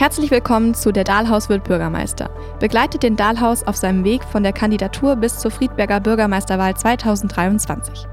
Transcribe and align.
Herzlich 0.00 0.30
willkommen 0.30 0.74
zu 0.74 0.92
Der 0.92 1.02
Dahlhaus 1.02 1.48
wird 1.48 1.64
Bürgermeister. 1.64 2.30
Begleitet 2.60 3.02
den 3.02 3.16
Dahlhaus 3.16 3.64
auf 3.64 3.74
seinem 3.74 4.04
Weg 4.04 4.22
von 4.22 4.44
der 4.44 4.52
Kandidatur 4.52 5.16
bis 5.16 5.40
zur 5.40 5.50
Friedberger 5.50 5.98
Bürgermeisterwahl 5.98 6.76
2023. 6.76 8.06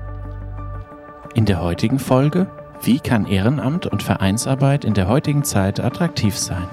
In 1.35 1.45
der 1.45 1.61
heutigen 1.61 1.99
Folge, 1.99 2.47
wie 2.81 2.99
kann 2.99 3.27
Ehrenamt 3.27 3.85
und 3.85 4.01
Vereinsarbeit 4.01 4.83
in 4.83 4.95
der 4.95 5.07
heutigen 5.07 5.43
Zeit 5.43 5.79
attraktiv 5.79 6.35
sein? 6.35 6.67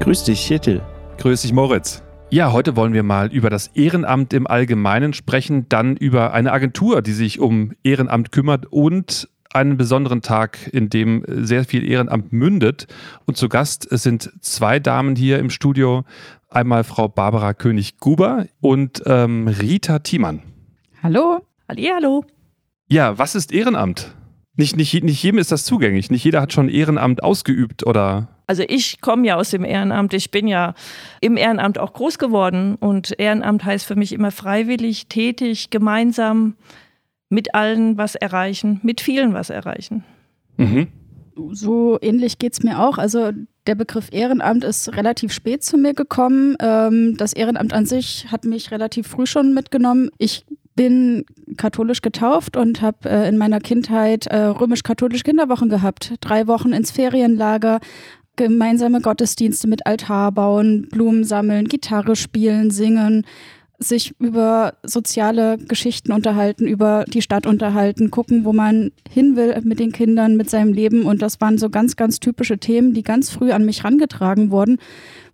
Grüß 0.00 0.24
dich, 0.24 0.44
Hittel. 0.44 0.82
Grüß 1.18 1.42
dich, 1.42 1.52
Moritz. 1.52 2.02
Ja, 2.32 2.50
heute 2.50 2.76
wollen 2.76 2.94
wir 2.94 3.02
mal 3.02 3.30
über 3.30 3.50
das 3.50 3.66
Ehrenamt 3.74 4.32
im 4.32 4.46
Allgemeinen 4.46 5.12
sprechen, 5.12 5.68
dann 5.68 5.98
über 5.98 6.32
eine 6.32 6.50
Agentur, 6.50 7.02
die 7.02 7.12
sich 7.12 7.40
um 7.40 7.72
Ehrenamt 7.84 8.32
kümmert 8.32 8.64
und 8.70 9.28
einen 9.52 9.76
besonderen 9.76 10.22
Tag, 10.22 10.66
in 10.72 10.88
dem 10.88 11.26
sehr 11.28 11.66
viel 11.66 11.86
Ehrenamt 11.86 12.32
mündet. 12.32 12.86
Und 13.26 13.36
zu 13.36 13.50
Gast 13.50 13.86
sind 13.90 14.32
zwei 14.40 14.80
Damen 14.80 15.14
hier 15.14 15.40
im 15.40 15.50
Studio. 15.50 16.04
Einmal 16.48 16.84
Frau 16.84 17.06
Barbara 17.06 17.52
König-Guber 17.52 18.46
und 18.62 19.02
ähm, 19.04 19.46
Rita 19.46 19.98
Thiemann. 19.98 20.40
Hallo. 21.02 21.44
Hallo. 21.68 22.24
Ja, 22.88 23.18
was 23.18 23.34
ist 23.34 23.52
Ehrenamt? 23.52 24.16
Nicht, 24.56 24.78
nicht, 24.78 25.04
nicht 25.04 25.22
jedem 25.22 25.36
ist 25.36 25.52
das 25.52 25.66
zugänglich. 25.66 26.10
Nicht 26.10 26.24
jeder 26.24 26.40
hat 26.40 26.54
schon 26.54 26.70
Ehrenamt 26.70 27.22
ausgeübt 27.22 27.84
oder 27.86 28.31
also 28.46 28.64
ich 28.68 29.00
komme 29.00 29.26
ja 29.26 29.36
aus 29.36 29.50
dem 29.50 29.64
Ehrenamt, 29.64 30.14
ich 30.14 30.30
bin 30.30 30.46
ja 30.46 30.74
im 31.20 31.36
Ehrenamt 31.36 31.78
auch 31.78 31.92
groß 31.92 32.18
geworden 32.18 32.76
und 32.76 33.18
Ehrenamt 33.18 33.64
heißt 33.64 33.86
für 33.86 33.96
mich 33.96 34.12
immer 34.12 34.30
freiwillig, 34.30 35.06
tätig, 35.06 35.70
gemeinsam 35.70 36.54
mit 37.28 37.54
allen 37.54 37.96
was 37.96 38.14
erreichen, 38.14 38.80
mit 38.82 39.00
vielen 39.00 39.32
was 39.32 39.50
erreichen. 39.50 40.04
Mhm. 40.56 40.88
So 41.52 41.98
ähnlich 42.02 42.38
geht 42.38 42.52
es 42.52 42.62
mir 42.62 42.78
auch. 42.78 42.98
Also 42.98 43.30
der 43.66 43.74
Begriff 43.74 44.08
Ehrenamt 44.12 44.64
ist 44.64 44.94
relativ 44.96 45.32
spät 45.32 45.62
zu 45.62 45.78
mir 45.78 45.94
gekommen. 45.94 46.56
Ähm, 46.60 47.16
das 47.16 47.32
Ehrenamt 47.32 47.72
an 47.72 47.86
sich 47.86 48.26
hat 48.30 48.44
mich 48.44 48.70
relativ 48.70 49.06
früh 49.06 49.24
schon 49.24 49.54
mitgenommen. 49.54 50.10
Ich 50.18 50.44
bin 50.74 51.24
katholisch 51.56 52.02
getauft 52.02 52.56
und 52.56 52.80
habe 52.82 53.08
äh, 53.08 53.28
in 53.28 53.38
meiner 53.38 53.60
Kindheit 53.60 54.26
äh, 54.26 54.36
römisch-katholische 54.36 55.24
Kinderwochen 55.24 55.68
gehabt. 55.68 56.14
Drei 56.20 56.46
Wochen 56.46 56.72
ins 56.72 56.90
Ferienlager, 56.90 57.80
gemeinsame 58.36 59.00
Gottesdienste 59.00 59.68
mit 59.68 59.86
Altar 59.86 60.32
bauen, 60.32 60.88
Blumen 60.88 61.24
sammeln, 61.24 61.68
Gitarre 61.68 62.16
spielen, 62.16 62.70
singen, 62.70 63.26
sich 63.82 64.14
über 64.18 64.74
soziale 64.82 65.58
Geschichten 65.58 66.12
unterhalten, 66.12 66.66
über 66.66 67.04
die 67.06 67.22
Stadt 67.22 67.46
unterhalten, 67.46 68.10
gucken, 68.10 68.44
wo 68.44 68.52
man 68.52 68.92
hin 69.08 69.36
will 69.36 69.54
mit 69.64 69.78
den 69.78 69.92
Kindern, 69.92 70.36
mit 70.36 70.50
seinem 70.50 70.72
Leben. 70.72 71.04
Und 71.04 71.22
das 71.22 71.40
waren 71.40 71.58
so 71.58 71.70
ganz, 71.70 71.96
ganz 71.96 72.20
typische 72.20 72.58
Themen, 72.58 72.94
die 72.94 73.02
ganz 73.02 73.30
früh 73.30 73.52
an 73.52 73.64
mich 73.64 73.84
rangetragen 73.84 74.50
wurden 74.50 74.78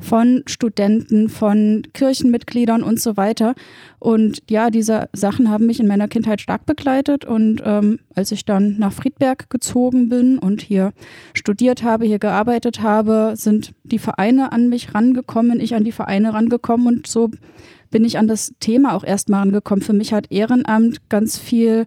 von 0.01 0.43
Studenten, 0.47 1.29
von 1.29 1.83
Kirchenmitgliedern 1.93 2.83
und 2.83 3.01
so 3.01 3.17
weiter. 3.17 3.55
Und 3.99 4.43
ja, 4.49 4.71
diese 4.71 5.09
Sachen 5.12 5.51
haben 5.51 5.67
mich 5.67 5.81
in 5.81 5.89
meiner 5.89 6.09
Kindheit 6.09 6.41
stark 6.41 6.67
begleitet. 6.67 7.25
Und 7.25 7.62
ähm, 7.65 7.99
als 8.15 8.31
ich 8.31 8.45
dann 8.45 8.79
nach 8.79 8.93
Friedberg 8.93 9.51
gezogen 9.51 10.09
bin 10.09 10.39
und 10.39 10.62
hier 10.62 10.93
studiert 11.35 11.83
habe, 11.83 12.07
hier 12.07 12.19
gearbeitet 12.19 12.81
habe, 12.81 13.35
sind 13.37 13.73
die 13.83 13.99
Vereine 13.99 14.53
an 14.53 14.69
mich 14.69 14.95
rangekommen, 14.95 15.61
ich 15.61 15.75
an 15.75 15.85
die 15.85 15.93
Vereine 15.93 16.33
rangekommen 16.33 16.87
und 16.87 17.07
so 17.07 17.31
bin 17.91 18.05
ich 18.05 18.19
an 18.19 18.28
das 18.28 18.53
Thema 18.61 18.94
auch 18.94 19.05
erstmal 19.05 19.42
angekommen. 19.42 19.83
Für 19.83 19.92
mich 19.92 20.12
hat 20.12 20.31
Ehrenamt 20.31 21.08
ganz 21.08 21.39
viel 21.39 21.86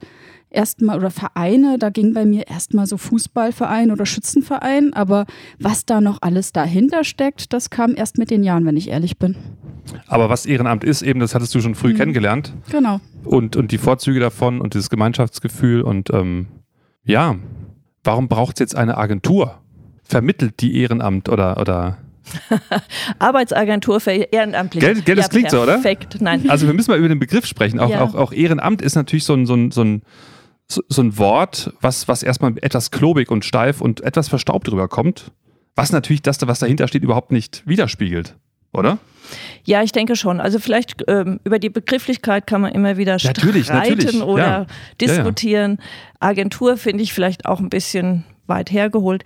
erstmal 0.52 0.97
oder 0.97 1.09
Vereine, 1.09 1.77
da 1.80 1.89
ging 1.89 2.13
bei 2.13 2.25
mir 2.25 2.47
erstmal 2.47 2.85
so 2.85 2.97
Fußballverein 2.97 3.91
oder 3.91 4.05
Schützenverein, 4.05 4.94
aber 4.94 5.25
was 5.59 5.85
da 5.85 6.01
noch 6.01 6.19
alles 6.22 6.51
dahinter 6.51 7.03
steckt, 7.03 7.53
das 7.53 7.69
kam 7.69 7.95
erst 7.95 8.17
mit 8.17 8.29
den 8.29 8.44
Jahren, 8.44 8.66
wenn 8.66 8.78
ich 8.78 8.90
ehrlich 8.90 9.17
bin. 9.17 9.35
Aber 10.07 10.29
was 10.29 10.45
Ehrenamt 10.45 10.84
ist, 10.84 11.01
eben, 11.01 11.19
das 11.19 11.34
hattest 11.34 11.56
du 11.56 11.61
schon 11.61 11.75
früh 11.75 11.94
mhm. 11.94 11.97
kennengelernt. 11.97 12.53
Genau. 12.69 13.00
Und, 13.23 13.56
und 13.56 13.72
die 13.72 13.78
Vorzüge 13.78 14.19
davon 14.19 14.61
und 14.61 14.73
dieses 14.73 14.90
Gemeinschaftsgefühl 14.90 15.81
und 15.81 16.09
ähm, 16.13 16.47
ja, 17.03 17.35
warum 18.03 18.28
braucht 18.28 18.57
es 18.57 18.59
jetzt 18.59 18.75
eine 18.75 18.97
Agentur? 18.97 19.59
Vermittelt 20.03 20.61
die 20.61 20.78
Ehrenamt 20.78 21.29
oder, 21.29 21.59
oder 21.59 21.97
Arbeitsagentur 23.19 24.00
für 24.00 24.12
Ehrenamtliche. 24.12 24.86
Geld, 24.86 25.06
Geld 25.06 25.18
das 25.18 25.25
ja, 25.25 25.30
klingt 25.30 25.50
perfekt. 25.50 25.52
so, 25.52 25.64
oder? 25.64 25.74
Perfekt, 25.74 26.22
nein. 26.22 26.46
Also 26.50 26.68
wir 26.68 26.74
müssen 26.74 26.92
mal 26.92 26.97
über 26.97 27.09
den 27.09 27.19
Begriff 27.19 27.46
sprechen. 27.46 27.80
Auch, 27.80 27.90
ja. 27.90 28.02
auch, 28.02 28.16
auch 28.16 28.34
Ehrenamt 28.34 28.81
ist 28.81 28.96
natürlich 28.96 29.24
so 29.24 29.34
ein, 29.34 29.46
so 29.46 29.56
ein, 29.56 29.72
so 29.72 29.84
ein, 29.84 30.02
so 30.68 31.02
ein 31.02 31.18
Wort, 31.18 31.74
was, 31.81 32.08
was 32.08 32.24
erstmal 32.24 32.53
etwas 32.62 32.91
klobig 32.91 33.30
und 33.30 33.46
steif 33.46 33.81
und 33.81 34.02
etwas 34.02 34.30
verstaubt 34.30 34.72
rüberkommt, 34.72 35.31
was 35.75 35.91
natürlich 35.91 36.22
das, 36.22 36.46
was 36.46 36.59
dahinter 36.59 36.88
steht, 36.88 37.03
überhaupt 37.03 37.31
nicht 37.31 37.64
widerspiegelt, 37.66 38.36
oder? 38.74 38.97
Ja, 39.64 39.84
ich 39.84 39.91
denke 39.91 40.16
schon. 40.16 40.40
Also 40.40 40.59
vielleicht 40.59 41.03
ähm, 41.08 41.40
über 41.44 41.59
die 41.59 41.70
Begrifflichkeit 41.70 42.47
kann 42.47 42.62
man 42.62 42.74
immer 42.74 42.97
wieder 42.97 43.18
natürlich, 43.24 43.66
streiten 43.66 43.97
natürlich. 43.97 44.24
oder 44.24 44.44
ja. 44.44 44.66
diskutieren. 45.00 45.78
Agentur 46.20 46.78
finde 46.78 47.03
ich 47.03 47.14
vielleicht 47.14 47.46
auch 47.46 47.59
ein 47.59 47.70
bisschen 47.70 48.25
weit 48.47 48.72
hergeholt 48.72 49.24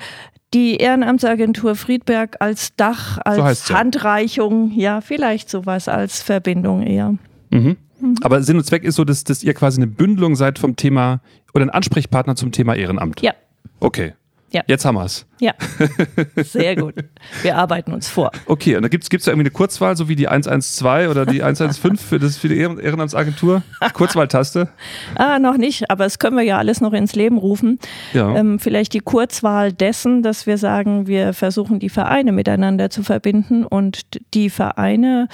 die 0.54 0.78
Ehrenamtsagentur 0.78 1.76
Friedberg 1.76 2.38
als 2.40 2.76
Dach, 2.76 3.18
als 3.24 3.68
so 3.68 3.76
Handreichung, 3.76 4.72
ja. 4.72 4.96
ja, 4.96 5.02
vielleicht 5.02 5.50
sowas 5.50 5.88
als 5.88 6.22
Verbindung 6.22 6.84
eher. 6.84 7.16
Mhm. 7.52 7.78
Mhm. 8.00 8.16
Aber 8.22 8.42
Sinn 8.44 8.58
und 8.58 8.64
Zweck 8.64 8.84
ist 8.84 8.96
so, 8.96 9.04
dass, 9.04 9.24
dass 9.24 9.44
ihr 9.44 9.54
quasi 9.54 9.80
eine 9.80 9.88
Bündelung 9.88 10.36
seid 10.36 10.60
vom 10.60 10.76
Thema 10.76 11.22
oder 11.54 11.66
ein 11.66 11.70
Ansprechpartner 11.70 12.36
zum 12.36 12.52
Thema 12.52 12.76
Ehrenamt. 12.76 13.22
Ja. 13.22 13.34
Okay. 13.80 14.14
Ja. 14.56 14.62
Jetzt 14.68 14.86
haben 14.86 14.96
wir 14.96 15.04
es. 15.04 15.26
Ja, 15.42 15.52
sehr 16.38 16.78
gut. 16.78 16.94
Wir 17.42 17.58
arbeiten 17.58 17.92
uns 17.92 18.08
vor. 18.08 18.32
Okay, 18.46 18.78
und 18.78 18.84
da 18.84 18.88
gibt 18.88 19.04
es 19.04 19.10
da 19.10 19.32
irgendwie 19.32 19.48
eine 19.48 19.52
Kurzwahl, 19.52 19.98
so 19.98 20.08
wie 20.08 20.16
die 20.16 20.30
112 20.30 21.12
oder 21.12 21.26
die 21.26 21.44
115 21.44 21.98
für, 21.98 22.20
das, 22.20 22.38
für 22.38 22.48
die 22.48 22.58
Ehrenamtsagentur? 22.58 23.64
Kurzwahltaste? 23.92 24.70
ah, 25.16 25.40
noch 25.40 25.58
nicht, 25.58 25.92
aber 25.92 26.06
das 26.06 26.20
können 26.20 26.38
wir 26.38 26.44
ja 26.44 26.58
alles 26.58 26.80
noch 26.80 26.94
ins 26.94 27.16
Leben 27.16 27.38
rufen. 27.38 27.80
Ja. 28.14 28.34
Ähm, 28.34 28.58
vielleicht 28.58 28.94
die 28.94 29.02
Kurzwahl 29.02 29.74
dessen, 29.74 30.24
dass 30.24 30.48
wir 30.48 30.58
sagen, 30.58 31.06
wir 31.06 31.34
versuchen 31.34 31.80
die 31.80 31.90
Vereine 31.90 32.32
miteinander 32.32 32.90
zu 32.90 33.04
verbinden 33.04 33.66
und 33.66 34.04
die 34.34 34.50
Vereine, 34.50 35.28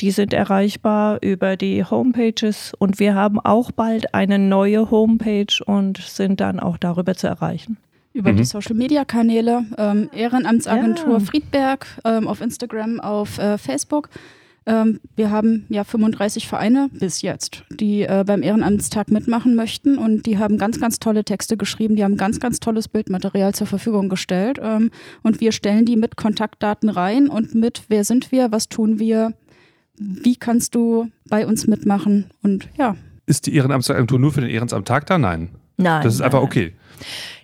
die 0.00 0.10
sind 0.10 0.34
erreichbar 0.34 1.16
über 1.22 1.56
die 1.56 1.82
Homepages 1.82 2.74
und 2.78 2.98
wir 2.98 3.14
haben 3.14 3.40
auch 3.40 3.72
bald 3.72 4.12
eine 4.12 4.38
neue 4.38 4.90
Homepage 4.90 5.64
und 5.64 5.96
sind 5.96 6.40
dann 6.40 6.60
auch 6.60 6.76
darüber 6.76 7.14
zu 7.14 7.26
erreichen 7.26 7.78
über 8.16 8.32
mhm. 8.32 8.38
die 8.38 8.44
Social-Media-Kanäle, 8.44 9.66
ähm, 9.76 10.08
Ehrenamtsagentur 10.12 11.18
ja. 11.18 11.20
Friedberg 11.20 11.86
ähm, 12.04 12.26
auf 12.26 12.40
Instagram, 12.40 12.98
auf 12.98 13.38
äh, 13.38 13.58
Facebook. 13.58 14.08
Ähm, 14.64 14.98
wir 15.14 15.30
haben 15.30 15.64
ja 15.68 15.84
35 15.84 16.48
Vereine 16.48 16.88
bis 16.92 17.22
jetzt, 17.22 17.62
die 17.70 18.02
äh, 18.02 18.24
beim 18.26 18.42
Ehrenamtstag 18.42 19.10
mitmachen 19.10 19.54
möchten 19.54 19.96
und 19.96 20.26
die 20.26 20.38
haben 20.38 20.58
ganz, 20.58 20.80
ganz 20.80 20.98
tolle 20.98 21.24
Texte 21.24 21.56
geschrieben, 21.56 21.94
die 21.94 22.02
haben 22.02 22.16
ganz, 22.16 22.40
ganz 22.40 22.58
tolles 22.58 22.88
Bildmaterial 22.88 23.54
zur 23.54 23.68
Verfügung 23.68 24.08
gestellt 24.08 24.58
ähm, 24.60 24.90
und 25.22 25.40
wir 25.40 25.52
stellen 25.52 25.84
die 25.84 25.96
mit 25.96 26.16
Kontaktdaten 26.16 26.88
rein 26.88 27.28
und 27.28 27.54
mit, 27.54 27.84
wer 27.88 28.02
sind 28.02 28.32
wir, 28.32 28.50
was 28.50 28.68
tun 28.68 28.98
wir, 28.98 29.34
wie 29.98 30.34
kannst 30.34 30.74
du 30.74 31.10
bei 31.28 31.46
uns 31.46 31.68
mitmachen 31.68 32.30
und 32.42 32.68
ja. 32.76 32.96
Ist 33.26 33.46
die 33.46 33.54
Ehrenamtsagentur 33.54 34.18
nur 34.18 34.32
für 34.32 34.40
den 34.40 34.50
Ehrenamtstag 34.50 35.06
da? 35.06 35.18
Nein. 35.18 35.50
Nein. 35.76 36.02
Das 36.02 36.14
ist 36.14 36.20
nein, 36.20 36.26
einfach 36.26 36.42
okay. 36.42 36.74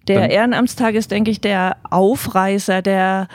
Der 0.08 0.30
Ehrenamtstag 0.30 0.94
ist, 0.94 1.10
denke 1.10 1.30
ich, 1.30 1.40
der 1.40 1.76
Aufreißer, 1.90 2.82
der 2.82 3.28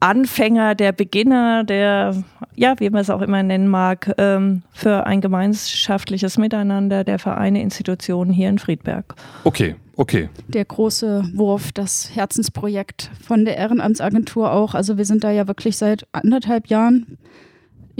Anfänger, 0.00 0.74
der 0.74 0.92
Beginner, 0.92 1.62
der, 1.62 2.24
ja, 2.56 2.74
wie 2.78 2.88
man 2.88 3.02
es 3.02 3.10
auch 3.10 3.20
immer 3.20 3.42
nennen 3.42 3.68
mag, 3.68 4.14
ähm, 4.16 4.62
für 4.72 5.06
ein 5.06 5.20
gemeinschaftliches 5.20 6.38
Miteinander 6.38 7.04
der 7.04 7.18
Vereine, 7.18 7.60
Institutionen 7.60 8.32
hier 8.32 8.48
in 8.48 8.58
Friedberg. 8.58 9.14
Okay, 9.44 9.76
okay. 9.96 10.30
Der 10.48 10.64
große 10.64 11.24
Wurf, 11.34 11.72
das 11.72 12.10
Herzensprojekt 12.14 13.10
von 13.22 13.44
der 13.44 13.58
Ehrenamtsagentur 13.58 14.50
auch. 14.52 14.74
Also 14.74 14.96
wir 14.96 15.04
sind 15.04 15.22
da 15.22 15.30
ja 15.30 15.46
wirklich 15.46 15.76
seit 15.76 16.06
anderthalb 16.12 16.68
Jahren 16.68 17.18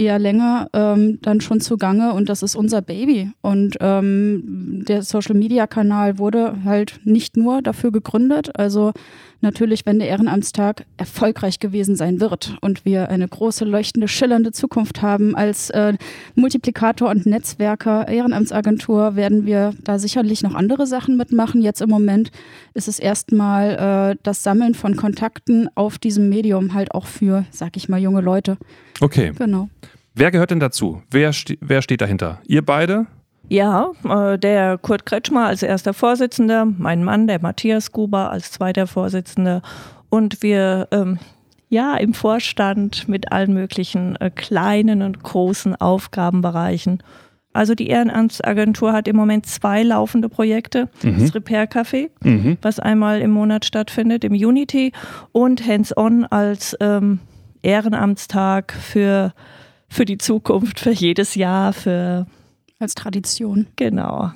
eher 0.01 0.19
länger 0.19 0.67
ähm, 0.73 1.19
dann 1.21 1.41
schon 1.41 1.61
zugange 1.61 2.13
und 2.13 2.27
das 2.27 2.43
ist 2.43 2.55
unser 2.55 2.81
Baby. 2.81 3.31
Und 3.41 3.77
ähm, 3.79 4.83
der 4.87 5.03
Social-Media-Kanal 5.03 6.17
wurde 6.17 6.57
halt 6.65 6.99
nicht 7.03 7.37
nur 7.37 7.61
dafür 7.61 7.91
gegründet, 7.91 8.57
also 8.57 8.91
natürlich, 9.41 9.85
wenn 9.85 9.99
der 9.99 10.07
Ehrenamtstag 10.07 10.85
erfolgreich 10.97 11.59
gewesen 11.59 11.95
sein 11.95 12.19
wird 12.19 12.57
und 12.61 12.85
wir 12.85 13.09
eine 13.09 13.27
große, 13.27 13.65
leuchtende, 13.65 14.07
schillernde 14.07 14.51
Zukunft 14.51 15.01
haben 15.01 15.35
als 15.35 15.69
äh, 15.71 15.93
Multiplikator 16.35 17.09
und 17.09 17.25
Netzwerker 17.25 18.07
Ehrenamtsagentur, 18.07 19.15
werden 19.15 19.45
wir 19.45 19.73
da 19.83 19.99
sicherlich 19.99 20.43
noch 20.43 20.55
andere 20.55 20.87
Sachen 20.87 21.17
mitmachen. 21.17 21.61
Jetzt 21.61 21.81
im 21.81 21.89
Moment 21.89 22.31
ist 22.73 22.87
es 22.87 22.99
erstmal 22.99 24.11
äh, 24.11 24.17
das 24.23 24.43
Sammeln 24.43 24.73
von 24.73 24.95
Kontakten 24.95 25.69
auf 25.75 25.97
diesem 25.97 26.29
Medium 26.29 26.73
halt 26.73 26.93
auch 26.93 27.05
für, 27.05 27.45
sag 27.51 27.77
ich 27.77 27.89
mal, 27.89 27.99
junge 27.99 28.21
Leute. 28.21 28.57
Okay. 28.99 29.33
Genau. 29.37 29.69
Wer 30.13 30.31
gehört 30.31 30.51
denn 30.51 30.59
dazu? 30.59 31.01
Wer, 31.09 31.31
ste 31.31 31.57
wer 31.61 31.81
steht 31.81 32.01
dahinter? 32.01 32.41
Ihr 32.45 32.65
beide? 32.65 33.07
Ja, 33.51 33.91
äh, 34.07 34.39
der 34.39 34.77
Kurt 34.77 35.05
Kretschmer 35.05 35.47
als 35.47 35.61
erster 35.61 35.93
Vorsitzender, 35.93 36.65
mein 36.65 37.03
Mann, 37.03 37.27
der 37.27 37.41
Matthias 37.41 37.91
Gruber 37.91 38.31
als 38.31 38.49
zweiter 38.49 38.87
Vorsitzender 38.87 39.61
und 40.09 40.41
wir 40.41 40.87
ähm, 40.91 41.19
ja 41.67 41.97
im 41.97 42.13
Vorstand 42.13 43.09
mit 43.09 43.33
allen 43.33 43.53
möglichen 43.53 44.15
äh, 44.15 44.29
kleinen 44.29 45.01
und 45.01 45.21
großen 45.21 45.75
Aufgabenbereichen. 45.75 47.03
Also 47.51 47.75
die 47.75 47.87
Ehrenamtsagentur 47.87 48.93
hat 48.93 49.09
im 49.09 49.17
Moment 49.17 49.45
zwei 49.47 49.83
laufende 49.83 50.29
Projekte. 50.29 50.87
Mhm. 51.03 51.19
Das 51.19 51.35
Repair 51.35 51.69
Café, 51.69 52.09
mhm. 52.23 52.57
was 52.61 52.79
einmal 52.79 53.19
im 53.19 53.31
Monat 53.31 53.65
stattfindet, 53.65 54.23
im 54.23 54.31
Unity 54.31 54.93
und 55.33 55.67
Hands-on 55.67 56.23
als 56.23 56.77
ähm, 56.79 57.19
Ehrenamtstag 57.63 58.71
für, 58.71 59.33
für 59.89 60.05
die 60.05 60.17
Zukunft, 60.17 60.79
für 60.79 60.91
jedes 60.91 61.35
Jahr, 61.35 61.73
für 61.73 62.27
als 62.81 62.95
Tradition. 62.95 63.67
Genau. 63.75 64.31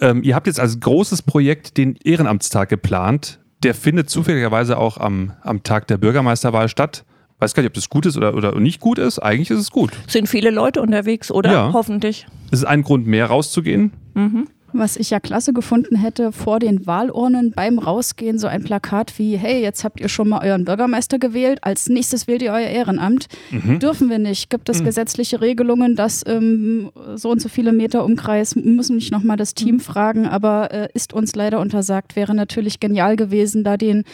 Ähm, 0.00 0.22
ihr 0.22 0.34
habt 0.34 0.46
jetzt 0.46 0.60
als 0.60 0.80
großes 0.80 1.22
Projekt 1.22 1.76
den 1.76 1.96
Ehrenamtstag 2.04 2.68
geplant. 2.68 3.38
Der 3.62 3.74
findet 3.74 4.08
zufälligerweise 4.10 4.78
auch 4.78 4.98
am, 4.98 5.32
am 5.42 5.62
Tag 5.62 5.86
der 5.86 5.98
Bürgermeisterwahl 5.98 6.68
statt. 6.68 7.04
Weiß 7.38 7.54
gar 7.54 7.62
nicht, 7.62 7.70
ob 7.70 7.74
das 7.74 7.88
gut 7.88 8.04
ist 8.04 8.16
oder, 8.16 8.34
oder 8.34 8.58
nicht 8.60 8.80
gut 8.80 8.98
ist. 8.98 9.18
Eigentlich 9.18 9.50
ist 9.50 9.58
es 9.58 9.70
gut. 9.70 9.92
Sind 10.06 10.28
viele 10.28 10.50
Leute 10.50 10.82
unterwegs, 10.82 11.30
oder? 11.30 11.50
Ja. 11.50 11.72
Hoffentlich. 11.72 12.26
Es 12.50 12.60
ist 12.60 12.66
ein 12.66 12.82
Grund 12.82 13.06
mehr 13.06 13.26
rauszugehen. 13.26 13.92
Mhm. 14.14 14.48
Was 14.72 14.96
ich 14.96 15.10
ja 15.10 15.20
klasse 15.20 15.52
gefunden 15.52 15.96
hätte, 15.96 16.32
vor 16.32 16.58
den 16.58 16.86
Wahlurnen 16.86 17.52
beim 17.52 17.78
Rausgehen 17.78 18.38
so 18.38 18.46
ein 18.46 18.62
Plakat 18.62 19.18
wie, 19.18 19.36
hey, 19.36 19.60
jetzt 19.60 19.84
habt 19.84 20.00
ihr 20.00 20.08
schon 20.08 20.28
mal 20.28 20.46
euren 20.46 20.64
Bürgermeister 20.64 21.18
gewählt, 21.18 21.58
als 21.62 21.88
nächstes 21.88 22.26
wählt 22.26 22.42
ihr 22.42 22.52
euer 22.52 22.68
Ehrenamt. 22.68 23.26
Mhm. 23.50 23.78
Dürfen 23.78 24.10
wir 24.10 24.18
nicht. 24.18 24.50
Gibt 24.50 24.68
es 24.68 24.80
mhm. 24.80 24.84
gesetzliche 24.84 25.40
Regelungen, 25.40 25.96
dass 25.96 26.24
ähm, 26.26 26.90
so 27.14 27.30
und 27.30 27.40
so 27.40 27.48
viele 27.48 27.72
Meter 27.72 28.04
Umkreis, 28.04 28.56
müssen 28.56 28.96
nicht 28.96 29.12
nochmal 29.12 29.36
das 29.36 29.54
Team 29.54 29.76
mhm. 29.76 29.80
fragen, 29.80 30.26
aber 30.26 30.70
äh, 30.72 30.88
ist 30.94 31.12
uns 31.12 31.34
leider 31.34 31.60
untersagt. 31.60 32.16
Wäre 32.16 32.34
natürlich 32.34 32.80
genial 32.80 33.16
gewesen, 33.16 33.64
da 33.64 33.76
den 33.76 34.04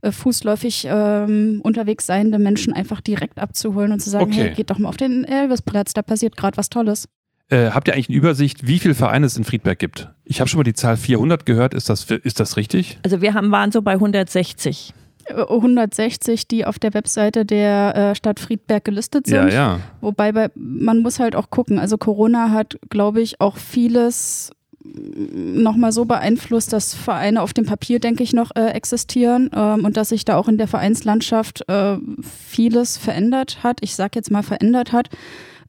äh, 0.00 0.12
fußläufig 0.12 0.86
ähm, 0.88 1.60
unterwegs 1.64 2.06
seiende 2.06 2.38
Menschen 2.38 2.72
einfach 2.72 3.00
direkt 3.00 3.38
abzuholen 3.38 3.90
und 3.90 4.00
zu 4.00 4.10
sagen, 4.10 4.30
okay. 4.30 4.42
hey, 4.44 4.54
geht 4.54 4.70
doch 4.70 4.78
mal 4.78 4.88
auf 4.88 4.96
den 4.96 5.24
Elvisplatz, 5.24 5.92
da 5.92 6.02
passiert 6.02 6.36
gerade 6.36 6.56
was 6.56 6.68
Tolles. 6.68 7.08
Äh, 7.50 7.70
habt 7.70 7.88
ihr 7.88 7.94
eigentlich 7.94 8.10
eine 8.10 8.18
Übersicht, 8.18 8.66
wie 8.66 8.78
viele 8.78 8.94
Vereine 8.94 9.26
es 9.26 9.36
in 9.36 9.44
Friedberg 9.44 9.78
gibt? 9.78 10.10
Ich 10.24 10.40
habe 10.40 10.48
schon 10.48 10.58
mal 10.58 10.64
die 10.64 10.74
Zahl 10.74 10.96
400 10.96 11.46
gehört. 11.46 11.72
Ist 11.72 11.88
das, 11.88 12.04
ist 12.04 12.40
das 12.40 12.56
richtig? 12.56 12.98
Also 13.02 13.22
wir 13.22 13.34
haben, 13.34 13.50
waren 13.50 13.72
so 13.72 13.80
bei 13.80 13.92
160. 13.92 14.92
160, 15.30 16.48
die 16.48 16.64
auf 16.64 16.78
der 16.78 16.94
Webseite 16.94 17.44
der 17.44 17.96
äh, 17.96 18.14
Stadt 18.14 18.40
Friedberg 18.40 18.84
gelistet 18.84 19.26
sind. 19.26 19.48
Ja, 19.48 19.48
ja. 19.48 19.80
Wobei 20.00 20.32
bei, 20.32 20.50
man 20.54 21.00
muss 21.00 21.20
halt 21.20 21.36
auch 21.36 21.50
gucken. 21.50 21.78
Also 21.78 21.98
Corona 21.98 22.50
hat, 22.50 22.78
glaube 22.88 23.20
ich, 23.20 23.40
auch 23.40 23.56
vieles 23.56 24.50
nochmal 24.84 25.92
so 25.92 26.04
beeinflusst, 26.04 26.72
dass 26.72 26.94
Vereine 26.94 27.42
auf 27.42 27.52
dem 27.52 27.66
Papier, 27.66 28.00
denke 28.00 28.22
ich, 28.22 28.32
noch 28.32 28.52
äh, 28.56 28.68
existieren 28.68 29.50
ähm, 29.54 29.84
und 29.84 29.96
dass 29.96 30.10
sich 30.10 30.24
da 30.24 30.36
auch 30.36 30.48
in 30.48 30.56
der 30.56 30.68
Vereinslandschaft 30.68 31.68
äh, 31.68 31.98
vieles 32.22 32.96
verändert 32.96 33.62
hat. 33.62 33.78
Ich 33.82 33.94
sage 33.94 34.12
jetzt 34.14 34.30
mal 34.30 34.42
verändert 34.42 34.92
hat. 34.92 35.10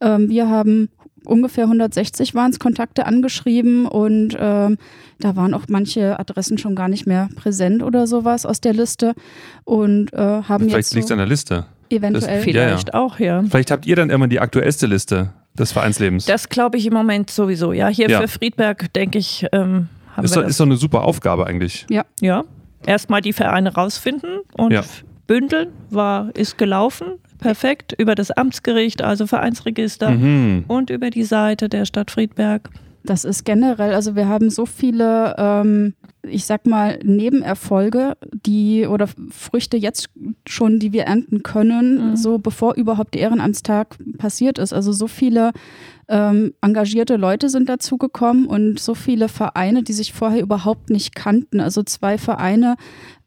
Ähm, 0.02 0.30
wir 0.30 0.48
haben 0.48 0.90
ungefähr 1.26 1.66
160 1.66 2.36
waren 2.36 2.52
es 2.52 2.60
Kontakte 2.60 3.06
angeschrieben 3.06 3.86
und 3.86 4.36
ähm, 4.40 4.78
da 5.20 5.36
waren 5.36 5.54
auch 5.54 5.64
manche 5.68 6.20
Adressen 6.20 6.58
schon 6.58 6.76
gar 6.76 6.88
nicht 6.88 7.06
mehr 7.06 7.30
präsent 7.36 7.84
oder 7.84 8.08
sowas 8.08 8.46
aus 8.46 8.62
der 8.62 8.74
Liste 8.74 9.14
und 9.66 10.14
äh, 10.14 10.18
haben 10.18 10.66
Vielleicht 10.66 10.78
jetzt 10.78 10.90
so 10.90 10.96
liegt 10.96 11.06
es 11.06 11.12
an 11.12 11.18
der 11.18 11.28
Liste. 11.28 11.66
Eventuell. 11.90 12.36
Das, 12.36 12.44
vielleicht 12.44 12.90
ja, 12.90 13.00
ja. 13.00 13.00
auch, 13.00 13.20
ja. 13.20 13.44
Vielleicht 13.44 13.72
habt 13.72 13.86
ihr 13.86 13.96
dann 13.96 14.10
immer 14.10 14.28
die 14.28 14.40
aktuellste 14.40 14.86
Liste 14.86 15.34
des 15.58 15.72
Vereinslebens. 15.72 16.26
Das 16.26 16.50
glaube 16.50 16.78
ich 16.78 16.86
im 16.86 16.94
Moment 16.94 17.30
sowieso. 17.30 17.74
Ja, 17.74 17.88
hier 17.88 18.10
ja. 18.10 18.22
für 18.22 18.28
Friedberg 18.28 18.94
denke 18.94 19.18
ich, 19.18 19.46
ähm, 19.52 19.88
haben 20.16 20.26
ist 20.26 20.32
wir 20.32 20.36
doch, 20.36 20.42
das. 20.44 20.52
Ist 20.52 20.60
doch 20.60 20.66
eine 20.66 20.78
super 20.78 21.04
Aufgabe 21.04 21.48
eigentlich. 21.48 21.86
Ja. 21.90 22.06
Ja. 22.22 22.44
Erstmal 22.86 23.22
die 23.22 23.34
Vereine 23.34 23.74
rausfinden 23.74 24.40
und 24.54 24.72
ja. 24.72 24.84
bündeln, 25.28 25.70
war, 25.90 26.34
ist 26.36 26.58
gelaufen. 26.58 27.20
Perfekt. 27.40 27.94
Über 27.98 28.16
das 28.16 28.32
Amtsgericht, 28.32 29.02
also 29.02 29.26
Vereinsregister 29.26 30.12
mhm. 30.12 30.66
und 30.68 30.90
über 30.90 31.10
die 31.10 31.24
Seite 31.24 31.70
der 31.70 31.86
Stadt 31.86 32.12
Friedberg. 32.12 32.70
Das 33.04 33.24
ist 33.24 33.46
generell, 33.46 33.94
also 33.94 34.16
wir 34.16 34.28
haben 34.28 34.50
so 34.50 34.66
viele, 34.66 35.36
ähm, 35.38 35.94
ich 36.30 36.46
sag 36.46 36.66
mal, 36.66 37.00
Nebenerfolge, 37.04 38.18
die 38.32 38.86
oder 38.86 39.08
Früchte 39.30 39.78
jetzt 39.78 40.10
schon, 40.48 40.80
die 40.80 40.94
wir 40.94 41.04
ernten 41.04 41.44
können, 41.44 42.12
mhm. 42.12 42.16
so 42.16 42.38
bevor 42.38 42.76
überhaupt 42.76 43.14
der 43.14 43.22
Ehrenamtstag 43.22 43.98
passiert 44.18 44.58
ist. 44.58 44.74
Also 44.74 44.92
so 44.92 45.08
viele 45.08 45.52
ähm, 46.08 46.54
engagierte 46.62 47.18
Leute 47.18 47.50
sind 47.50 47.70
dazugekommen 47.70 48.48
und 48.48 48.80
so 48.80 48.96
viele 48.96 49.30
Vereine, 49.30 49.84
die 49.84 49.94
sich 49.94 50.12
vorher 50.12 50.42
überhaupt 50.42 50.90
nicht 50.90 51.14
kannten. 51.14 51.60
Also 51.60 51.84
zwei 51.84 52.18
Vereine, 52.18 52.76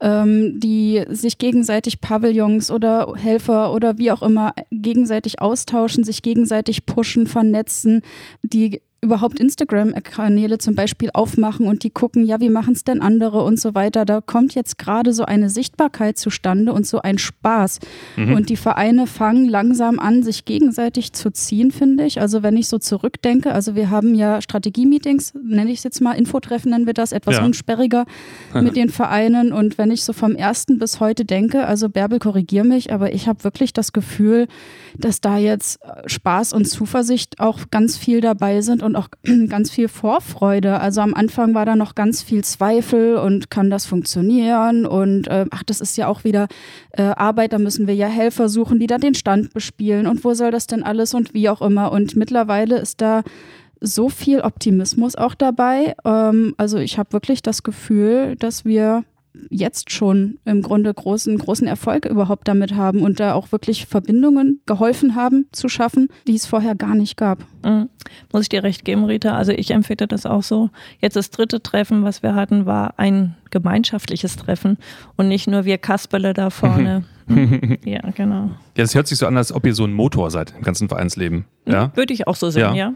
ähm, 0.01 0.59
die 0.59 1.03
sich 1.09 1.37
gegenseitig 1.37 2.01
Pavillons 2.01 2.71
oder 2.71 3.13
Helfer 3.15 3.73
oder 3.73 3.97
wie 3.97 4.11
auch 4.11 4.21
immer 4.21 4.53
gegenseitig 4.69 5.41
austauschen, 5.41 6.03
sich 6.03 6.21
gegenseitig 6.21 6.85
pushen, 6.85 7.25
vernetzen, 7.25 8.01
die 8.41 8.81
überhaupt 9.03 9.39
Instagram-Kanäle 9.39 10.57
zum 10.57 10.75
Beispiel 10.75 11.09
aufmachen 11.13 11.67
und 11.67 11.83
die 11.83 11.89
gucken, 11.89 12.25
ja, 12.25 12.39
wie 12.39 12.49
machen 12.49 12.73
es 12.73 12.83
denn 12.83 13.01
andere 13.01 13.43
und 13.43 13.59
so 13.59 13.75
weiter. 13.75 14.05
Da 14.05 14.21
kommt 14.21 14.55
jetzt 14.55 14.79
gerade 14.79 15.13
so 15.13 15.25
eine 15.25 15.49
Sichtbarkeit 15.49 16.17
zustande 16.17 16.73
und 16.73 16.87
so 16.87 17.01
ein 17.01 17.17
Spaß. 17.17 17.79
Mhm. 18.15 18.33
Und 18.33 18.49
die 18.49 18.55
Vereine 18.55 19.05
fangen 19.05 19.47
langsam 19.47 19.99
an, 19.99 20.23
sich 20.23 20.45
gegenseitig 20.45 21.13
zu 21.13 21.31
ziehen, 21.31 21.71
finde 21.71 22.05
ich. 22.05 22.21
Also 22.21 22.41
wenn 22.41 22.57
ich 22.57 22.67
so 22.67 22.79
zurückdenke, 22.79 23.53
also 23.53 23.75
wir 23.75 23.89
haben 23.89 24.15
ja 24.15 24.41
Strategie-Meetings, 24.41 25.33
nenne 25.43 25.71
ich 25.71 25.79
es 25.79 25.83
jetzt 25.83 26.01
mal, 26.01 26.13
Infotreffen 26.13 26.71
nennen 26.71 26.85
wir 26.85 26.93
das, 26.93 27.11
etwas 27.11 27.35
ja. 27.35 27.45
unsperriger 27.45 28.05
mit 28.53 28.75
den 28.75 28.89
Vereinen. 28.89 29.51
Und 29.51 29.77
wenn 29.77 29.91
ich 29.91 30.03
so 30.03 30.13
vom 30.13 30.35
ersten 30.35 30.79
bis 30.79 30.99
heute 30.99 31.25
denke, 31.25 31.67
also 31.67 31.89
Bärbel, 31.89 32.19
korrigier 32.19 32.63
mich, 32.63 32.93
aber 32.93 33.13
ich 33.13 33.27
habe 33.27 33.43
wirklich 33.43 33.73
das 33.73 33.91
Gefühl, 33.91 34.47
dass 34.97 35.21
da 35.21 35.37
jetzt 35.37 35.79
Spaß 36.05 36.53
und 36.53 36.65
Zuversicht 36.65 37.39
auch 37.39 37.59
ganz 37.71 37.97
viel 37.97 38.21
dabei 38.21 38.61
sind 38.61 38.83
und 38.83 38.92
und 38.93 38.95
auch 38.95 39.07
ganz 39.49 39.71
viel 39.71 39.87
Vorfreude. 39.87 40.79
Also 40.79 41.01
am 41.01 41.13
Anfang 41.13 41.53
war 41.53 41.65
da 41.65 41.75
noch 41.75 41.95
ganz 41.95 42.21
viel 42.21 42.43
Zweifel 42.43 43.15
und 43.17 43.49
kann 43.49 43.69
das 43.69 43.85
funktionieren 43.85 44.85
und 44.85 45.27
äh, 45.27 45.45
ach, 45.51 45.63
das 45.63 45.81
ist 45.81 45.97
ja 45.97 46.07
auch 46.07 46.23
wieder 46.23 46.47
äh, 46.91 47.03
Arbeit, 47.03 47.53
da 47.53 47.59
müssen 47.59 47.87
wir 47.87 47.95
ja 47.95 48.07
Helfer 48.07 48.49
suchen, 48.49 48.79
die 48.79 48.87
da 48.87 48.97
den 48.97 49.15
Stand 49.15 49.53
bespielen 49.53 50.07
und 50.07 50.23
wo 50.23 50.33
soll 50.33 50.51
das 50.51 50.67
denn 50.67 50.83
alles 50.83 51.13
und 51.13 51.33
wie 51.33 51.49
auch 51.49 51.61
immer. 51.61 51.91
Und 51.91 52.15
mittlerweile 52.15 52.77
ist 52.77 53.01
da 53.01 53.23
so 53.81 54.09
viel 54.09 54.41
Optimismus 54.41 55.15
auch 55.15 55.35
dabei. 55.35 55.95
Ähm, 56.05 56.53
also 56.57 56.77
ich 56.77 56.97
habe 56.97 57.13
wirklich 57.13 57.41
das 57.41 57.63
Gefühl, 57.63 58.35
dass 58.37 58.63
wir 58.63 59.03
jetzt 59.49 59.91
schon 59.91 60.37
im 60.45 60.61
Grunde 60.61 60.93
großen, 60.93 61.37
großen 61.37 61.67
Erfolg 61.67 62.05
überhaupt 62.05 62.47
damit 62.47 62.75
haben 62.75 63.01
und 63.01 63.19
da 63.19 63.33
auch 63.33 63.51
wirklich 63.51 63.85
Verbindungen 63.85 64.61
geholfen 64.65 65.15
haben 65.15 65.47
zu 65.51 65.69
schaffen, 65.69 66.09
die 66.27 66.35
es 66.35 66.45
vorher 66.45 66.75
gar 66.75 66.95
nicht 66.95 67.17
gab. 67.17 67.39
Mhm. 67.65 67.89
Muss 68.31 68.43
ich 68.43 68.49
dir 68.49 68.63
recht 68.63 68.85
geben, 68.85 69.05
Rita? 69.05 69.35
Also 69.35 69.51
ich 69.51 69.71
empfinde 69.71 70.07
das 70.07 70.25
auch 70.25 70.43
so. 70.43 70.69
Jetzt 70.99 71.15
das 71.15 71.31
dritte 71.31 71.61
Treffen, 71.61 72.03
was 72.03 72.21
wir 72.21 72.35
hatten, 72.35 72.65
war 72.65 72.93
ein 72.97 73.35
gemeinschaftliches 73.49 74.35
Treffen 74.35 74.77
und 75.15 75.27
nicht 75.27 75.47
nur 75.47 75.65
wir 75.65 75.77
Kasperle 75.77 76.33
da 76.33 76.49
vorne. 76.49 77.03
ja, 77.85 78.01
genau. 78.15 78.51
Ja, 78.75 78.83
es 78.83 78.95
hört 78.95 79.07
sich 79.07 79.17
so 79.17 79.25
an, 79.25 79.37
als 79.37 79.51
ob 79.53 79.65
ihr 79.65 79.73
so 79.73 79.85
ein 79.85 79.93
Motor 79.93 80.29
seid 80.31 80.53
im 80.57 80.63
ganzen 80.63 80.89
Vereinsleben. 80.89 81.45
Ja? 81.65 81.91
Würde 81.95 82.13
ich 82.13 82.27
auch 82.27 82.35
so 82.35 82.49
sehen, 82.49 82.61
ja. 82.61 82.75
ja. 82.75 82.93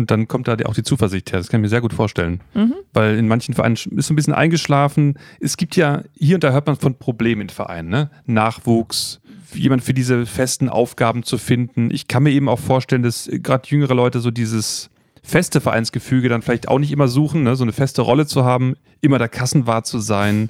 Und 0.00 0.10
dann 0.10 0.28
kommt 0.28 0.48
da 0.48 0.56
auch 0.64 0.74
die 0.74 0.82
Zuversicht 0.82 1.30
her. 1.30 1.38
Das 1.38 1.48
kann 1.48 1.60
ich 1.60 1.62
mir 1.62 1.68
sehr 1.68 1.82
gut 1.82 1.92
vorstellen. 1.92 2.40
Mhm. 2.54 2.74
Weil 2.94 3.16
in 3.16 3.28
manchen 3.28 3.54
Vereinen 3.54 3.74
ist 3.74 4.06
so 4.06 4.14
ein 4.14 4.16
bisschen 4.16 4.32
eingeschlafen. 4.32 5.18
Es 5.40 5.58
gibt 5.58 5.76
ja, 5.76 6.02
hier 6.18 6.36
und 6.36 6.44
da 6.44 6.52
hört 6.52 6.66
man 6.66 6.76
von 6.76 6.94
Problemen 6.94 7.42
in 7.42 7.48
Vereinen. 7.50 7.90
Ne? 7.90 8.10
Nachwuchs, 8.24 9.20
jemand 9.52 9.84
für 9.84 9.92
diese 9.92 10.24
festen 10.24 10.70
Aufgaben 10.70 11.22
zu 11.22 11.36
finden. 11.36 11.90
Ich 11.92 12.08
kann 12.08 12.22
mir 12.22 12.30
eben 12.30 12.48
auch 12.48 12.58
vorstellen, 12.58 13.02
dass 13.02 13.28
gerade 13.30 13.68
jüngere 13.68 13.94
Leute 13.94 14.20
so 14.20 14.30
dieses 14.30 14.88
feste 15.22 15.60
Vereinsgefüge 15.60 16.30
dann 16.30 16.40
vielleicht 16.40 16.68
auch 16.68 16.78
nicht 16.78 16.92
immer 16.92 17.08
suchen, 17.08 17.42
ne? 17.42 17.54
so 17.54 17.64
eine 17.64 17.72
feste 17.72 18.00
Rolle 18.00 18.26
zu 18.26 18.44
haben, 18.44 18.74
immer 19.02 19.18
der 19.18 19.28
Kassenwart 19.28 19.86
zu 19.86 19.98
sein 19.98 20.48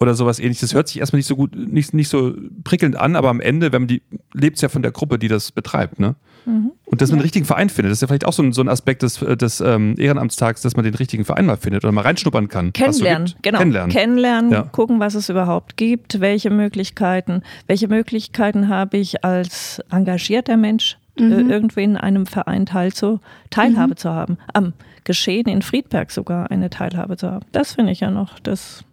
oder 0.00 0.14
sowas 0.14 0.38
ähnliches. 0.38 0.70
Das 0.70 0.74
hört 0.74 0.88
sich 0.88 1.00
erstmal 1.00 1.18
nicht 1.18 1.26
so 1.26 1.36
gut, 1.36 1.54
nicht, 1.54 1.92
nicht 1.92 2.08
so 2.08 2.34
prickelnd 2.64 2.96
an, 2.96 3.14
aber 3.14 3.28
am 3.28 3.40
Ende, 3.40 3.72
wenn 3.72 3.82
man 3.82 3.88
die, 3.88 4.02
lebt 4.32 4.56
es 4.56 4.62
ja 4.62 4.70
von 4.70 4.80
der 4.80 4.92
Gruppe, 4.92 5.18
die 5.18 5.28
das 5.28 5.52
betreibt, 5.52 6.00
ne? 6.00 6.16
Mhm. 6.46 6.72
Und 6.84 7.00
dass 7.00 7.10
man 7.10 7.18
ja. 7.18 7.22
den 7.22 7.24
richtigen 7.24 7.44
Verein 7.44 7.68
findet, 7.68 7.90
das 7.90 7.98
ist 7.98 8.02
ja 8.02 8.08
vielleicht 8.08 8.24
auch 8.24 8.32
so 8.32 8.42
ein, 8.42 8.52
so 8.52 8.62
ein 8.62 8.68
Aspekt 8.68 9.02
des, 9.02 9.18
des 9.18 9.60
ähm, 9.60 9.94
Ehrenamtstags, 9.98 10.62
dass 10.62 10.76
man 10.76 10.84
den 10.84 10.94
richtigen 10.94 11.24
Verein 11.24 11.46
mal 11.46 11.56
findet 11.56 11.84
oder 11.84 11.92
mal 11.92 12.02
reinschnuppern 12.02 12.48
kann. 12.48 12.72
Kennenlernen, 12.72 13.26
so 13.26 13.34
genau. 13.42 13.58
Kennenlernen, 13.58 13.92
Kennenlernen 13.92 14.52
ja. 14.52 14.62
gucken, 14.62 15.00
was 15.00 15.14
es 15.14 15.28
überhaupt 15.28 15.76
gibt, 15.76 16.20
welche 16.20 16.50
Möglichkeiten, 16.50 17.42
welche 17.66 17.88
Möglichkeiten 17.88 18.68
habe 18.68 18.96
ich 18.98 19.24
als 19.24 19.82
engagierter 19.90 20.56
Mensch, 20.56 20.96
äh, 21.18 21.22
mhm. 21.22 21.32
äh, 21.32 21.52
irgendwie 21.52 21.82
in 21.82 21.96
einem 21.96 22.26
Verein 22.26 22.64
teilzu, 22.66 23.20
Teilhabe 23.50 23.90
mhm. 23.90 23.96
zu 23.96 24.10
haben. 24.10 24.38
Am 24.52 24.72
Geschehen 25.04 25.46
in 25.46 25.62
Friedberg 25.62 26.10
sogar 26.10 26.50
eine 26.50 26.68
Teilhabe 26.70 27.16
zu 27.16 27.30
haben. 27.30 27.44
Das 27.52 27.74
finde 27.74 27.92
ich 27.92 28.00
ja 28.00 28.10
noch 28.10 28.40
das 28.40 28.84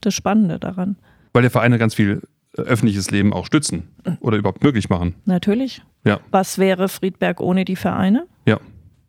das 0.00 0.14
Spannende 0.14 0.58
daran. 0.58 0.96
Weil 1.32 1.42
der 1.42 1.50
Vereine 1.50 1.78
ganz 1.78 1.94
viel 1.94 2.22
äh, 2.22 2.26
öffentliches 2.62 3.10
Leben 3.10 3.32
auch 3.32 3.46
stützen 3.46 3.88
oder 4.20 4.36
überhaupt 4.36 4.62
möglich 4.62 4.88
machen. 4.88 5.14
Natürlich. 5.24 5.82
Ja. 6.04 6.20
Was 6.30 6.58
wäre 6.58 6.88
Friedberg 6.88 7.40
ohne 7.40 7.64
die 7.64 7.76
Vereine? 7.76 8.26
Ja. 8.46 8.58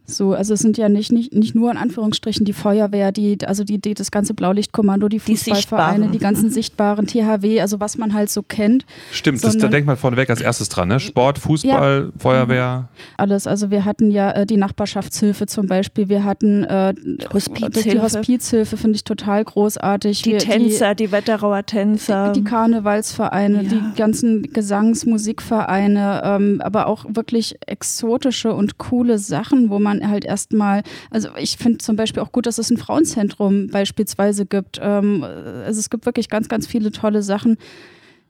So, 0.10 0.34
also 0.34 0.54
es 0.54 0.60
sind 0.60 0.78
ja 0.78 0.90
nicht, 0.90 1.12
nicht, 1.12 1.34
nicht 1.34 1.56
nur 1.56 1.72
in 1.72 1.78
Anführungsstrichen 1.78 2.46
die 2.46 2.54
Feuerwehr, 2.54 3.12
die, 3.12 3.38
also 3.46 3.64
die, 3.64 3.80
die 3.80 3.94
das 3.94 4.12
ganze 4.12 4.34
Blaulichtkommando, 4.34 5.08
die 5.08 5.20
Fußballvereine, 5.20 6.08
die, 6.08 6.12
die, 6.14 6.18
ganzen 6.20 6.50
sichtbaren 6.50 7.08
THW, 7.08 7.62
also 7.62 7.80
was 7.80 7.98
man 7.98 8.14
halt 8.14 8.30
so 8.30 8.42
kennt. 8.42 8.86
Stimmt, 9.12 9.44
das, 9.44 9.58
da 9.58 9.68
denkt 9.68 9.88
man 9.88 9.98
vorneweg 9.98 10.30
als 10.30 10.42
erstes 10.42 10.70
dran, 10.70 10.88
ne? 10.88 11.00
Sport, 11.00 11.40
Fußball, 11.40 12.06
ja. 12.06 12.20
Feuerwehr. 12.20 12.90
Alles, 13.18 13.48
also 13.48 13.72
wir 13.72 13.86
hatten 13.86 14.12
ja 14.12 14.32
äh, 14.32 14.46
die 14.46 14.58
Nachbarschaftshilfe 14.58 15.46
zum 15.46 15.68
Beispiel, 15.68 16.10
wir 16.10 16.24
hatten 16.24 16.64
äh, 16.64 16.94
Hospizhilfe. 17.34 17.90
die 17.90 18.00
Hospizhilfe, 18.00 18.78
finde 18.78 18.96
ich 18.96 19.04
total 19.04 19.44
großartig. 19.44 20.22
Die 20.24 20.32
wir, 20.32 20.40
Tänzer, 20.40 20.96
die, 20.96 21.06
die 21.06 21.12
Wetterauer 21.12 21.66
Tänzer. 21.66 22.32
Die, 22.32 22.40
die 22.40 22.46
Karnevalsvereine, 22.46 23.64
ja. 23.64 23.70
die 23.70 23.82
ganzen 23.96 24.54
Gesangsmusikvereine, 24.54 26.22
ähm, 26.24 26.62
aber 26.64 26.88
auch 26.88 27.06
wirklich 27.08 27.58
exotische 27.66 28.54
und 28.54 28.78
coole 28.78 29.20
Sachen, 29.20 29.70
wo 29.70 29.80
man 29.80 29.99
halt 30.08 30.26
erstmal, 30.26 30.84
also 31.10 31.30
ich 31.38 31.58
finde 31.58 31.80
zum 31.80 31.96
Beispiel 31.96 32.22
auch 32.22 32.32
gut, 32.32 32.46
dass 32.46 32.58
es 32.58 32.70
ein 32.70 32.78
Frauenzentrum 32.78 33.68
beispielsweise 33.68 34.46
gibt. 34.46 34.80
Ähm, 34.82 35.24
also 35.24 35.80
es 35.80 35.90
gibt 35.90 36.06
wirklich 36.06 36.30
ganz, 36.30 36.50
ganz 36.50 36.68
viele 36.68 36.92
tolle 36.92 37.24
Sachen, 37.24 37.58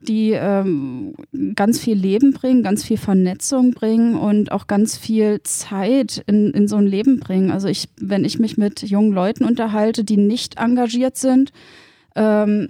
die 0.02 0.32
ähm, 0.32 1.14
ganz 1.54 1.78
viel 1.78 1.96
Leben 1.96 2.32
bringen, 2.32 2.62
ganz 2.62 2.84
viel 2.84 2.96
Vernetzung 2.96 3.72
bringen 3.72 4.14
und 4.14 4.50
auch 4.50 4.66
ganz 4.66 4.96
viel 4.96 5.42
Zeit 5.42 6.22
in, 6.26 6.52
in 6.52 6.68
so 6.68 6.76
ein 6.76 6.86
Leben 6.86 7.20
bringen. 7.20 7.50
Also 7.50 7.68
ich, 7.68 7.88
wenn 8.00 8.24
ich 8.24 8.38
mich 8.38 8.56
mit 8.56 8.82
jungen 8.82 9.12
Leuten 9.12 9.44
unterhalte, 9.44 10.04
die 10.04 10.16
nicht 10.16 10.56
engagiert 10.56 11.16
sind, 11.16 11.52
ähm, 12.16 12.68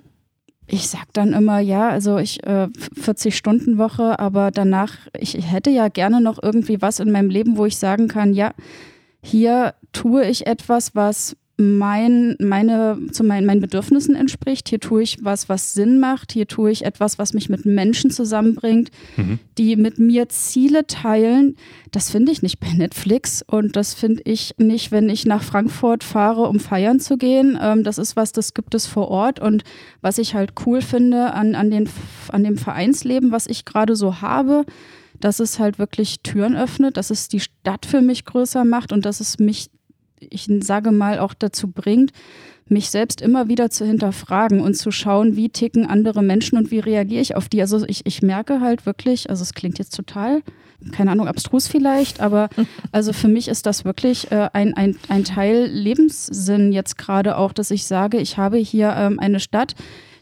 ich 0.66 0.88
sag 0.88 1.12
dann 1.12 1.32
immer, 1.32 1.58
ja, 1.58 1.88
also 1.88 2.18
ich 2.18 2.44
äh, 2.44 2.68
40 2.94 3.36
Stunden 3.36 3.78
Woche, 3.78 4.18
aber 4.18 4.50
danach, 4.50 4.96
ich 5.18 5.34
hätte 5.50 5.70
ja 5.70 5.88
gerne 5.88 6.20
noch 6.20 6.40
irgendwie 6.42 6.80
was 6.80 7.00
in 7.00 7.10
meinem 7.10 7.30
Leben, 7.30 7.56
wo 7.56 7.66
ich 7.66 7.76
sagen 7.76 8.08
kann, 8.08 8.34
ja, 8.34 8.52
hier 9.22 9.74
tue 9.92 10.24
ich 10.26 10.46
etwas, 10.46 10.94
was 10.94 11.36
mein, 11.60 12.36
meine, 12.40 12.98
zu 13.12 13.22
mein, 13.22 13.44
meinen 13.44 13.60
Bedürfnissen 13.60 14.16
entspricht. 14.16 14.70
Hier 14.70 14.80
tue 14.80 15.02
ich 15.02 15.18
was, 15.22 15.50
was 15.50 15.74
Sinn 15.74 16.00
macht. 16.00 16.32
Hier 16.32 16.46
tue 16.46 16.70
ich 16.70 16.86
etwas, 16.86 17.18
was 17.18 17.34
mich 17.34 17.50
mit 17.50 17.66
Menschen 17.66 18.10
zusammenbringt, 18.10 18.90
mhm. 19.16 19.38
die 19.58 19.76
mit 19.76 19.98
mir 19.98 20.30
Ziele 20.30 20.86
teilen. 20.86 21.56
Das 21.90 22.10
finde 22.10 22.32
ich 22.32 22.40
nicht 22.40 22.60
bei 22.60 22.72
Netflix 22.72 23.42
und 23.46 23.76
das 23.76 23.92
finde 23.92 24.22
ich 24.24 24.54
nicht, 24.56 24.90
wenn 24.90 25.10
ich 25.10 25.26
nach 25.26 25.42
Frankfurt 25.42 26.02
fahre, 26.02 26.48
um 26.48 26.60
feiern 26.60 26.98
zu 26.98 27.18
gehen. 27.18 27.58
Ähm, 27.60 27.84
das 27.84 27.98
ist 27.98 28.16
was, 28.16 28.32
das 28.32 28.54
gibt 28.54 28.74
es 28.74 28.86
vor 28.86 29.08
Ort 29.08 29.38
und 29.38 29.62
was 30.00 30.16
ich 30.16 30.34
halt 30.34 30.52
cool 30.64 30.80
finde 30.80 31.34
an, 31.34 31.54
an, 31.54 31.70
den, 31.70 31.90
an 32.28 32.42
dem 32.42 32.56
Vereinsleben, 32.56 33.32
was 33.32 33.46
ich 33.46 33.66
gerade 33.66 33.96
so 33.96 34.22
habe 34.22 34.64
dass 35.20 35.40
es 35.40 35.58
halt 35.58 35.78
wirklich 35.78 36.20
Türen 36.20 36.56
öffnet, 36.56 36.96
dass 36.96 37.10
es 37.10 37.28
die 37.28 37.40
Stadt 37.40 37.86
für 37.86 38.00
mich 38.00 38.24
größer 38.24 38.64
macht 38.64 38.92
und 38.92 39.04
dass 39.04 39.20
es 39.20 39.38
mich, 39.38 39.70
ich 40.18 40.48
sage 40.60 40.90
mal, 40.92 41.18
auch 41.18 41.34
dazu 41.34 41.68
bringt, 41.68 42.12
mich 42.70 42.90
selbst 42.90 43.20
immer 43.20 43.48
wieder 43.48 43.70
zu 43.70 43.84
hinterfragen 43.84 44.60
und 44.60 44.74
zu 44.74 44.92
schauen, 44.92 45.36
wie 45.36 45.48
ticken 45.48 45.86
andere 45.86 46.22
Menschen 46.22 46.56
und 46.56 46.70
wie 46.70 46.78
reagiere 46.78 47.20
ich 47.20 47.36
auf 47.36 47.48
die. 47.48 47.60
Also 47.60 47.84
ich, 47.86 48.06
ich 48.06 48.22
merke 48.22 48.60
halt 48.60 48.86
wirklich, 48.86 49.28
also 49.28 49.42
es 49.42 49.54
klingt 49.54 49.78
jetzt 49.78 49.94
total, 49.94 50.42
keine 50.92 51.10
Ahnung, 51.10 51.26
abstrus 51.26 51.66
vielleicht, 51.66 52.20
aber 52.20 52.48
also 52.92 53.12
für 53.12 53.28
mich 53.28 53.48
ist 53.48 53.66
das 53.66 53.84
wirklich 53.84 54.30
äh, 54.30 54.48
ein, 54.52 54.74
ein, 54.74 54.96
ein 55.08 55.24
Teil 55.24 55.66
Lebenssinn 55.66 56.72
jetzt 56.72 56.96
gerade 56.96 57.36
auch, 57.36 57.52
dass 57.52 57.72
ich 57.72 57.86
sage, 57.86 58.18
ich 58.18 58.38
habe 58.38 58.56
hier 58.56 58.94
ähm, 58.96 59.18
eine 59.18 59.40
Stadt, 59.40 59.74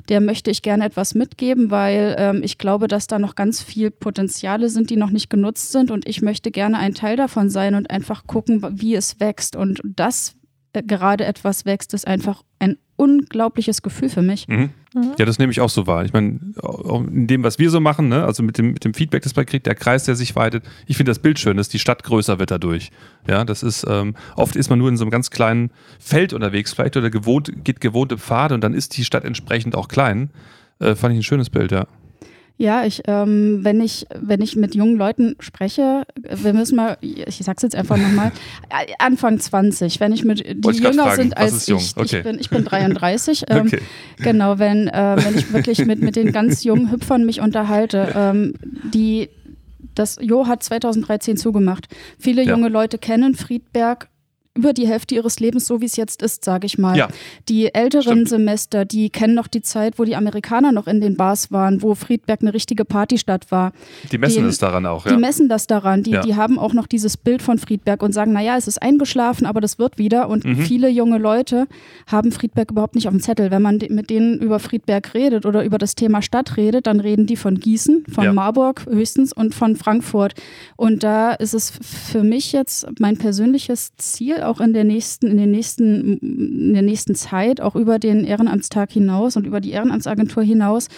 der 0.08 0.20
möchte 0.20 0.50
ich 0.50 0.62
gerne 0.62 0.84
etwas 0.84 1.14
mitgeben, 1.14 1.70
weil 1.70 2.16
ähm, 2.18 2.42
ich 2.42 2.58
glaube, 2.58 2.88
dass 2.88 3.06
da 3.06 3.18
noch 3.18 3.34
ganz 3.34 3.62
viel 3.62 3.90
Potenziale 3.90 4.68
sind, 4.68 4.90
die 4.90 4.96
noch 4.96 5.10
nicht 5.10 5.28
genutzt 5.30 5.72
sind 5.72 5.90
und 5.90 6.08
ich 6.08 6.22
möchte 6.22 6.50
gerne 6.50 6.78
ein 6.78 6.94
Teil 6.94 7.16
davon 7.16 7.50
sein 7.50 7.74
und 7.74 7.90
einfach 7.90 8.26
gucken, 8.26 8.64
wie 8.80 8.94
es 8.94 9.20
wächst. 9.20 9.56
Und 9.56 9.80
das 9.84 10.34
äh, 10.72 10.82
gerade 10.82 11.24
etwas 11.24 11.64
wächst, 11.64 11.94
ist 11.94 12.06
einfach 12.06 12.42
ein 12.58 12.78
unglaubliches 12.96 13.82
Gefühl 13.82 14.08
für 14.08 14.22
mich. 14.22 14.48
Mhm. 14.48 14.70
Mhm. 14.98 15.14
Ja, 15.18 15.24
das 15.24 15.38
nehme 15.38 15.52
ich 15.52 15.60
auch 15.60 15.70
so 15.70 15.86
wahr. 15.86 16.04
Ich 16.04 16.12
meine, 16.12 16.38
in 17.10 17.26
dem, 17.26 17.42
was 17.42 17.58
wir 17.58 17.70
so 17.70 17.80
machen, 17.80 18.08
ne, 18.08 18.24
also 18.24 18.42
mit 18.42 18.58
dem, 18.58 18.72
mit 18.72 18.84
dem 18.84 18.94
Feedback, 18.94 19.22
das 19.22 19.36
man 19.36 19.46
kriegt, 19.46 19.66
der 19.66 19.74
Kreis, 19.74 20.04
der 20.04 20.16
sich 20.16 20.34
weitet, 20.36 20.64
ich 20.86 20.96
finde 20.96 21.10
das 21.10 21.18
Bild 21.18 21.38
schön, 21.38 21.56
dass 21.56 21.68
die 21.68 21.78
Stadt 21.78 22.02
größer 22.02 22.38
wird 22.38 22.50
dadurch. 22.50 22.90
Ja, 23.26 23.44
das 23.44 23.62
ist, 23.62 23.86
ähm, 23.88 24.14
oft 24.36 24.56
ist 24.56 24.70
man 24.70 24.78
nur 24.78 24.88
in 24.88 24.96
so 24.96 25.04
einem 25.04 25.10
ganz 25.10 25.30
kleinen 25.30 25.70
Feld 25.98 26.32
unterwegs, 26.32 26.72
vielleicht 26.72 26.96
oder 26.96 27.10
gewohnt, 27.10 27.52
geht 27.64 27.80
gewohnte 27.80 28.18
Pfade 28.18 28.54
und 28.54 28.62
dann 28.62 28.74
ist 28.74 28.96
die 28.96 29.04
Stadt 29.04 29.24
entsprechend 29.24 29.74
auch 29.74 29.88
klein. 29.88 30.30
Äh, 30.80 30.94
fand 30.94 31.12
ich 31.12 31.20
ein 31.20 31.24
schönes 31.24 31.50
Bild, 31.50 31.72
ja. 31.72 31.86
Ja, 32.60 32.84
ich, 32.84 33.02
ähm, 33.06 33.60
wenn 33.62 33.80
ich, 33.80 34.04
wenn 34.20 34.42
ich 34.42 34.56
mit 34.56 34.74
jungen 34.74 34.96
Leuten 34.96 35.36
spreche, 35.38 36.02
wir 36.28 36.52
müssen 36.52 36.74
mal, 36.74 36.98
ich 37.00 37.38
sag's 37.38 37.62
jetzt 37.62 37.76
einfach 37.76 37.96
nochmal, 37.96 38.32
Anfang 38.98 39.38
20, 39.38 40.00
wenn 40.00 40.12
ich 40.12 40.24
mit, 40.24 40.40
die 40.40 40.64
Wollte 40.64 40.82
jünger 40.82 41.04
fragen, 41.04 41.22
sind 41.22 41.36
als 41.36 41.68
ich, 41.68 41.96
okay. 41.96 42.16
ich 42.18 42.22
bin, 42.24 42.40
ich 42.40 42.50
bin 42.50 42.64
33, 42.64 43.44
ähm, 43.48 43.68
okay. 43.68 43.80
genau, 44.16 44.58
wenn, 44.58 44.88
äh, 44.88 45.16
wenn 45.18 45.38
ich 45.38 45.52
wirklich 45.52 45.86
mit, 45.86 46.00
mit 46.00 46.16
den 46.16 46.32
ganz 46.32 46.64
jungen 46.64 46.90
Hüpfern 46.90 47.24
mich 47.24 47.40
unterhalte, 47.40 48.12
ähm, 48.16 48.54
die, 48.92 49.28
das 49.94 50.18
Jo 50.20 50.48
hat 50.48 50.64
2013 50.64 51.36
zugemacht. 51.36 51.86
Viele 52.18 52.42
ja. 52.42 52.50
junge 52.50 52.70
Leute 52.70 52.98
kennen 52.98 53.36
Friedberg 53.36 54.08
über 54.58 54.72
die 54.72 54.88
Hälfte 54.88 55.14
ihres 55.14 55.38
Lebens, 55.38 55.66
so 55.66 55.80
wie 55.80 55.84
es 55.84 55.96
jetzt 55.96 56.20
ist, 56.20 56.44
sage 56.44 56.66
ich 56.66 56.78
mal. 56.78 56.96
Ja. 56.96 57.08
Die 57.48 57.72
älteren 57.72 58.26
Stimmt. 58.26 58.28
Semester, 58.28 58.84
die 58.84 59.08
kennen 59.08 59.34
noch 59.34 59.46
die 59.46 59.62
Zeit, 59.62 59.98
wo 60.00 60.04
die 60.04 60.16
Amerikaner 60.16 60.72
noch 60.72 60.88
in 60.88 61.00
den 61.00 61.16
Bars 61.16 61.52
waren, 61.52 61.80
wo 61.80 61.94
Friedberg 61.94 62.42
eine 62.42 62.52
richtige 62.52 62.84
Partystadt 62.84 63.52
war. 63.52 63.72
Die 64.10 64.18
messen 64.18 64.46
es 64.46 64.58
daran 64.58 64.84
auch, 64.84 65.06
ja. 65.06 65.12
Die 65.12 65.18
messen 65.18 65.48
das 65.48 65.68
daran. 65.68 66.02
Die, 66.02 66.10
ja. 66.10 66.22
die 66.22 66.34
haben 66.34 66.58
auch 66.58 66.72
noch 66.72 66.88
dieses 66.88 67.16
Bild 67.16 67.40
von 67.40 67.58
Friedberg 67.58 68.02
und 68.02 68.12
sagen, 68.12 68.32
naja, 68.32 68.56
es 68.56 68.66
ist 68.66 68.82
eingeschlafen, 68.82 69.46
aber 69.46 69.60
das 69.60 69.78
wird 69.78 69.96
wieder. 69.96 70.28
Und 70.28 70.44
mhm. 70.44 70.56
viele 70.56 70.88
junge 70.88 71.18
Leute 71.18 71.68
haben 72.08 72.32
Friedberg 72.32 72.72
überhaupt 72.72 72.96
nicht 72.96 73.06
auf 73.06 73.14
dem 73.14 73.20
Zettel. 73.20 73.52
Wenn 73.52 73.62
man 73.62 73.78
mit 73.90 74.10
denen 74.10 74.40
über 74.40 74.58
Friedberg 74.58 75.14
redet 75.14 75.46
oder 75.46 75.62
über 75.62 75.78
das 75.78 75.94
Thema 75.94 76.20
Stadt 76.20 76.56
redet, 76.56 76.88
dann 76.88 76.98
reden 76.98 77.26
die 77.26 77.36
von 77.36 77.60
Gießen, 77.60 78.06
von 78.12 78.24
ja. 78.24 78.32
Marburg 78.32 78.86
höchstens 78.90 79.32
und 79.32 79.54
von 79.54 79.76
Frankfurt. 79.76 80.34
Und 80.74 81.04
da 81.04 81.32
ist 81.32 81.54
es 81.54 81.70
für 81.80 82.24
mich 82.24 82.50
jetzt 82.50 82.88
mein 82.98 83.16
persönliches 83.18 83.94
Ziel, 83.96 84.42
auch 84.48 84.60
in 84.60 84.72
der 84.72 84.84
nächsten, 84.84 85.26
in 85.28 85.36
den 85.36 85.50
nächsten, 85.50 86.18
in 86.18 86.72
der 86.72 86.82
nächsten 86.82 87.14
Zeit, 87.14 87.60
auch 87.60 87.76
über 87.76 87.98
den 87.98 88.24
Ehrenamtstag 88.24 88.90
hinaus 88.90 89.36
und 89.36 89.46
über 89.46 89.60
die 89.60 89.70
Ehrenamtsagentur 89.70 90.42
hinaus, 90.42 90.88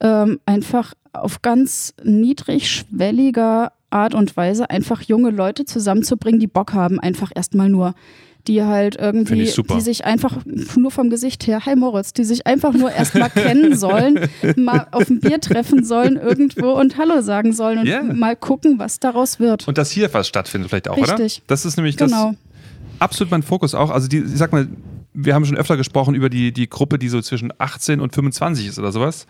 ähm, 0.00 0.40
einfach 0.46 0.94
auf 1.12 1.42
ganz 1.42 1.94
niedrigschwelliger 2.02 3.72
Art 3.90 4.14
und 4.14 4.36
Weise 4.36 4.70
einfach 4.70 5.02
junge 5.02 5.30
Leute 5.30 5.64
zusammenzubringen, 5.64 6.40
die 6.40 6.46
Bock 6.46 6.72
haben, 6.72 7.00
einfach 7.00 7.30
erstmal 7.34 7.68
nur 7.68 7.94
die 8.48 8.62
halt 8.62 8.96
irgendwie, 8.96 9.44
die 9.44 9.80
sich 9.80 10.04
einfach 10.04 10.38
nur 10.76 10.90
vom 10.90 11.10
Gesicht 11.10 11.46
her, 11.46 11.66
hi 11.66 11.76
Moritz, 11.76 12.14
die 12.14 12.24
sich 12.24 12.46
einfach 12.46 12.72
nur 12.72 12.90
erstmal 12.90 13.30
kennen 13.30 13.76
sollen, 13.76 14.28
mal 14.56 14.86
auf 14.90 15.08
ein 15.10 15.20
Bier 15.20 15.40
treffen 15.40 15.84
sollen 15.84 16.16
irgendwo 16.16 16.72
und 16.72 16.96
Hallo 16.96 17.20
sagen 17.20 17.52
sollen 17.52 17.80
und 17.80 17.86
yeah. 17.86 18.02
mal 18.02 18.36
gucken, 18.36 18.78
was 18.78 19.00
daraus 19.00 19.38
wird. 19.38 19.68
Und 19.68 19.76
dass 19.76 19.90
hier 19.90 20.12
was 20.14 20.26
stattfindet 20.26 20.70
vielleicht 20.70 20.88
auch, 20.88 20.96
Richtig. 20.96 21.38
oder? 21.38 21.44
Das 21.46 21.66
ist 21.66 21.76
nämlich 21.76 21.96
genau. 21.96 22.28
das 22.28 22.36
absolut 22.98 23.30
mein 23.30 23.42
Fokus 23.42 23.74
auch. 23.74 23.90
Also 23.90 24.08
die, 24.08 24.18
ich 24.18 24.36
sag 24.36 24.52
mal, 24.52 24.68
wir 25.14 25.34
haben 25.34 25.44
schon 25.44 25.56
öfter 25.56 25.76
gesprochen 25.76 26.14
über 26.14 26.28
die, 26.28 26.52
die 26.52 26.68
Gruppe, 26.68 26.98
die 26.98 27.08
so 27.08 27.20
zwischen 27.20 27.52
18 27.58 28.00
und 28.00 28.14
25 28.14 28.68
ist 28.68 28.78
oder 28.78 28.92
sowas. 28.92 29.26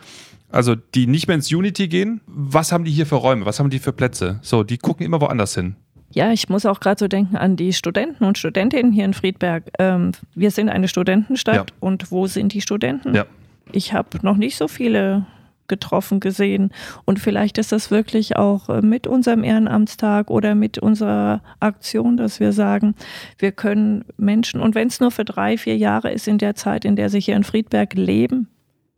Also 0.51 0.75
die 0.75 1.07
nicht 1.07 1.29
mehr 1.29 1.37
ins 1.37 1.53
Unity 1.53 1.89
gehen. 1.89 2.21
Was 2.27 2.73
haben 2.73 2.85
die 2.85 2.91
hier 2.91 3.07
für 3.07 3.17
Räume? 3.17 3.45
Was 3.47 3.59
haben 3.59 3.71
die 3.71 3.79
für 3.79 3.93
Plätze? 3.93 4.39
So, 4.43 4.65
die 4.65 4.79
gucken 4.79 5.05
immer 5.05 5.21
woanders 5.21 5.55
hin. 5.55 5.77
Ja, 6.11 6.33
ich 6.33 6.49
muss 6.49 6.65
auch 6.65 6.81
gerade 6.81 6.99
so 6.99 7.07
denken 7.07 7.37
an 7.37 7.57
die 7.57 7.73
Studenten 7.73 8.25
und 8.25 8.39
Studentinnen 8.39 8.93
hier 8.93 9.05
in 9.05 9.13
Friedberg. 9.13 9.65
Ähm, 9.79 10.13
wir 10.35 10.51
sind 10.51 10.71
eine 10.71 10.89
Studentenstadt 10.89 11.71
ja. 11.71 11.77
und 11.81 12.11
wo 12.11 12.27
sind 12.27 12.55
die 12.55 12.63
Studenten? 12.63 13.15
Ja. 13.15 13.27
Ich 13.73 13.93
habe 13.93 14.19
noch 14.23 14.39
nicht 14.39 14.57
so 14.57 14.69
viele 14.69 15.27
getroffen 15.69 16.21
gesehen. 16.21 16.71
Und 17.05 17.19
vielleicht 17.19 17.59
ist 17.59 17.73
das 17.73 17.91
wirklich 17.91 18.37
auch 18.37 18.69
äh, 18.69 18.83
mit 18.83 19.07
unserem 19.07 19.45
Ehrenamtstag 19.45 20.31
oder 20.31 20.55
mit 20.55 20.79
unserer 20.79 21.43
Aktion, 21.61 22.17
dass 22.17 22.41
wir 22.41 22.53
sagen, 22.53 22.95
wir 23.39 23.53
können 23.53 24.05
Menschen, 24.17 24.61
und 24.61 24.75
wenn 24.75 24.89
es 24.89 25.01
nur 25.01 25.11
für 25.11 25.25
drei, 25.25 25.59
vier 25.59 25.77
Jahre 25.77 26.11
ist 26.11 26.29
in 26.29 26.39
der 26.39 26.55
Zeit, 26.55 26.85
in 26.85 26.97
der 26.97 27.11
sie 27.11 27.21
hier 27.21 27.37
in 27.37 27.45
Friedberg 27.45 27.95
leben, 27.95 28.49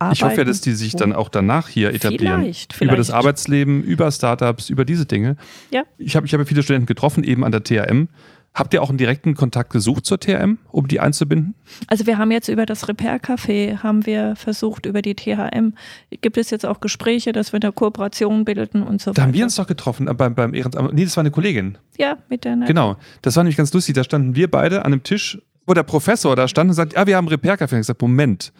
Arbeiten. 0.01 0.15
Ich 0.15 0.23
hoffe 0.23 0.37
ja, 0.37 0.43
dass 0.43 0.61
die 0.61 0.73
sich 0.73 0.95
dann 0.95 1.13
auch 1.13 1.29
danach 1.29 1.67
hier 1.67 1.93
etablieren. 1.93 2.41
Vielleicht, 2.41 2.73
vielleicht. 2.73 2.91
Über 2.91 2.97
das 2.97 3.11
Arbeitsleben, 3.11 3.83
über 3.83 4.11
Startups, 4.11 4.69
über 4.69 4.83
diese 4.83 5.05
Dinge. 5.05 5.37
Ja. 5.69 5.83
Ich 5.97 6.15
habe 6.15 6.25
ich 6.25 6.33
hab 6.33 6.47
viele 6.47 6.63
Studenten 6.63 6.87
getroffen, 6.87 7.23
eben 7.23 7.43
an 7.43 7.51
der 7.51 7.63
THM. 7.63 8.07
Habt 8.53 8.73
ihr 8.73 8.83
auch 8.83 8.89
einen 8.89 8.97
direkten 8.97 9.33
Kontakt 9.33 9.69
gesucht 9.71 10.05
zur 10.05 10.19
THM, 10.19 10.57
um 10.71 10.87
die 10.87 10.99
einzubinden? 10.99 11.55
Also 11.87 12.05
wir 12.05 12.17
haben 12.17 12.31
jetzt 12.31 12.49
über 12.49 12.65
das 12.65 12.89
Repair 12.89 13.17
Café 13.21 13.77
haben 13.77 14.05
wir 14.05 14.35
versucht, 14.35 14.85
über 14.85 15.01
die 15.01 15.15
THM 15.15 15.73
gibt 16.19 16.37
es 16.37 16.49
jetzt 16.49 16.65
auch 16.65 16.81
Gespräche, 16.81 17.31
dass 17.31 17.53
wir 17.53 17.61
eine 17.63 17.71
Kooperation 17.71 18.43
bilden 18.43 18.83
und 18.83 19.01
so 19.01 19.11
weiter. 19.11 19.15
Da 19.15 19.21
haben 19.23 19.33
wir 19.33 19.45
uns 19.45 19.55
doch 19.55 19.67
getroffen 19.67 20.09
äh, 20.09 20.13
beim, 20.13 20.35
beim 20.35 20.53
Ehrenamt. 20.53 20.93
Nee, 20.93 21.05
das 21.05 21.15
war 21.15 21.21
eine 21.21 21.31
Kollegin. 21.31 21.77
Ja, 21.97 22.17
mit 22.27 22.43
der. 22.43 22.57
Nein. 22.57 22.67
Genau, 22.67 22.97
das 23.21 23.37
war 23.37 23.43
nämlich 23.43 23.55
ganz 23.55 23.71
lustig. 23.71 23.95
Da 23.95 24.03
standen 24.03 24.35
wir 24.35 24.51
beide 24.51 24.79
an 24.79 24.87
einem 24.87 25.03
Tisch, 25.03 25.41
wo 25.65 25.73
der 25.73 25.83
Professor 25.83 26.35
da 26.35 26.49
stand 26.49 26.69
und 26.71 26.73
sagt, 26.73 26.93
ja, 26.93 27.07
wir 27.07 27.15
haben 27.15 27.29
Repair 27.29 27.55
Café. 27.55 27.61
Und 27.61 27.79
ich 27.79 27.87
gesagt, 27.87 28.01
Moment, 28.01 28.51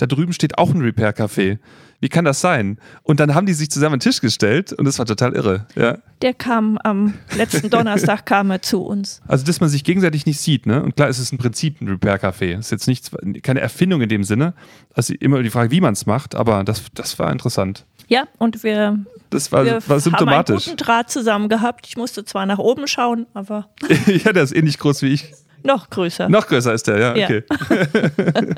da 0.00 0.06
drüben 0.06 0.32
steht 0.32 0.56
auch 0.56 0.72
ein 0.72 0.80
Repair-Café. 0.80 1.58
Wie 2.00 2.08
kann 2.08 2.24
das 2.24 2.40
sein? 2.40 2.78
Und 3.02 3.20
dann 3.20 3.34
haben 3.34 3.44
die 3.44 3.52
sich 3.52 3.70
zusammen 3.70 3.94
an 3.94 3.98
den 3.98 4.04
Tisch 4.04 4.22
gestellt 4.22 4.72
und 4.72 4.86
das 4.86 4.98
war 4.98 5.04
total 5.04 5.34
irre. 5.34 5.66
Ja. 5.76 5.98
Der 6.22 6.32
kam 6.32 6.78
am 6.78 7.12
letzten 7.36 7.68
Donnerstag 7.70 8.24
kam 8.24 8.50
er 8.50 8.62
zu 8.62 8.82
uns. 8.82 9.20
Also, 9.28 9.44
dass 9.44 9.60
man 9.60 9.68
sich 9.68 9.84
gegenseitig 9.84 10.24
nicht 10.24 10.40
sieht, 10.40 10.64
ne? 10.64 10.82
Und 10.82 10.96
klar, 10.96 11.10
es 11.10 11.18
ist 11.18 11.32
im 11.32 11.38
Prinzip 11.38 11.82
ein 11.82 11.88
Repair-Café. 11.88 12.54
Es 12.54 12.66
ist 12.66 12.70
jetzt 12.70 12.88
nichts, 12.88 13.10
keine 13.42 13.60
Erfindung 13.60 14.00
in 14.00 14.08
dem 14.08 14.24
Sinne. 14.24 14.54
Also 14.94 15.12
immer 15.20 15.42
die 15.42 15.50
Frage, 15.50 15.70
wie 15.70 15.82
man 15.82 15.92
es 15.92 16.06
macht, 16.06 16.34
aber 16.34 16.64
das, 16.64 16.84
das 16.94 17.18
war 17.18 17.30
interessant. 17.30 17.84
Ja, 18.08 18.26
und 18.38 18.64
wir, 18.64 18.98
das 19.28 19.52
war, 19.52 19.66
wir 19.66 19.86
war 19.86 20.00
symptomatisch. 20.00 20.54
haben 20.54 20.56
einen 20.56 20.64
guten 20.64 20.76
Draht 20.78 21.10
zusammen 21.10 21.48
gehabt. 21.50 21.86
Ich 21.86 21.98
musste 21.98 22.24
zwar 22.24 22.46
nach 22.46 22.58
oben 22.58 22.88
schauen, 22.88 23.26
aber. 23.34 23.68
ja, 24.06 24.32
der 24.32 24.42
ist 24.42 24.56
ähnlich 24.56 24.78
groß 24.78 25.02
wie 25.02 25.08
ich. 25.08 25.32
Noch 25.62 25.90
größer. 25.90 26.28
Noch 26.28 26.46
größer 26.46 26.72
ist 26.72 26.86
der, 26.86 26.98
ja, 26.98 27.10
okay. 27.12 27.42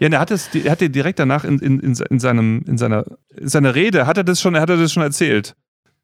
Ja, 0.00 0.08
ja 0.08 0.08
er 0.08 0.20
hat 0.20 0.30
es, 0.30 0.54
er 0.54 0.72
hat 0.72 0.80
dir 0.80 0.88
direkt 0.88 1.18
danach 1.18 1.44
in, 1.44 1.58
in, 1.58 1.80
in, 1.80 1.94
seinem, 2.20 2.64
in, 2.66 2.78
seiner, 2.78 3.04
in 3.36 3.48
seiner 3.48 3.74
Rede, 3.74 4.06
hat 4.06 4.16
er 4.16 4.24
das 4.24 4.40
schon, 4.40 4.58
hat 4.58 4.70
er 4.70 4.76
das 4.76 4.92
schon 4.92 5.02
erzählt. 5.02 5.54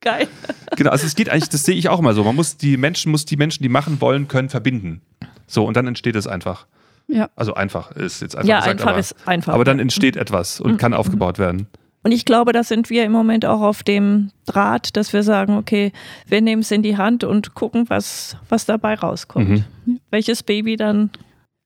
Geil. 0.00 0.28
Genau, 0.76 0.90
also 0.90 1.06
es 1.06 1.14
geht 1.14 1.28
eigentlich, 1.28 1.50
das 1.50 1.64
sehe 1.64 1.74
ich 1.74 1.88
auch 1.90 1.98
immer 1.98 2.14
so. 2.14 2.24
Man 2.24 2.34
muss 2.34 2.56
die 2.56 2.76
Menschen, 2.78 3.12
muss 3.12 3.26
die 3.26 3.36
Menschen, 3.36 3.62
die 3.62 3.68
machen 3.68 4.00
wollen, 4.00 4.28
können, 4.28 4.48
verbinden. 4.48 5.02
So, 5.46 5.64
und 5.64 5.76
dann 5.76 5.86
entsteht 5.86 6.16
es 6.16 6.26
einfach. 6.26 6.66
Ja. 7.06 7.28
Also 7.36 7.54
einfach 7.54 7.90
ist 7.92 8.22
jetzt 8.22 8.36
einfach. 8.36 8.48
Ja, 8.48 8.60
gesagt, 8.60 8.80
einfach 8.80 8.90
aber, 8.90 8.98
ist 8.98 9.16
einfach. 9.26 9.52
Aber 9.52 9.64
dann 9.64 9.78
entsteht 9.78 10.16
etwas 10.16 10.60
und 10.60 10.72
Mhm. 10.72 10.76
kann 10.78 10.94
aufgebaut 10.94 11.38
werden. 11.38 11.66
Und 12.02 12.12
ich 12.12 12.24
glaube, 12.24 12.52
da 12.52 12.62
sind 12.62 12.88
wir 12.88 13.04
im 13.04 13.12
Moment 13.12 13.44
auch 13.44 13.60
auf 13.60 13.82
dem 13.82 14.30
Draht, 14.46 14.96
dass 14.96 15.12
wir 15.12 15.22
sagen, 15.22 15.56
okay, 15.58 15.92
wir 16.26 16.40
nehmen 16.40 16.62
es 16.62 16.70
in 16.70 16.82
die 16.82 16.96
Hand 16.96 17.24
und 17.24 17.54
gucken, 17.54 17.90
was, 17.90 18.36
was 18.48 18.64
dabei 18.64 18.94
rauskommt. 18.94 19.48
Mhm. 19.86 20.00
Welches 20.10 20.42
Baby 20.42 20.76
dann. 20.76 21.10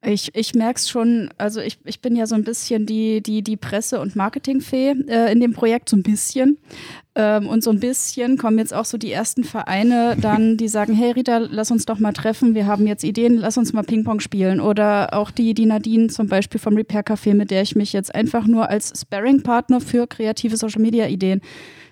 Ich, 0.04 0.34
ich 0.34 0.54
merke 0.54 0.78
es 0.78 0.88
schon, 0.88 1.30
also 1.38 1.60
ich, 1.60 1.78
ich 1.84 2.00
bin 2.00 2.14
ja 2.14 2.26
so 2.26 2.34
ein 2.34 2.44
bisschen 2.44 2.86
die, 2.86 3.22
die, 3.22 3.42
die 3.42 3.56
Presse- 3.56 4.00
und 4.00 4.16
Marketingfee 4.16 4.90
äh, 5.08 5.32
in 5.32 5.40
dem 5.40 5.52
Projekt, 5.52 5.88
so 5.88 5.96
ein 5.96 6.02
bisschen. 6.02 6.58
Ähm, 7.14 7.48
und 7.48 7.62
so 7.62 7.70
ein 7.70 7.80
bisschen 7.80 8.36
kommen 8.36 8.58
jetzt 8.58 8.74
auch 8.74 8.84
so 8.84 8.98
die 8.98 9.12
ersten 9.12 9.44
Vereine 9.44 10.16
dann, 10.20 10.56
die 10.56 10.68
sagen, 10.68 10.94
hey 10.94 11.12
Rita, 11.12 11.38
lass 11.38 11.70
uns 11.70 11.86
doch 11.86 11.98
mal 11.98 12.12
treffen, 12.12 12.54
wir 12.54 12.66
haben 12.66 12.86
jetzt 12.86 13.04
Ideen, 13.04 13.38
lass 13.38 13.56
uns 13.56 13.72
mal 13.72 13.82
Ping-Pong 13.82 14.20
spielen. 14.20 14.60
Oder 14.60 15.14
auch 15.14 15.30
die, 15.30 15.54
die 15.54 15.66
Nadine 15.66 16.08
zum 16.08 16.28
Beispiel 16.28 16.60
vom 16.60 16.76
Repair 16.76 17.02
Café, 17.04 17.34
mit 17.34 17.50
der 17.50 17.62
ich 17.62 17.76
mich 17.76 17.92
jetzt 17.92 18.14
einfach 18.14 18.46
nur 18.46 18.68
als 18.68 18.92
Sparring-Partner 19.00 19.80
für 19.80 20.06
kreative 20.06 20.56
Social-Media-Ideen 20.56 21.40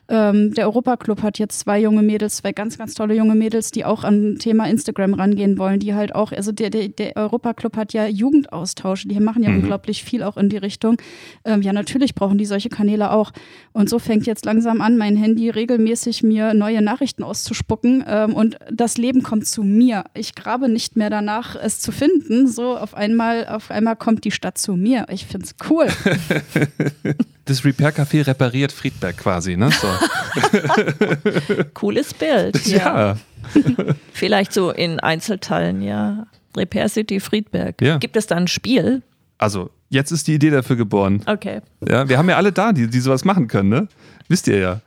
ähm, 0.08 0.52
der 0.54 0.66
Europaclub 0.66 1.22
hat 1.22 1.38
jetzt 1.38 1.60
zwei 1.60 1.80
junge 1.80 2.02
Mädels, 2.02 2.36
zwei 2.36 2.52
ganz, 2.52 2.78
ganz 2.78 2.94
tolle 2.94 3.14
junge 3.14 3.34
Mädels, 3.34 3.70
die 3.70 3.84
auch 3.84 4.02
an 4.02 4.36
Thema 4.38 4.68
Instagram 4.68 5.14
rangehen 5.14 5.56
wollen, 5.58 5.78
die 5.78 5.94
halt 5.94 6.14
auch, 6.14 6.32
also 6.32 6.52
der, 6.52 6.70
der, 6.70 6.88
der 6.88 7.16
Europaclub 7.16 7.76
hat 7.76 7.92
ja 7.92 8.06
Jugendaustausche, 8.06 9.08
die 9.08 9.20
machen 9.20 9.42
ja 9.42 9.52
Mhm. 9.52 9.60
unglaublich 9.60 10.02
viel 10.02 10.22
auch 10.22 10.36
in 10.36 10.48
die 10.48 10.56
Richtung. 10.56 10.96
Ähm, 11.44 11.62
ja, 11.62 11.72
natürlich 11.72 12.14
brauchen 12.14 12.38
die 12.38 12.46
solche 12.46 12.68
Kanäle 12.68 13.10
auch. 13.12 13.32
Und 13.72 13.88
so 13.88 13.98
fängt 13.98 14.26
jetzt 14.26 14.44
langsam 14.44 14.80
an, 14.80 14.96
mein 14.96 15.16
Handy 15.16 15.50
regelmäßig 15.50 16.22
mir 16.22 16.54
neue 16.54 16.82
Nachrichten 16.82 17.22
auszuspucken 17.22 18.04
ähm, 18.06 18.34
und 18.34 18.56
das 18.70 18.98
Leben 18.98 19.22
kommt 19.22 19.46
zu 19.46 19.62
mir. 19.62 20.04
Ich 20.14 20.34
grabe 20.34 20.68
nicht 20.68 20.96
mehr 20.96 21.10
danach, 21.10 21.56
es 21.56 21.80
zu 21.80 21.92
finden. 21.92 22.48
So 22.48 22.76
auf 22.76 22.94
einmal, 22.94 23.46
auf 23.46 23.70
einmal 23.70 23.96
kommt 23.96 24.24
die 24.24 24.30
Stadt 24.30 24.58
zu 24.58 24.74
mir. 24.74 25.06
Ich 25.10 25.26
finde 25.26 25.46
es 25.46 25.54
cool. 25.70 25.86
Das 27.44 27.64
Repair-Café 27.64 28.26
repariert 28.26 28.70
Friedberg 28.72 29.16
quasi, 29.16 29.56
ne? 29.56 29.70
So. 29.70 29.88
Cooles 31.74 32.14
Bild. 32.14 32.64
ja. 32.66 33.16
Vielleicht 34.12 34.52
so 34.52 34.70
in 34.70 35.00
Einzelteilen, 35.00 35.82
ja. 35.82 36.26
Repair 36.56 36.88
City 36.88 37.18
Friedberg. 37.18 37.80
Ja. 37.82 37.98
Gibt 37.98 38.16
es 38.16 38.26
da 38.26 38.36
ein 38.36 38.46
Spiel? 38.46 39.02
Also, 39.38 39.70
jetzt 39.88 40.12
ist 40.12 40.28
die 40.28 40.34
Idee 40.34 40.50
dafür 40.50 40.76
geboren. 40.76 41.22
Okay. 41.26 41.62
Ja, 41.88 42.08
wir 42.08 42.16
haben 42.18 42.28
ja 42.28 42.36
alle 42.36 42.52
da, 42.52 42.72
die, 42.72 42.86
die 42.86 43.00
sowas 43.00 43.24
machen 43.24 43.48
können, 43.48 43.70
ne? 43.70 43.88
Wisst 44.28 44.46
ihr 44.46 44.58
ja. 44.58 44.80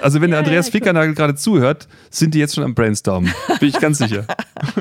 Also, 0.00 0.22
wenn 0.22 0.30
der 0.30 0.40
Ja, 0.40 0.44
Andreas 0.44 0.66
ja, 0.68 0.72
Fickernagel 0.72 1.14
gerade 1.14 1.34
zuhört, 1.34 1.86
sind 2.08 2.32
die 2.32 2.38
jetzt 2.38 2.54
schon 2.54 2.64
am 2.64 2.74
Brainstormen. 2.74 3.30
Bin 3.60 3.68
ich 3.68 3.78
ganz 3.78 3.98
sicher. 3.98 4.24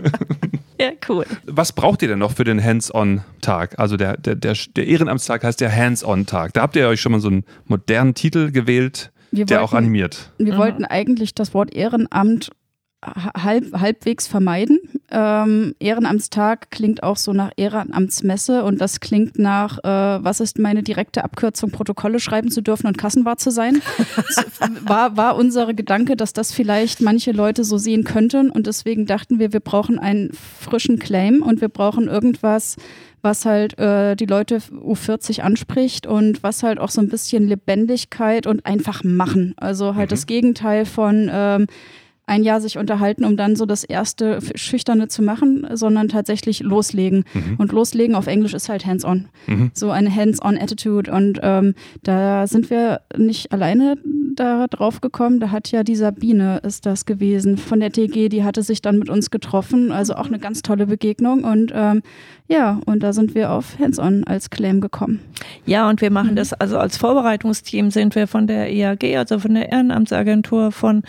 Ja, 0.81 0.91
cool. 1.10 1.25
Was 1.46 1.74
braucht 1.74 2.01
ihr 2.03 2.07
denn 2.07 2.19
noch 2.19 2.31
für 2.31 2.43
den 2.43 2.63
Hands-on-Tag? 2.63 3.79
Also, 3.79 3.98
der, 3.98 4.17
der, 4.17 4.36
der, 4.36 4.55
der 4.75 4.88
Ehrenamtstag 4.88 5.43
heißt 5.43 5.60
der 5.62 5.75
Hands-on-Tag. 5.75 6.53
Da 6.53 6.61
habt 6.61 6.75
ihr 6.75 6.87
euch 6.87 7.01
schon 7.01 7.11
mal 7.13 7.22
so 7.22 7.29
einen 7.29 7.44
modernen 7.66 8.13
Titel 8.13 8.51
gewählt, 8.51 9.11
Wir 9.31 9.46
der 9.46 9.59
auch 9.63 9.72
wollten- 9.74 9.85
animiert. 9.85 10.31
Wir 10.37 10.53
Mhm. 10.53 10.57
wollten 10.57 10.85
eigentlich 10.85 11.33
das 11.35 11.53
Wort 11.53 11.74
Ehrenamt 11.74 12.50
halb, 13.03 13.79
halbwegs 13.79 14.27
vermeiden. 14.27 14.79
Ähm, 15.12 15.75
Ehrenamtstag 15.79 16.72
klingt 16.72 17.03
auch 17.03 17.16
so 17.18 17.31
nach 17.31 17.51
Ehrenamtsmesse 17.55 18.64
und 18.64 18.81
das 18.81 19.00
klingt 19.00 19.38
nach, 19.38 19.77
äh, 19.79 20.24
was 20.24 20.40
ist 20.40 20.57
meine 20.57 20.83
direkte 20.83 21.24
Abkürzung, 21.24 21.72
Protokolle 21.72 22.20
schreiben 22.20 22.50
zu 22.50 22.62
dürfen 22.62 22.88
und 22.88 22.98
Kassenwart 22.98 23.40
zu 23.40 23.51
sein. 23.51 23.81
War, 24.81 25.16
war 25.16 25.36
unser 25.36 25.74
Gedanke, 25.74 26.16
dass 26.16 26.33
das 26.33 26.51
vielleicht 26.51 27.01
manche 27.01 27.31
Leute 27.31 27.64
so 27.64 27.77
sehen 27.77 28.03
könnten 28.03 28.50
und 28.50 28.68
deswegen 28.68 29.05
dachten 29.05 29.40
wir, 29.40 29.53
wir 29.53 29.60
brauchen 29.60 30.00
einen 30.00 30.31
frischen 30.33 31.00
Claim 31.00 31.42
und 31.42 31.62
wir 31.62 31.70
brauchen 31.70 32.07
irgendwas, 32.07 32.75
was 33.22 33.46
halt 33.46 33.77
äh, 33.79 34.16
die 34.16 34.25
Leute 34.25 34.57
U40 34.57 35.42
anspricht 35.42 36.07
und 36.07 36.44
was 36.44 36.64
halt 36.64 36.79
auch 36.79 36.90
so 36.90 37.01
ein 37.01 37.10
bisschen 37.10 37.48
Lebendigkeit 37.48 38.48
und 38.48 38.66
einfach 38.66 39.03
machen. 39.03 39.53
Also 39.57 39.96
halt 39.96 40.10
Mhm. 40.10 40.12
das 40.12 40.25
Gegenteil 40.25 40.86
von 40.86 41.29
ähm, 41.31 41.68
ein 42.27 42.44
Jahr 42.44 42.61
sich 42.61 42.77
unterhalten, 42.77 43.25
um 43.25 43.37
dann 43.37 43.55
so 43.55 43.66
das 43.66 43.83
erste 43.83 44.40
Schüchterne 44.55 45.07
zu 45.07 45.24
machen, 45.24 45.66
sondern 45.74 46.09
tatsächlich 46.09 46.59
loslegen. 46.59 47.24
Mhm. 47.33 47.55
Und 47.57 47.72
loslegen 47.72 48.16
auf 48.16 48.27
Englisch 48.27 48.53
ist 48.53 48.70
halt 48.70 48.85
hands-on. 48.85 49.29
Mhm. 49.48 49.72
So 49.74 49.90
eine 49.92 50.13
hands-on-Attitude. 50.13 51.09
Und 51.11 51.40
ähm, 51.42 51.74
da 52.03 52.46
sind 52.46 52.70
wir 52.70 53.01
nicht 53.18 53.51
alleine 53.53 53.96
da 54.35 54.68
drauf 54.68 55.01
gekommen. 55.01 55.40
Da 55.40 55.51
hat 55.51 55.72
ja 55.72 55.83
die 55.83 55.96
Sabine, 55.96 56.59
ist 56.63 56.85
das 56.85 57.05
gewesen, 57.05 57.57
von 57.57 57.79
der 57.79 57.92
TG, 57.92 58.29
die 58.29 58.44
hatte 58.44 58.61
sich 58.61 58.81
dann 58.81 59.00
mit 59.00 59.09
uns 59.09 59.31
getroffen. 59.31 59.92
Also 59.92 60.16
auch 60.16 60.27
eine 60.27 60.37
ganz 60.37 60.61
tolle 60.61 60.85
Begegnung. 60.85 61.46
Und 61.46 61.72
ähm, 61.74 62.01
ja, 62.50 62.79
und 62.85 63.03
da 63.03 63.13
sind 63.13 63.35
wir 63.35 63.51
auf 63.51 63.79
hands-on 63.79 64.25
als 64.25 64.50
Claim 64.50 64.81
gekommen. 64.81 65.22
Ja, 65.66 65.90
und 65.90 66.01
wir 66.01 66.11
machen 66.11 66.31
Mhm. 66.31 66.35
das, 66.35 66.51
also 66.53 66.77
als 66.77 66.98
Vorbereitungsteam 66.98 67.90
sind 67.90 68.16
wir 68.16 68.27
von 68.27 68.48
der 68.48 68.70
EAG, 68.70 69.16
also 69.18 69.40
von 69.40 69.53
der 69.53 69.72
Ehrenamtsagentur, 69.72 70.72
von 70.74 71.03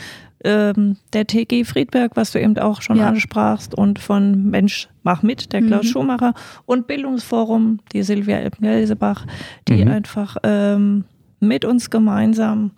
ähm, 0.45 0.97
der 1.13 1.27
TG 1.27 1.65
Friedberg, 1.65 2.13
was 2.15 2.33
du 2.33 2.41
eben 2.41 2.57
auch 2.59 2.81
schon 2.83 2.97
Ja. 2.99 3.09
ansprachst, 3.09 3.75
und 3.75 3.99
von 3.99 4.45
Mensch, 4.51 4.89
mach 5.03 5.23
mit, 5.23 5.53
der 5.53 5.63
Klaus 5.63 5.87
Mhm. 5.87 5.91
Schumacher 5.91 6.35
und 6.67 6.87
Bildungsforum, 6.87 7.81
die 7.93 8.03
Silvia 8.03 8.37
Elben-Gelsebach, 8.39 9.27
die 9.69 9.85
Mhm. 9.85 9.91
einfach 9.91 10.37
ähm, 10.43 11.05
mit 11.41 11.65
uns 11.65 11.91
gemeinsam 11.91 12.73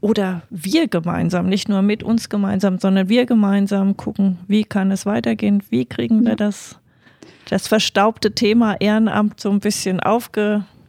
oder 0.00 0.42
wir 0.50 0.86
gemeinsam, 0.88 1.46
nicht 1.48 1.68
nur 1.68 1.82
mit 1.82 2.02
uns 2.02 2.28
gemeinsam, 2.28 2.78
sondern 2.78 3.08
wir 3.08 3.26
gemeinsam 3.26 3.96
gucken, 3.96 4.38
wie 4.46 4.64
kann 4.64 4.90
es 4.90 5.06
weitergehen, 5.06 5.62
wie 5.70 5.86
kriegen 5.86 6.22
wir 6.22 6.30
Ja. 6.30 6.36
das, 6.36 6.78
das 7.48 7.66
verstaubte 7.68 8.32
Thema 8.32 8.76
Ehrenamt 8.80 9.40
so 9.40 9.50
ein 9.50 9.60
bisschen 9.60 10.00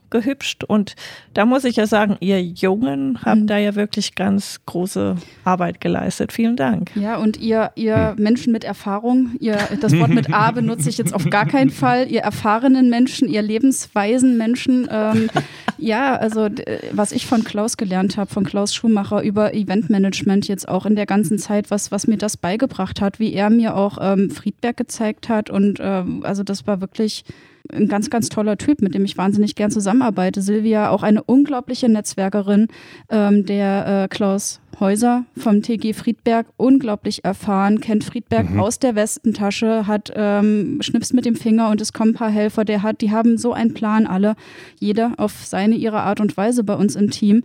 aufgehübscht. 0.08 0.64
Und 0.64 0.96
da 1.34 1.46
muss 1.46 1.64
ich 1.66 1.76
ja 1.76 1.86
sagen, 1.86 2.18
ihr 2.20 2.42
Jungen 2.42 3.20
habt 3.24 3.42
Mhm. 3.42 3.48
da 3.48 3.58
ja 3.58 3.76
wirklich 3.76 4.16
ganz 4.16 4.60
große 4.66 5.16
Arbeit 5.44 5.82
geleistet. 5.82 6.32
Vielen 6.32 6.56
Dank. 6.56 6.92
Ja, 6.96 7.18
und 7.18 7.38
ihr, 7.38 7.72
ihr 7.76 8.16
Menschen 8.18 8.54
mit 8.54 8.64
Erfahrung, 8.64 9.32
ihr, 9.40 9.58
das 9.82 9.98
Wort 9.98 10.10
mit 10.10 10.34
A 10.34 10.52
benutze 10.52 10.90
ich 10.90 10.98
jetzt 10.98 11.14
auf 11.14 11.30
gar 11.30 11.46
keinen 11.46 11.70
Fall, 11.70 12.10
ihr 12.10 12.22
erfahrenen 12.22 12.90
Menschen, 12.90 13.28
ihr 13.28 13.42
lebensweisen 13.42 14.38
Menschen. 14.38 14.88
Ähm, 14.90 15.30
ja, 15.78 16.16
also 16.16 16.48
was 16.92 17.12
ich 17.12 17.26
von 17.28 17.44
Klaus 17.44 17.78
gelernt 17.78 18.18
habe, 18.18 18.32
von 18.32 18.46
Klaus 18.46 18.74
Schumacher 18.74 19.22
über 19.24 19.54
Eventmanagement 19.54 20.48
jetzt 20.48 20.68
auch 20.68 20.86
in 20.86 20.96
der 20.96 21.06
ganzen 21.06 21.38
Zeit, 21.38 21.70
was, 21.70 21.92
was 21.92 22.08
mir 22.08 22.18
das 22.18 22.38
beigebracht 22.38 23.02
hat, 23.02 23.20
wie 23.20 23.34
er 23.34 23.50
mir 23.50 23.76
auch 23.76 23.98
ähm, 24.02 24.32
Friedberg 24.32 24.78
gezeigt 24.78 25.30
hat. 25.30 25.50
Und 25.50 25.80
ähm, 25.82 26.22
also 26.24 26.44
das 26.44 26.66
war 26.66 26.82
wirklich 26.82 27.26
ein 27.72 27.88
ganz, 27.88 28.10
ganz 28.10 28.30
toller 28.30 28.58
Typ, 28.58 28.82
mit 28.82 28.94
dem 28.96 29.06
ich 29.06 29.18
wahnsinnig 29.18 29.56
gern 29.56 29.72
zusammenarbeite. 29.72 30.42
Silvia, 30.42 30.90
auch 30.90 31.04
eine 31.04 31.24
unglaubliche 31.24 31.90
Netzwerkerin, 31.90 32.68
ähm, 33.10 33.46
der 33.46 34.04
äh, 34.04 34.08
Klaus 34.08 34.60
Häuser 34.80 35.26
vom 35.36 35.64
TG 35.64 35.94
Friedberg, 35.94 36.46
unglaublich 36.56 37.26
erfahren, 37.26 37.82
kennt 37.82 38.04
Friedberg 38.04 38.52
Mhm. 38.52 38.60
aus 38.60 38.78
der 38.78 38.94
Westentasche, 38.94 39.88
hat 39.88 40.12
ähm, 40.16 40.78
schnipst 40.82 41.16
mit 41.16 41.26
dem 41.26 41.36
Finger 41.36 41.72
und 41.72 41.82
es 41.82 41.94
kommen 41.94 42.12
ein 42.12 42.16
paar 42.16 42.30
Helfer, 42.30 42.64
der 42.64 42.84
hat, 42.84 43.02
die 43.02 43.10
haben 43.12 43.40
so 43.40 43.54
einen 43.54 43.74
Plan 43.74 44.06
alle, 44.06 44.36
jeder 44.80 45.14
auf 45.18 45.34
seine, 45.46 45.76
ihre 45.76 46.02
Art 46.02 46.20
und 46.20 46.38
Weise 46.38 46.64
bei 46.64 46.76
uns 46.76 46.96
im 46.96 47.10
Team. 47.10 47.44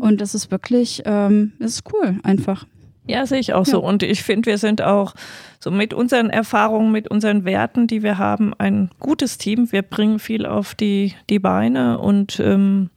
Und 0.00 0.20
das 0.20 0.34
ist 0.34 0.50
wirklich, 0.50 1.02
ähm, 1.04 1.52
das 1.60 1.74
ist 1.74 1.84
cool, 1.92 2.16
einfach. 2.24 2.66
Ja, 3.06 3.26
sehe 3.26 3.40
ich 3.40 3.52
auch 3.52 3.66
so. 3.66 3.80
Ja. 3.80 3.88
Und 3.88 4.02
ich 4.02 4.22
finde, 4.22 4.46
wir 4.46 4.58
sind 4.58 4.80
auch 4.80 5.14
so 5.58 5.70
mit 5.70 5.92
unseren 5.92 6.30
Erfahrungen, 6.30 6.92
mit 6.92 7.08
unseren 7.08 7.44
Werten, 7.44 7.86
die 7.86 8.02
wir 8.02 8.18
haben, 8.18 8.54
ein 8.58 8.90
gutes 9.00 9.38
Team. 9.38 9.72
Wir 9.72 9.82
bringen 9.82 10.18
viel 10.18 10.46
auf 10.46 10.74
die, 10.74 11.14
die 11.28 11.40
Beine 11.40 11.98
und 11.98 12.38
ähm, 12.38 12.90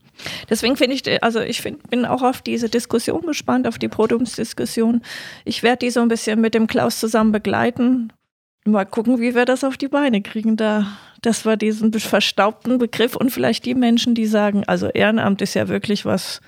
deswegen 0.50 0.78
finde 0.78 0.96
ich, 0.96 1.24
also 1.24 1.40
ich 1.42 1.62
find, 1.62 1.90
bin 1.90 2.06
auch 2.06 2.22
auf 2.22 2.42
diese 2.42 2.70
Diskussion 2.70 3.22
gespannt, 3.22 3.68
auf 3.68 3.80
die 3.80 3.88
Podiumsdiskussion. 3.88 5.02
Ich 5.44 5.64
werde 5.64 5.86
die 5.86 5.90
so 5.90 6.02
ein 6.02 6.08
bisschen 6.08 6.40
mit 6.40 6.54
dem 6.54 6.68
Klaus 6.68 7.00
zusammen 7.00 7.32
begleiten. 7.32 8.14
mal 8.64 8.86
gucken, 8.86 9.20
wie 9.20 9.34
wir 9.34 9.46
das 9.46 9.64
auf 9.64 9.78
die 9.78 9.88
Beine 9.88 10.22
kriegen. 10.22 10.56
Da, 10.56 10.88
dass 11.22 11.46
wir 11.46 11.58
diesen 11.58 11.92
verstaubten 11.94 12.78
Begriff 12.78 13.16
und 13.16 13.32
vielleicht 13.32 13.66
die 13.66 13.76
Menschen, 13.76 14.14
die 14.14 14.28
sagen, 14.28 14.64
also 14.68 14.88
Ehrenamt 14.88 15.42
ist 15.42 15.56
ja 15.56 15.68
wirklich 15.68 16.06
was, 16.06 16.42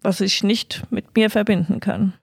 was 0.00 0.22
ich 0.22 0.42
nicht 0.42 0.82
mit 0.90 1.14
mir 1.14 1.28
verbinden 1.28 1.80
kann. 1.80 2.14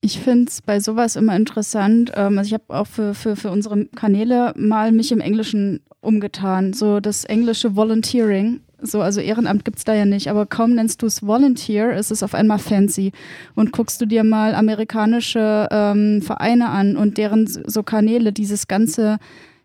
Ich 0.00 0.20
finde 0.20 0.48
es 0.48 0.62
bei 0.62 0.78
sowas 0.78 1.16
immer 1.16 1.34
interessant. 1.34 2.12
Ähm, 2.14 2.38
also 2.38 2.48
ich 2.48 2.54
habe 2.54 2.64
auch 2.68 2.86
für, 2.86 3.14
für, 3.14 3.34
für 3.34 3.50
unsere 3.50 3.86
Kanäle 3.86 4.52
mal 4.56 4.92
mich 4.92 5.10
im 5.10 5.20
Englischen 5.20 5.80
umgetan. 6.00 6.72
So 6.72 7.00
das 7.00 7.24
englische 7.24 7.74
Volunteering. 7.74 8.60
So, 8.80 9.02
also 9.02 9.20
Ehrenamt 9.20 9.64
gibt 9.64 9.78
es 9.78 9.84
da 9.84 9.94
ja 9.94 10.04
nicht, 10.04 10.30
aber 10.30 10.46
kaum 10.46 10.74
nennst 10.74 11.02
du 11.02 11.06
es 11.06 11.26
Volunteer, 11.26 11.96
ist 11.96 12.12
es 12.12 12.22
auf 12.22 12.32
einmal 12.32 12.60
fancy. 12.60 13.10
Und 13.56 13.72
guckst 13.72 14.00
du 14.00 14.06
dir 14.06 14.22
mal 14.22 14.54
amerikanische 14.54 15.66
ähm, 15.72 16.22
Vereine 16.22 16.68
an 16.68 16.96
und 16.96 17.18
deren 17.18 17.48
so 17.48 17.82
Kanäle, 17.82 18.32
dieses 18.32 18.68
ganze, 18.68 19.18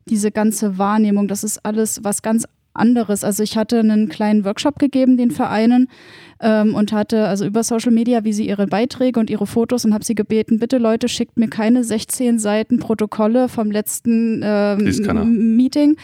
diese 0.10 0.32
ganze 0.32 0.80
Wahrnehmung, 0.80 1.28
das 1.28 1.44
ist 1.44 1.64
alles 1.64 2.04
was 2.04 2.24
ganz 2.24 2.46
anderes. 2.74 3.24
Also 3.24 3.44
ich 3.44 3.56
hatte 3.56 3.80
einen 3.80 4.10
kleinen 4.10 4.46
Workshop 4.46 4.80
gegeben 4.80 5.16
den 5.18 5.30
Vereinen 5.30 5.90
ähm, 6.44 6.76
und 6.76 6.92
hatte 6.92 7.28
also 7.28 7.46
über 7.46 7.64
Social 7.64 7.92
Media, 7.92 8.24
wie 8.24 8.34
sie 8.34 8.48
ihre 8.48 8.68
Beiträge 8.68 9.20
und 9.20 9.30
ihre 9.30 9.48
Fotos 9.48 9.86
und 9.86 9.94
habe 9.94 10.04
sie 10.04 10.14
gebeten, 10.14 10.60
bitte 10.60 10.78
Leute, 10.78 11.08
schickt 11.08 11.38
mir 11.38 11.48
keine 11.48 11.84
16 11.84 12.38
Seiten 12.38 12.80
Protokolle 12.80 13.48
vom 13.48 13.72
letzten 13.72 14.42
ähm, 14.44 15.56
Meeting. 15.56 15.96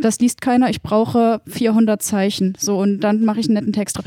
Das 0.00 0.20
liest 0.20 0.40
keiner. 0.40 0.70
Ich 0.70 0.82
brauche 0.82 1.40
400 1.48 2.00
Zeichen. 2.00 2.56
So 2.58 2.78
und 2.78 3.00
dann 3.00 3.24
mache 3.24 3.40
ich 3.40 3.46
einen 3.46 3.54
netten 3.54 3.72
Text. 3.72 3.98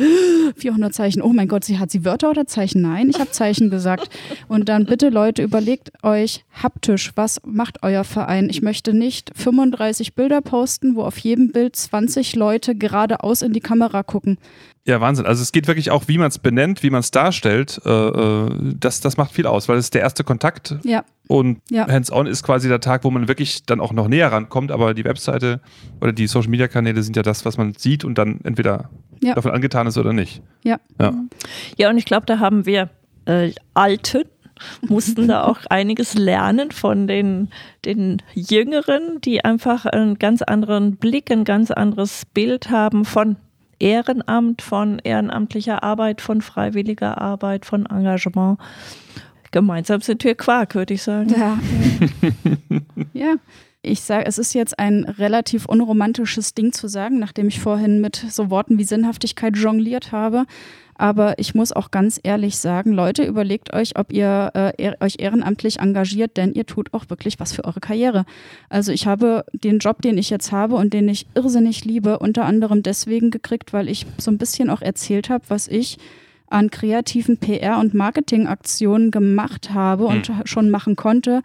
400 0.55 0.93
Zeichen. 0.93 1.21
Oh 1.21 1.33
mein 1.33 1.49
Gott, 1.49 1.65
sie 1.65 1.79
hat 1.79 1.91
sie 1.91 2.05
Wörter 2.05 2.29
oder 2.29 2.47
Zeichen? 2.47 2.81
Nein, 2.81 3.09
ich 3.09 3.19
habe 3.19 3.31
Zeichen 3.31 3.69
gesagt. 3.69 4.09
Und 4.47 4.69
dann 4.69 4.85
bitte 4.85 5.09
Leute, 5.09 5.43
überlegt 5.43 5.91
euch 6.03 6.45
haptisch, 6.63 7.11
was 7.15 7.41
macht 7.45 7.83
euer 7.83 8.05
Verein? 8.05 8.49
Ich 8.49 8.61
möchte 8.61 8.93
nicht 8.93 9.31
35 9.35 10.15
Bilder 10.15 10.41
posten, 10.41 10.95
wo 10.95 11.03
auf 11.03 11.17
jedem 11.17 11.51
Bild 11.51 11.75
20 11.75 12.35
Leute 12.35 12.75
geradeaus 12.75 13.41
in 13.41 13.51
die 13.51 13.59
Kamera 13.59 14.03
gucken. 14.03 14.37
Ja, 14.85 14.99
Wahnsinn. 14.99 15.25
Also 15.27 15.43
es 15.43 15.51
geht 15.51 15.67
wirklich 15.67 15.91
auch, 15.91 16.07
wie 16.07 16.17
man 16.17 16.27
es 16.27 16.39
benennt, 16.39 16.81
wie 16.81 16.89
man 16.89 17.01
es 17.01 17.11
darstellt. 17.11 17.79
Äh, 17.85 17.89
äh, 17.89 18.49
das, 18.79 18.99
das 18.99 19.15
macht 19.15 19.31
viel 19.31 19.45
aus, 19.45 19.69
weil 19.69 19.77
es 19.77 19.85
ist 19.85 19.93
der 19.93 20.01
erste 20.01 20.23
Kontakt. 20.23 20.75
Ja. 20.83 21.03
Und 21.27 21.61
ja. 21.69 21.87
Hands-on 21.87 22.25
ist 22.25 22.43
quasi 22.43 22.67
der 22.67 22.79
Tag, 22.79 23.03
wo 23.03 23.11
man 23.11 23.27
wirklich 23.27 23.63
dann 23.65 23.79
auch 23.79 23.93
noch 23.93 24.07
näher 24.07 24.31
rankommt. 24.31 24.71
Aber 24.71 24.93
die 24.93 25.05
Webseite 25.05 25.61
oder 26.01 26.13
die 26.13 26.25
Social-Media-Kanäle 26.25 27.03
sind 27.03 27.15
ja 27.15 27.21
das, 27.21 27.45
was 27.45 27.57
man 27.57 27.73
sieht 27.73 28.03
und 28.03 28.17
dann 28.17 28.39
entweder 28.43 28.89
ja. 29.21 29.35
davon 29.35 29.51
angetan 29.51 29.85
ist 29.85 29.97
oder 29.97 30.13
nicht. 30.13 30.41
Ja. 30.63 30.79
Ja, 30.99 31.13
ja 31.77 31.89
und 31.89 31.97
ich 31.97 32.05
glaube, 32.05 32.25
da 32.25 32.39
haben 32.39 32.65
wir 32.65 32.89
äh, 33.25 33.51
Alten 33.75 34.23
mussten 34.87 35.27
da 35.27 35.43
auch 35.43 35.59
einiges 35.69 36.13
lernen 36.13 36.71
von 36.71 37.07
den, 37.07 37.49
den 37.85 38.21
Jüngeren, 38.33 39.19
die 39.21 39.43
einfach 39.43 39.85
einen 39.85 40.19
ganz 40.19 40.41
anderen 40.41 40.97
Blick, 40.97 41.31
ein 41.31 41.45
ganz 41.45 41.71
anderes 41.71 42.23
Bild 42.33 42.69
haben 42.69 43.05
von 43.05 43.37
Ehrenamt, 43.81 44.61
von 44.61 44.99
ehrenamtlicher 44.99 45.83
Arbeit, 45.83 46.21
von 46.21 46.41
freiwilliger 46.41 47.19
Arbeit, 47.19 47.65
von 47.65 47.85
Engagement. 47.87 48.59
Gemeinsam 49.51 50.01
sind 50.01 50.23
wir 50.23 50.35
Quark, 50.35 50.75
würde 50.75 50.93
ich 50.93 51.03
sagen. 51.03 51.29
Ja. 51.37 51.59
ja. 53.13 53.35
Ich 53.83 54.01
sage, 54.01 54.27
es 54.27 54.37
ist 54.37 54.53
jetzt 54.53 54.77
ein 54.77 55.05
relativ 55.05 55.65
unromantisches 55.65 56.53
Ding 56.53 56.71
zu 56.71 56.87
sagen, 56.87 57.17
nachdem 57.17 57.47
ich 57.47 57.59
vorhin 57.59 57.99
mit 57.99 58.15
so 58.15 58.51
Worten 58.51 58.77
wie 58.77 58.83
Sinnhaftigkeit 58.83 59.57
jongliert 59.57 60.11
habe. 60.11 60.45
Aber 61.01 61.39
ich 61.39 61.55
muss 61.55 61.71
auch 61.71 61.89
ganz 61.89 62.19
ehrlich 62.21 62.59
sagen, 62.59 62.91
Leute, 62.91 63.23
überlegt 63.23 63.73
euch, 63.73 63.97
ob 63.97 64.13
ihr 64.13 64.51
äh, 64.53 64.93
euch 64.99 65.15
ehrenamtlich 65.17 65.79
engagiert, 65.79 66.37
denn 66.37 66.53
ihr 66.53 66.67
tut 66.67 66.93
auch 66.93 67.09
wirklich 67.09 67.39
was 67.39 67.53
für 67.53 67.65
eure 67.65 67.79
Karriere. 67.79 68.23
Also 68.69 68.91
ich 68.91 69.07
habe 69.07 69.43
den 69.51 69.79
Job, 69.79 70.03
den 70.03 70.19
ich 70.19 70.29
jetzt 70.29 70.51
habe 70.51 70.75
und 70.75 70.93
den 70.93 71.09
ich 71.09 71.25
irrsinnig 71.33 71.85
liebe, 71.85 72.19
unter 72.19 72.45
anderem 72.45 72.83
deswegen 72.83 73.31
gekriegt, 73.31 73.73
weil 73.73 73.89
ich 73.89 74.05
so 74.19 74.29
ein 74.29 74.37
bisschen 74.37 74.69
auch 74.69 74.83
erzählt 74.83 75.31
habe, 75.31 75.43
was 75.47 75.67
ich 75.67 75.97
an 76.51 76.69
kreativen 76.69 77.39
PR- 77.39 77.79
und 77.79 77.95
Marketingaktionen 77.95 79.09
gemacht 79.09 79.73
habe 79.73 80.05
und 80.05 80.27
hm. 80.27 80.41
schon 80.45 80.69
machen 80.69 80.95
konnte, 80.95 81.41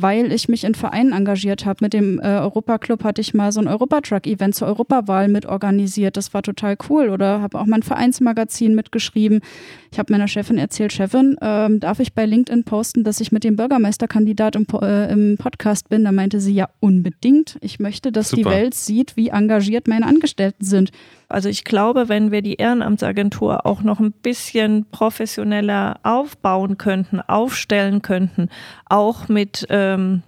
weil 0.00 0.32
ich 0.32 0.48
mich 0.48 0.64
in 0.64 0.74
Vereinen 0.74 1.12
engagiert 1.12 1.66
habe. 1.66 1.78
Mit 1.80 1.92
dem 1.92 2.20
äh, 2.20 2.22
Europaclub 2.22 3.02
hatte 3.02 3.20
ich 3.20 3.34
mal 3.34 3.50
so 3.50 3.60
ein 3.60 3.66
Europatruck-Event 3.66 4.54
zur 4.54 4.68
Europawahl 4.68 5.28
mit 5.28 5.46
organisiert. 5.46 6.16
Das 6.16 6.32
war 6.34 6.42
total 6.42 6.76
cool. 6.88 7.08
Oder 7.08 7.40
habe 7.40 7.58
auch 7.58 7.66
mein 7.66 7.82
Vereinsmagazin 7.82 8.74
mitgeschrieben. 8.74 9.40
Ich 9.90 9.98
habe 9.98 10.12
meiner 10.12 10.28
Chefin 10.28 10.58
erzählt, 10.58 10.92
Chefin, 10.92 11.36
ähm, 11.40 11.80
darf 11.80 12.00
ich 12.00 12.12
bei 12.12 12.26
LinkedIn 12.26 12.64
posten, 12.64 13.04
dass 13.04 13.20
ich 13.20 13.32
mit 13.32 13.44
dem 13.44 13.56
Bürgermeisterkandidat 13.56 14.56
im, 14.56 14.66
äh, 14.80 15.10
im 15.10 15.36
Podcast 15.38 15.88
bin? 15.88 16.04
Da 16.04 16.12
meinte 16.12 16.40
sie, 16.40 16.54
ja, 16.54 16.68
unbedingt. 16.80 17.56
Ich 17.60 17.78
möchte, 17.78 18.12
dass 18.12 18.30
Super. 18.30 18.42
die 18.42 18.56
Welt 18.56 18.74
sieht, 18.74 19.16
wie 19.16 19.28
engagiert 19.28 19.88
meine 19.88 20.06
Angestellten 20.06 20.64
sind. 20.64 20.90
Also 21.28 21.48
ich 21.48 21.64
glaube, 21.64 22.08
wenn 22.08 22.32
wir 22.32 22.42
die 22.42 22.54
Ehrenamtsagentur 22.54 23.66
auch 23.66 23.82
noch 23.82 24.00
ein 24.00 24.12
bisschen 24.12 24.86
professioneller 24.90 26.00
aufbauen 26.02 26.78
könnten, 26.78 27.20
aufstellen 27.20 28.02
könnten, 28.02 28.48
auch 28.86 29.28
mit 29.28 29.66
ähm, 29.68 30.22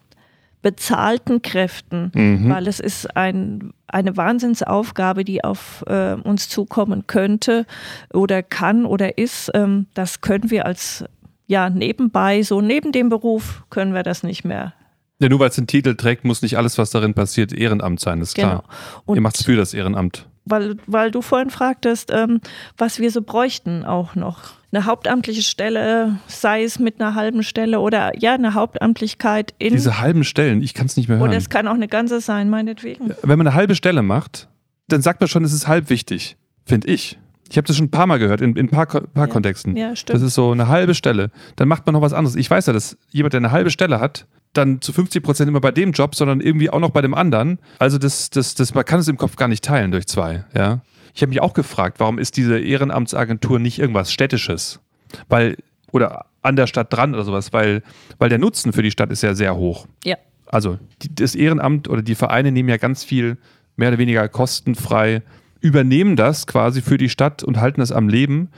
bezahlten 0.62 1.42
Kräften, 1.42 2.12
mhm. 2.14 2.51
weil 2.51 2.66
es 2.66 2.81
ist 2.81 3.16
ein, 3.16 3.73
eine 3.87 4.16
Wahnsinnsaufgabe, 4.16 5.25
die 5.25 5.42
auf 5.42 5.85
äh, 5.87 6.14
uns 6.14 6.49
zukommen 6.49 7.07
könnte 7.07 7.66
oder 8.12 8.42
kann 8.42 8.85
oder 8.85 9.18
ist. 9.18 9.51
Ähm, 9.55 9.87
das 9.94 10.20
können 10.20 10.51
wir 10.51 10.66
als 10.66 11.05
ja 11.46 11.70
nebenbei, 11.70 12.42
so 12.42 12.61
neben 12.61 12.92
dem 12.92 13.09
Beruf 13.09 13.64
können 13.70 13.94
wir 13.94 14.03
das 14.03 14.23
nicht 14.23 14.44
mehr 14.44 14.75
ja, 15.23 15.29
nur 15.29 15.38
weil 15.38 15.51
es 15.51 15.57
den 15.57 15.66
Titel 15.66 15.96
trägt, 15.96 16.25
muss 16.25 16.40
nicht 16.40 16.57
alles, 16.57 16.79
was 16.79 16.88
darin 16.88 17.12
passiert, 17.12 17.53
Ehrenamt 17.53 18.01
sein, 18.01 18.23
ist 18.23 18.35
genau. 18.37 18.49
klar. 18.49 18.64
Und 19.05 19.16
Ihr 19.16 19.20
macht 19.20 19.37
es 19.37 19.44
für 19.44 19.55
das 19.55 19.75
Ehrenamt 19.75 20.27
weil, 20.44 20.77
weil 20.87 21.11
du 21.11 21.23
vorhin 21.23 21.51
fragtest, 21.51 22.11
ähm, 22.12 22.40
was 22.77 22.99
wir 22.99 23.11
so 23.11 23.23
bräuchten 23.23 23.85
auch 23.85 24.14
noch. 24.14 24.60
Eine 24.73 24.87
hauptamtliche 24.87 25.43
Stelle, 25.43 26.19
sei 26.29 26.63
es 26.63 26.79
mit 26.79 27.01
einer 27.01 27.17
halben 27.17 27.43
Stelle 27.43 27.81
oder 27.81 28.13
ja, 28.19 28.35
eine 28.35 28.55
Hauptamtlichkeit 28.55 29.53
in. 29.59 29.73
Diese 29.73 30.01
halben 30.01 30.23
Stellen, 30.23 30.63
ich 30.63 30.75
kann 30.75 30.87
es 30.87 30.97
nicht 30.97 31.09
mehr 31.09 31.19
hören. 31.19 31.29
Oder 31.29 31.37
es 31.37 31.49
kann 31.49 31.67
auch 31.67 31.75
eine 31.75 31.89
ganze 31.89 32.21
sein, 32.21 32.49
meinetwegen. 32.49 33.13
Wenn 33.23 33.39
man 33.39 33.47
eine 33.47 33.57
halbe 33.57 33.75
Stelle 33.75 34.03
macht, 34.03 34.49
dann 34.87 35.03
sagt 35.03 35.21
man 35.21 35.29
schon, 35.29 35.43
es 35.43 35.53
ist 35.53 35.67
halb 35.67 35.91
wichtig, 35.91 36.37
finde 36.65 36.89
ich. 36.89 37.19
Ich 37.51 37.57
habe 37.57 37.67
das 37.67 37.77
schon 37.77 37.87
ein 37.87 37.91
paar 37.91 38.07
Mal 38.07 38.19
gehört, 38.21 38.41
in, 38.41 38.55
in 38.55 38.67
ein 38.67 38.69
paar, 38.69 38.87
paar 38.87 39.03
ja. 39.17 39.27
Kontexten. 39.27 39.77
Ja, 39.77 39.97
stimmt. 39.97 40.15
Das 40.15 40.23
ist 40.23 40.35
so 40.35 40.53
eine 40.53 40.69
halbe 40.69 40.95
Stelle. 40.95 41.31
Dann 41.57 41.67
macht 41.67 41.85
man 41.85 41.95
noch 41.95 42.01
was 42.01 42.13
anderes. 42.13 42.37
Ich 42.37 42.49
weiß 42.49 42.67
ja, 42.67 42.73
dass 42.73 42.97
jemand, 43.11 43.33
der 43.33 43.39
eine 43.39 43.51
halbe 43.51 43.71
Stelle 43.71 43.99
hat, 43.99 44.29
dann 44.53 44.81
zu 44.81 44.93
50 44.93 45.23
Prozent 45.23 45.49
immer 45.49 45.61
bei 45.61 45.73
dem 45.73 45.91
Job, 45.91 46.15
sondern 46.15 46.41
irgendwie 46.41 46.71
auch 46.71 46.79
noch 46.79 46.91
bei 46.91 47.03
dem 47.03 47.13
anderen. 47.13 47.59
Also 47.81 47.99
das, 47.99 48.31
das, 48.31 48.55
das, 48.55 48.75
man 48.75 48.85
kann 48.85 49.01
es 49.01 49.09
im 49.09 49.17
Kopf 49.17 49.35
gar 49.35 49.49
nicht 49.49 49.65
teilen 49.65 49.91
durch 49.91 50.07
zwei. 50.07 50.45
Ja? 50.57 50.81
Ich 51.14 51.23
habe 51.23 51.31
mich 51.31 51.40
auch 51.40 51.55
gefragt, 51.55 52.01
warum 52.01 52.18
ist 52.18 52.37
diese 52.37 52.59
Ehrenamtsagentur 52.59 53.59
nicht 53.59 53.79
irgendwas 53.79 54.12
Städtisches? 54.12 54.81
Weil, 55.29 55.57
oder 55.92 56.27
an 56.42 56.57
der 56.57 56.66
Stadt 56.66 56.92
dran 56.92 57.14
oder 57.14 57.25
sowas, 57.25 57.53
weil, 57.53 57.83
weil 58.18 58.29
der 58.29 58.38
Nutzen 58.38 58.73
für 58.73 58.83
die 58.83 58.90
Stadt 58.90 59.11
ist 59.11 59.23
ja 59.23 59.35
sehr 59.35 59.57
hoch. 59.57 59.87
Ja. 60.05 60.16
Also 60.46 60.79
die, 61.03 61.14
das 61.14 61.35
Ehrenamt 61.35 61.88
oder 61.88 62.03
die 62.03 62.14
Vereine 62.14 62.53
nehmen 62.53 62.68
ja 62.68 62.77
ganz 62.77 63.05
viel 63.05 63.38
mehr 63.77 63.88
oder 63.88 63.99
weniger 63.99 64.29
kostenfrei, 64.29 65.23
übernehmen 65.61 66.16
das 66.16 66.46
quasi 66.46 66.83
für 66.83 66.99
die 66.99 67.09
Stadt 67.09 67.42
und 67.42 67.61
halten 67.61 67.81
das 67.81 67.92
am 67.92 68.09
Leben, 68.09 68.49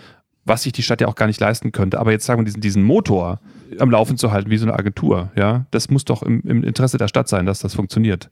was 0.44 0.64
sich 0.64 0.72
die 0.72 0.82
Stadt 0.82 1.00
ja 1.00 1.08
auch 1.08 1.14
gar 1.14 1.26
nicht 1.26 1.40
leisten 1.40 1.72
könnte. 1.72 2.00
Aber 2.00 2.10
jetzt 2.10 2.26
sagen 2.26 2.40
wir 2.40 2.44
diesen, 2.44 2.60
diesen 2.60 2.82
Motor, 2.82 3.40
am 3.78 3.90
Laufen 3.90 4.18
zu 4.18 4.32
halten, 4.32 4.50
wie 4.50 4.58
so 4.58 4.66
eine 4.66 4.74
Agentur. 4.78 5.30
Ja, 5.36 5.66
das 5.70 5.88
muss 5.88 6.04
doch 6.04 6.22
im, 6.22 6.42
im 6.42 6.64
Interesse 6.64 6.98
der 6.98 7.08
Stadt 7.08 7.28
sein, 7.28 7.46
dass 7.46 7.60
das 7.60 7.74
funktioniert. 7.74 8.28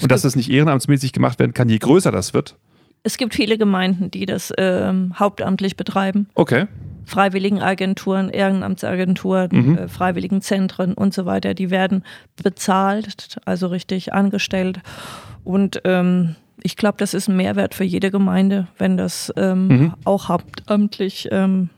Und 0.00 0.10
dass 0.12 0.22
das 0.22 0.36
nicht 0.36 0.50
ehrenamtsmäßig 0.50 1.12
gemacht 1.12 1.38
werden 1.38 1.54
kann, 1.54 1.68
je 1.68 1.78
größer 1.78 2.12
das 2.12 2.32
wird. 2.32 2.56
Es 3.02 3.16
gibt 3.16 3.34
viele 3.34 3.58
Gemeinden, 3.58 4.10
die 4.10 4.26
das 4.26 4.52
ähm, 4.58 5.14
hauptamtlich 5.18 5.76
betreiben. 5.76 6.28
Okay. 6.34 6.66
Freiwilligenagenturen, 7.04 8.28
Ehrenamtsagenturen, 8.28 9.48
mhm. 9.50 9.78
äh, 9.78 9.88
Freiwilligenzentren 9.88 10.92
und 10.94 11.14
so 11.14 11.24
weiter, 11.24 11.54
die 11.54 11.70
werden 11.70 12.04
bezahlt, 12.42 13.38
also 13.46 13.68
richtig 13.68 14.12
angestellt. 14.12 14.80
Und 15.42 15.80
ähm, 15.84 16.36
ich 16.62 16.76
glaube, 16.76 16.98
das 16.98 17.14
ist 17.14 17.28
ein 17.28 17.36
Mehrwert 17.36 17.74
für 17.74 17.84
jede 17.84 18.10
Gemeinde, 18.10 18.66
wenn 18.76 18.96
das 18.96 19.32
ähm, 19.36 19.68
mhm. 19.68 19.94
auch 20.04 20.28
hauptamtlich 20.28 21.28
ähm, 21.30 21.70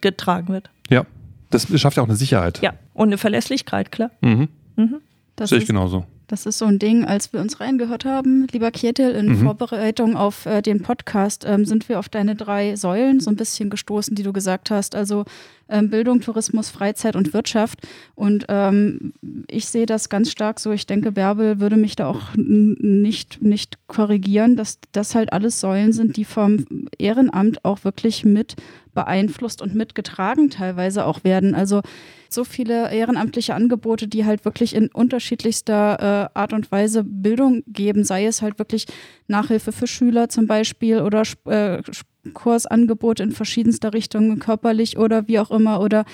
getragen 0.00 0.52
wird. 0.52 0.70
Ja. 0.88 1.04
Das 1.50 1.66
schafft 1.80 1.96
ja 1.96 2.02
auch 2.02 2.08
eine 2.08 2.16
Sicherheit. 2.16 2.60
Ja, 2.60 2.74
und 2.92 3.08
eine 3.08 3.18
Verlässlichkeit, 3.18 3.90
klar. 3.90 4.10
Mhm. 4.20 4.48
Mhm. 4.76 5.00
Sehe 5.42 5.58
ich 5.58 5.66
genauso. 5.66 6.04
Das 6.28 6.44
ist 6.44 6.58
so 6.58 6.66
ein 6.66 6.78
Ding, 6.78 7.06
als 7.06 7.32
wir 7.32 7.40
uns 7.40 7.58
reingehört 7.58 8.04
haben, 8.04 8.46
lieber 8.52 8.70
Kjetil, 8.70 9.10
in 9.10 9.28
mhm. 9.28 9.44
Vorbereitung 9.44 10.14
auf 10.14 10.44
äh, 10.44 10.60
den 10.60 10.82
Podcast, 10.82 11.44
ähm, 11.46 11.64
sind 11.64 11.88
wir 11.88 11.98
auf 11.98 12.10
deine 12.10 12.36
drei 12.36 12.76
Säulen 12.76 13.18
so 13.18 13.30
ein 13.30 13.36
bisschen 13.36 13.70
gestoßen, 13.70 14.14
die 14.14 14.22
du 14.22 14.34
gesagt 14.34 14.70
hast. 14.70 14.94
Also 14.94 15.24
Bildung, 15.68 16.20
Tourismus, 16.20 16.70
Freizeit 16.70 17.16
und 17.16 17.32
Wirtschaft. 17.32 17.86
Und 18.14 18.46
ähm, 18.48 19.12
ich 19.48 19.66
sehe 19.66 19.86
das 19.86 20.08
ganz 20.08 20.30
stark 20.30 20.60
so. 20.60 20.72
Ich 20.72 20.86
denke, 20.86 21.12
Bärbel 21.12 21.60
würde 21.60 21.76
mich 21.76 21.96
da 21.96 22.06
auch 22.06 22.34
nicht, 22.34 23.42
nicht 23.42 23.78
korrigieren, 23.86 24.56
dass 24.56 24.78
das 24.92 25.14
halt 25.14 25.32
alles 25.32 25.60
Säulen 25.60 25.92
sind, 25.92 26.16
die 26.16 26.24
vom 26.24 26.64
Ehrenamt 26.98 27.64
auch 27.64 27.84
wirklich 27.84 28.24
mit 28.24 28.56
beeinflusst 28.94 29.62
und 29.62 29.74
mitgetragen 29.74 30.50
teilweise 30.50 31.04
auch 31.04 31.22
werden. 31.22 31.54
Also 31.54 31.82
so 32.28 32.44
viele 32.44 32.92
ehrenamtliche 32.92 33.54
Angebote, 33.54 34.08
die 34.08 34.24
halt 34.24 34.44
wirklich 34.44 34.74
in 34.74 34.88
unterschiedlichster 34.88 36.30
äh, 36.34 36.38
Art 36.38 36.52
und 36.52 36.70
Weise 36.72 37.04
Bildung 37.04 37.62
geben, 37.66 38.04
sei 38.04 38.26
es 38.26 38.42
halt 38.42 38.58
wirklich 38.58 38.86
Nachhilfe 39.28 39.72
für 39.72 39.86
Schüler 39.86 40.28
zum 40.28 40.46
Beispiel 40.46 41.00
oder 41.00 41.22
äh, 41.46 41.82
Kursangebote 42.34 43.22
in 43.22 43.32
verschiedenster 43.32 43.92
Richtungen, 43.92 44.38
körperlich 44.38 44.98
oder 44.98 45.28
wie 45.28 45.38
auch 45.38 45.50
immer. 45.50 45.80
Oder 45.80 46.04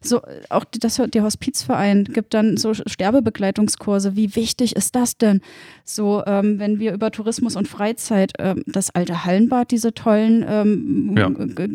so, 0.00 0.20
auch 0.50 0.64
das, 0.64 1.00
der 1.06 1.22
Hospizverein 1.22 2.04
gibt 2.04 2.34
dann 2.34 2.56
so 2.56 2.74
Sterbebegleitungskurse. 2.74 4.16
Wie 4.16 4.36
wichtig 4.36 4.76
ist 4.76 4.94
das 4.94 5.16
denn? 5.16 5.40
So, 5.84 6.22
ähm, 6.26 6.58
wenn 6.58 6.78
wir 6.78 6.92
über 6.92 7.10
Tourismus 7.10 7.56
und 7.56 7.68
Freizeit, 7.68 8.32
ähm, 8.38 8.62
das 8.66 8.94
alte 8.94 9.24
Hallenbad, 9.24 9.70
diese 9.70 9.94
tollen 9.94 10.44
ähm, 10.48 11.14
ja. 11.16 11.28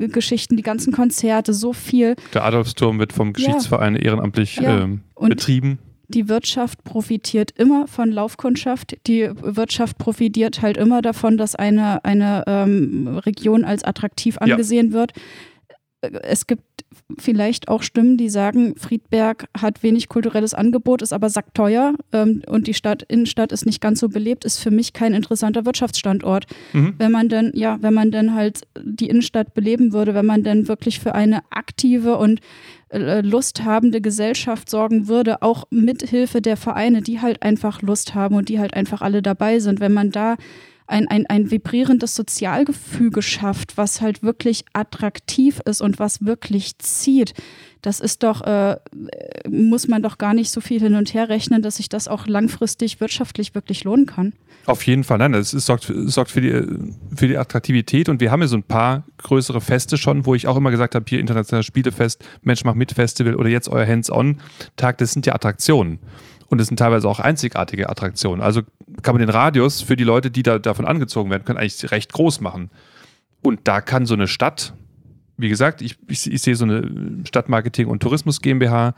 Geschichten, 0.08 0.58
die 0.58 0.64
ganzen 0.64 0.94
Konzerte, 0.94 1.54
so 1.54 1.74
viel. 1.74 2.16
Der 2.34 2.46
Adolfsturm 2.46 3.00
wird 3.00 3.14
vom 3.14 3.34
Geschichtsverein 3.34 3.96
ja. 3.96 4.02
ehrenamtlich 4.02 4.58
ja. 4.58 4.84
Ähm, 4.84 5.02
betrieben 5.20 5.80
die 6.10 6.28
Wirtschaft 6.28 6.84
profitiert 6.84 7.52
immer 7.56 7.88
von 7.88 8.12
Laufkundschaft. 8.12 8.98
Die 9.08 9.30
Wirtschaft 9.42 9.98
profitiert 9.98 10.62
halt 10.62 10.78
immer 10.78 11.02
davon, 11.02 11.38
dass 11.38 11.56
eine, 11.56 12.04
eine 12.04 12.44
ähm, 12.48 13.20
Region 13.26 13.64
als 13.64 13.84
attraktiv 13.84 14.38
angesehen 14.40 14.88
ja. 14.88 14.94
wird. 14.94 15.14
Es 16.02 16.48
gibt 16.48 16.64
vielleicht 17.20 17.68
auch 17.68 17.84
Stimmen, 17.84 18.18
die 18.18 18.30
sagen, 18.30 18.76
Friedberg 18.78 19.48
hat 19.56 19.84
wenig 19.84 20.10
kulturelles 20.10 20.54
Angebot, 20.54 21.02
ist 21.02 21.14
aber 21.14 21.30
sackteuer 21.30 21.94
ähm, 22.14 22.42
und 22.48 22.68
die 22.68 22.74
Stadt, 22.74 23.04
Innenstadt 23.04 23.52
ist 23.52 23.66
nicht 23.66 23.82
ganz 23.82 24.00
so 24.00 24.10
belebt, 24.10 24.46
ist 24.46 24.60
für 24.60 24.72
mich 24.72 24.94
kein 24.94 25.14
interessanter 25.14 25.66
Wirtschaftsstandort. 25.66 26.46
Mhm. 26.74 26.96
Wenn 26.98 27.12
man 27.12 27.30
denn, 27.30 27.52
ja, 27.54 27.78
wenn 27.82 27.94
man 27.94 28.12
denn 28.12 28.34
halt 28.34 28.62
die 28.82 29.08
Innenstadt 29.08 29.54
beleben 29.54 29.94
würde, 29.94 30.14
wenn 30.14 30.26
man 30.26 30.44
denn 30.44 30.68
wirklich 30.68 31.00
für 31.00 31.14
eine 31.14 31.42
aktive 31.52 32.18
und 32.18 32.40
äh, 32.90 33.22
lusthabende 33.22 34.02
Gesellschaft 34.02 34.70
sorgen 34.70 35.08
würde, 35.08 35.42
auch 35.42 35.66
mit 35.70 36.02
Hilfe 36.02 36.42
der 36.42 36.58
Vereine, 36.58 37.02
die 37.02 37.22
halt 37.22 37.44
einfach 37.44 37.82
Lust 37.82 38.16
haben 38.16 38.36
und 38.36 38.50
die 38.50 38.60
halt 38.60 38.74
einfach 38.74 39.02
alle 39.02 39.22
dabei 39.22 39.60
sind. 39.60 39.80
Wenn 39.80 39.94
man 39.94 40.12
da 40.12 40.38
ein, 40.90 41.08
ein, 41.08 41.26
ein 41.28 41.52
vibrierendes 41.52 42.16
Sozialgefüge 42.16 43.22
schafft, 43.22 43.78
was 43.78 44.02
halt 44.02 44.24
wirklich 44.24 44.66
attraktiv 44.74 45.62
ist 45.66 45.82
und 45.82 46.00
was 46.00 46.26
wirklich 46.26 46.78
zieht, 46.80 47.34
das 47.82 48.02
ist 48.02 48.24
doch, 48.24 48.42
äh, 48.42 48.78
muss 49.50 49.88
man 49.88 50.04
doch 50.04 50.18
gar 50.18 50.34
nicht 50.34 50.52
so 50.52 50.60
viel 50.60 50.82
hin 50.82 50.96
und 50.96 51.14
her 51.14 51.30
rechnen, 51.30 51.62
dass 51.62 51.78
sich 51.78 51.88
das 51.88 52.08
auch 52.08 52.28
langfristig 52.28 53.00
wirtschaftlich 53.00 53.56
wirklich 53.56 53.84
lohnen 53.86 54.06
kann. 54.06 54.34
Auf 54.66 54.86
jeden 54.86 55.04
Fall, 55.04 55.20
nein, 55.20 55.34
es 55.34 55.52
sorgt, 55.52 55.92
sorgt 55.96 56.32
für, 56.32 56.42
die, 56.42 56.62
für 57.16 57.28
die 57.28 57.38
Attraktivität 57.38 58.10
und 58.10 58.20
wir 58.20 58.32
haben 58.32 58.42
ja 58.42 58.48
so 58.48 58.58
ein 58.58 58.64
paar 58.64 59.06
größere 59.18 59.62
Feste 59.62 59.98
schon, 59.98 60.26
wo 60.26 60.36
ich 60.36 60.48
auch 60.48 60.58
immer 60.58 60.72
gesagt 60.72 60.96
habe, 60.96 61.06
hier 61.08 61.20
Internationales 61.20 61.66
Spielefest, 61.66 62.24
Mensch 62.42 62.66
macht 62.66 62.76
mit 62.76 62.92
Festival 62.92 63.36
oder 63.36 63.50
jetzt 63.50 63.70
euer 63.70 63.88
Hands-on-Tag, 63.88 64.98
das 64.98 65.14
sind 65.14 65.26
ja 65.26 65.34
Attraktionen. 65.34 66.00
Und 66.50 66.60
es 66.60 66.68
sind 66.68 66.78
teilweise 66.78 67.08
auch 67.08 67.20
einzigartige 67.20 67.90
Attraktionen. 67.90 68.42
Also 68.42 68.62
kann 69.04 69.16
man 69.16 69.20
den 69.20 69.30
Radius 69.30 69.82
für 69.82 69.96
die 69.96 70.04
Leute, 70.04 70.32
die 70.32 70.44
da, 70.44 70.60
davon 70.60 70.86
angezogen 70.86 71.30
werden 71.30 71.46
können, 71.46 71.60
eigentlich 71.60 71.92
recht 71.92 72.12
groß 72.12 72.42
machen. 72.42 72.72
Und 73.42 73.68
da 73.68 73.82
kann 73.82 74.06
so 74.06 74.16
eine 74.16 74.28
Stadt, 74.28 74.74
wie 75.38 75.50
gesagt, 75.50 75.82
ich, 75.82 75.98
ich, 76.08 76.32
ich 76.32 76.42
sehe 76.42 76.56
so 76.56 76.66
eine 76.66 76.82
Stadtmarketing- 77.24 77.86
und 77.86 78.02
Tourismus 78.02 78.42
GmbH, 78.42 78.96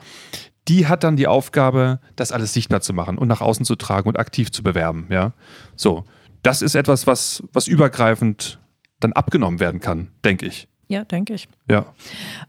die 0.67 0.87
hat 0.87 1.03
dann 1.03 1.17
die 1.17 1.27
Aufgabe, 1.27 1.99
das 2.15 2.31
alles 2.31 2.53
sichtbar 2.53 2.81
zu 2.81 2.93
machen 2.93 3.17
und 3.17 3.27
nach 3.27 3.41
außen 3.41 3.65
zu 3.65 3.75
tragen 3.75 4.07
und 4.07 4.17
aktiv 4.17 4.51
zu 4.51 4.63
bewerben. 4.63 5.07
Ja, 5.09 5.33
so. 5.75 6.05
Das 6.43 6.63
ist 6.63 6.73
etwas, 6.73 7.05
was, 7.05 7.43
was 7.53 7.67
übergreifend 7.67 8.59
dann 8.99 9.13
abgenommen 9.13 9.59
werden 9.59 9.79
kann, 9.79 10.09
denke 10.25 10.47
ich. 10.47 10.67
Ja, 10.91 11.05
denke 11.05 11.33
ich. 11.33 11.47
Ja. 11.69 11.85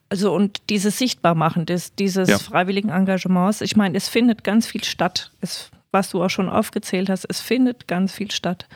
Also 0.09 0.35
und 0.35 0.63
dieses 0.69 0.99
Sichtbarmachen 0.99 1.65
des, 1.65 1.95
dieses 1.95 2.29
ja. 2.29 2.39
freiwilligen 2.39 2.89
Engagements, 2.89 3.61
ich 3.61 3.77
meine, 3.77 3.97
es 3.97 4.09
findet 4.09 4.43
ganz 4.43 4.67
viel 4.67 4.83
statt. 4.83 5.31
Es, 5.41 5.71
was 5.93 6.11
du 6.11 6.25
auch 6.25 6.29
schon 6.29 6.49
aufgezählt 6.49 7.09
hast, 7.09 7.25
es 7.29 7.41
findet 7.41 7.87
ganz 7.87 8.13
viel 8.13 8.33
statt. 8.33 8.67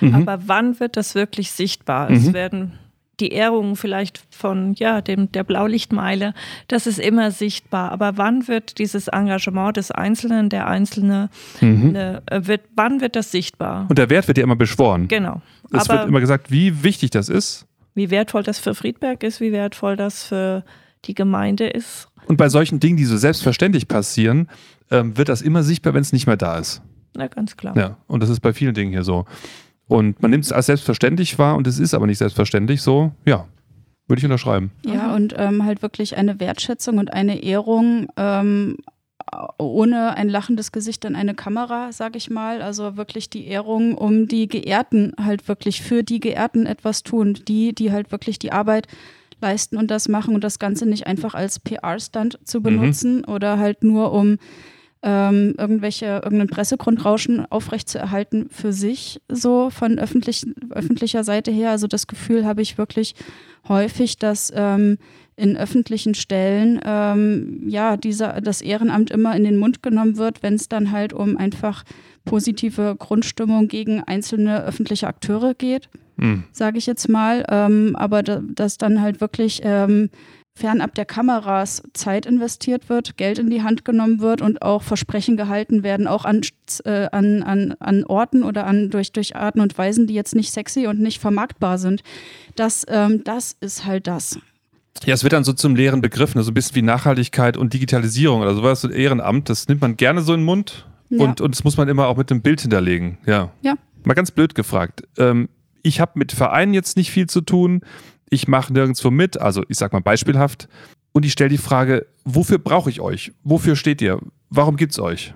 Mhm. 0.00 0.14
Aber 0.14 0.46
wann 0.46 0.78
wird 0.78 0.96
das 0.96 1.16
wirklich 1.16 1.50
sichtbar? 1.50 2.08
Mhm. 2.08 2.16
Es 2.16 2.32
werden 2.32 2.78
die 3.18 3.32
Ehrungen 3.32 3.74
vielleicht 3.74 4.22
von 4.30 4.74
ja, 4.74 5.00
dem, 5.00 5.32
der 5.32 5.42
Blaulichtmeile, 5.42 6.32
das 6.68 6.86
ist 6.86 7.00
immer 7.00 7.32
sichtbar. 7.32 7.90
Aber 7.90 8.18
wann 8.18 8.46
wird 8.46 8.78
dieses 8.78 9.08
Engagement 9.08 9.76
des 9.76 9.90
Einzelnen, 9.90 10.50
der 10.50 10.68
Einzelne, 10.68 11.30
mhm. 11.60 11.92
ne, 11.92 12.22
wird, 12.30 12.60
wann 12.76 13.00
wird 13.00 13.16
das 13.16 13.32
sichtbar? 13.32 13.86
Und 13.88 13.98
der 13.98 14.08
Wert 14.08 14.28
wird 14.28 14.38
ja 14.38 14.44
immer 14.44 14.54
beschworen. 14.54 15.08
Genau. 15.08 15.40
Es 15.72 15.88
Aber 15.88 16.00
wird 16.00 16.08
immer 16.10 16.20
gesagt, 16.20 16.52
wie 16.52 16.84
wichtig 16.84 17.10
das 17.10 17.28
ist 17.28 17.66
wie 17.96 18.10
wertvoll 18.10 18.44
das 18.44 18.60
für 18.60 18.74
Friedberg 18.74 19.24
ist, 19.24 19.40
wie 19.40 19.50
wertvoll 19.50 19.96
das 19.96 20.22
für 20.22 20.64
die 21.06 21.14
Gemeinde 21.14 21.66
ist. 21.66 22.08
Und 22.26 22.36
bei 22.36 22.48
solchen 22.48 22.78
Dingen, 22.78 22.96
die 22.96 23.04
so 23.04 23.16
selbstverständlich 23.16 23.88
passieren, 23.88 24.48
ähm, 24.90 25.16
wird 25.16 25.28
das 25.28 25.42
immer 25.42 25.62
sichtbar, 25.62 25.94
wenn 25.94 26.02
es 26.02 26.12
nicht 26.12 26.26
mehr 26.26 26.36
da 26.36 26.58
ist. 26.58 26.82
Na, 27.16 27.26
ganz 27.28 27.56
klar. 27.56 27.76
Ja, 27.76 27.96
und 28.06 28.22
das 28.22 28.30
ist 28.30 28.40
bei 28.40 28.52
vielen 28.52 28.74
Dingen 28.74 28.92
hier 28.92 29.02
so. 29.02 29.24
Und 29.88 30.20
man 30.20 30.30
nimmt 30.30 30.44
es 30.44 30.52
als 30.52 30.66
selbstverständlich 30.66 31.38
wahr 31.38 31.56
und 31.56 31.66
es 31.66 31.78
ist 31.78 31.94
aber 31.94 32.06
nicht 32.06 32.18
selbstverständlich 32.18 32.82
so, 32.82 33.12
ja, 33.24 33.46
würde 34.08 34.18
ich 34.18 34.24
unterschreiben. 34.24 34.72
Ja, 34.84 35.14
und 35.14 35.34
ähm, 35.38 35.64
halt 35.64 35.82
wirklich 35.82 36.16
eine 36.16 36.38
Wertschätzung 36.40 36.98
und 36.98 37.12
eine 37.12 37.42
Ehrung 37.42 38.08
ähm, 38.16 38.76
ohne 39.58 40.16
ein 40.16 40.28
lachendes 40.28 40.72
Gesicht 40.72 41.04
an 41.04 41.16
eine 41.16 41.34
Kamera, 41.34 41.92
sage 41.92 42.16
ich 42.16 42.30
mal. 42.30 42.62
Also 42.62 42.96
wirklich 42.96 43.28
die 43.28 43.46
Ehrung, 43.46 43.96
um 43.96 44.28
die 44.28 44.48
Geehrten 44.48 45.12
halt 45.22 45.48
wirklich 45.48 45.82
für 45.82 46.02
die 46.02 46.20
Geehrten 46.20 46.66
etwas 46.66 47.02
tun. 47.02 47.38
Die, 47.48 47.74
die 47.74 47.92
halt 47.92 48.12
wirklich 48.12 48.38
die 48.38 48.52
Arbeit 48.52 48.86
leisten 49.40 49.76
und 49.76 49.90
das 49.90 50.08
machen 50.08 50.34
und 50.34 50.44
das 50.44 50.58
Ganze 50.58 50.86
nicht 50.86 51.06
einfach 51.06 51.34
als 51.34 51.58
PR-Stand 51.60 52.38
zu 52.44 52.62
benutzen 52.62 53.18
mhm. 53.18 53.32
oder 53.32 53.58
halt 53.58 53.84
nur 53.84 54.12
um 54.12 54.38
ähm, 55.02 55.54
irgendwelche, 55.58 56.06
irgendeinen 56.06 56.48
Pressegrundrauschen 56.48 57.44
aufrechtzuerhalten 57.46 58.48
für 58.50 58.72
sich, 58.72 59.20
so 59.28 59.70
von 59.70 59.98
öffentlich, 59.98 60.46
öffentlicher 60.70 61.22
Seite 61.22 61.50
her. 61.50 61.70
Also 61.70 61.86
das 61.86 62.06
Gefühl 62.06 62.46
habe 62.46 62.62
ich 62.62 62.78
wirklich 62.78 63.14
häufig, 63.68 64.18
dass 64.18 64.52
ähm, 64.54 64.98
in 65.36 65.56
öffentlichen 65.56 66.14
Stellen 66.14 66.80
ähm, 66.84 67.62
ja 67.68 67.96
dieser 67.96 68.40
das 68.40 68.62
Ehrenamt 68.62 69.10
immer 69.10 69.36
in 69.36 69.44
den 69.44 69.58
Mund 69.58 69.82
genommen 69.82 70.16
wird, 70.16 70.42
wenn 70.42 70.54
es 70.54 70.68
dann 70.68 70.92
halt 70.92 71.12
um 71.12 71.36
einfach 71.36 71.84
positive 72.24 72.96
Grundstimmung 72.98 73.68
gegen 73.68 74.02
einzelne 74.02 74.64
öffentliche 74.64 75.06
Akteure 75.06 75.54
geht, 75.54 75.88
mhm. 76.16 76.44
sage 76.52 76.78
ich 76.78 76.86
jetzt 76.86 77.08
mal. 77.08 77.44
Ähm, 77.48 77.96
aber 77.96 78.22
da, 78.22 78.40
dass 78.42 78.78
dann 78.78 79.00
halt 79.00 79.20
wirklich 79.20 79.60
ähm, 79.62 80.10
fernab 80.56 80.94
der 80.94 81.04
Kameras 81.04 81.82
Zeit 81.92 82.24
investiert 82.24 82.88
wird, 82.88 83.18
Geld 83.18 83.38
in 83.38 83.50
die 83.50 83.62
Hand 83.62 83.84
genommen 83.84 84.20
wird 84.20 84.40
und 84.40 84.62
auch 84.62 84.82
Versprechen 84.82 85.36
gehalten 85.36 85.82
werden, 85.82 86.06
auch 86.06 86.24
an, 86.24 86.40
äh, 86.84 87.08
an, 87.12 87.42
an, 87.42 87.74
an 87.78 88.04
Orten 88.04 88.42
oder 88.42 88.66
an, 88.66 88.88
durch, 88.88 89.12
durch 89.12 89.36
Arten 89.36 89.60
und 89.60 89.76
Weisen, 89.76 90.06
die 90.06 90.14
jetzt 90.14 90.34
nicht 90.34 90.50
sexy 90.50 90.86
und 90.86 90.98
nicht 90.98 91.20
vermarktbar 91.20 91.76
sind. 91.76 92.02
Das, 92.56 92.86
ähm, 92.88 93.22
das 93.22 93.54
ist 93.60 93.84
halt 93.84 94.06
das. 94.06 94.38
Ja, 95.04 95.14
es 95.14 95.22
wird 95.22 95.32
dann 95.32 95.44
so 95.44 95.52
zum 95.52 95.76
leeren 95.76 96.00
Begriff, 96.00 96.34
ne? 96.34 96.42
so 96.42 96.50
ein 96.50 96.54
bisschen 96.54 96.76
wie 96.76 96.82
Nachhaltigkeit 96.82 97.56
und 97.56 97.72
Digitalisierung 97.72 98.40
oder 98.40 98.54
sowas, 98.54 98.80
so 98.80 98.88
Ehrenamt, 98.88 99.48
das 99.48 99.68
nimmt 99.68 99.80
man 99.80 99.96
gerne 99.96 100.22
so 100.22 100.32
in 100.34 100.40
den 100.40 100.46
Mund 100.46 100.86
ja. 101.10 101.24
und, 101.24 101.40
und 101.40 101.54
das 101.54 101.64
muss 101.64 101.76
man 101.76 101.88
immer 101.88 102.06
auch 102.06 102.16
mit 102.16 102.30
einem 102.30 102.42
Bild 102.42 102.60
hinterlegen. 102.60 103.18
Ja. 103.26 103.50
ja. 103.62 103.74
Mal 104.04 104.14
ganz 104.14 104.30
blöd 104.30 104.54
gefragt. 104.54 105.02
Ähm, 105.18 105.48
ich 105.82 106.00
habe 106.00 106.12
mit 106.14 106.32
Vereinen 106.32 106.74
jetzt 106.74 106.96
nicht 106.96 107.10
viel 107.10 107.28
zu 107.28 107.40
tun, 107.40 107.82
ich 108.30 108.48
mache 108.48 108.72
nirgendwo 108.72 109.10
mit, 109.10 109.40
also 109.40 109.62
ich 109.68 109.78
sag 109.78 109.92
mal 109.92 110.00
beispielhaft, 110.00 110.68
und 111.12 111.24
ich 111.24 111.32
stelle 111.32 111.50
die 111.50 111.58
Frage, 111.58 112.06
wofür 112.24 112.58
brauche 112.58 112.90
ich 112.90 113.00
euch? 113.00 113.32
Wofür 113.42 113.76
steht 113.76 114.02
ihr? 114.02 114.18
Warum 114.50 114.76
gibt 114.76 114.92
es 114.92 114.98
euch? 114.98 115.32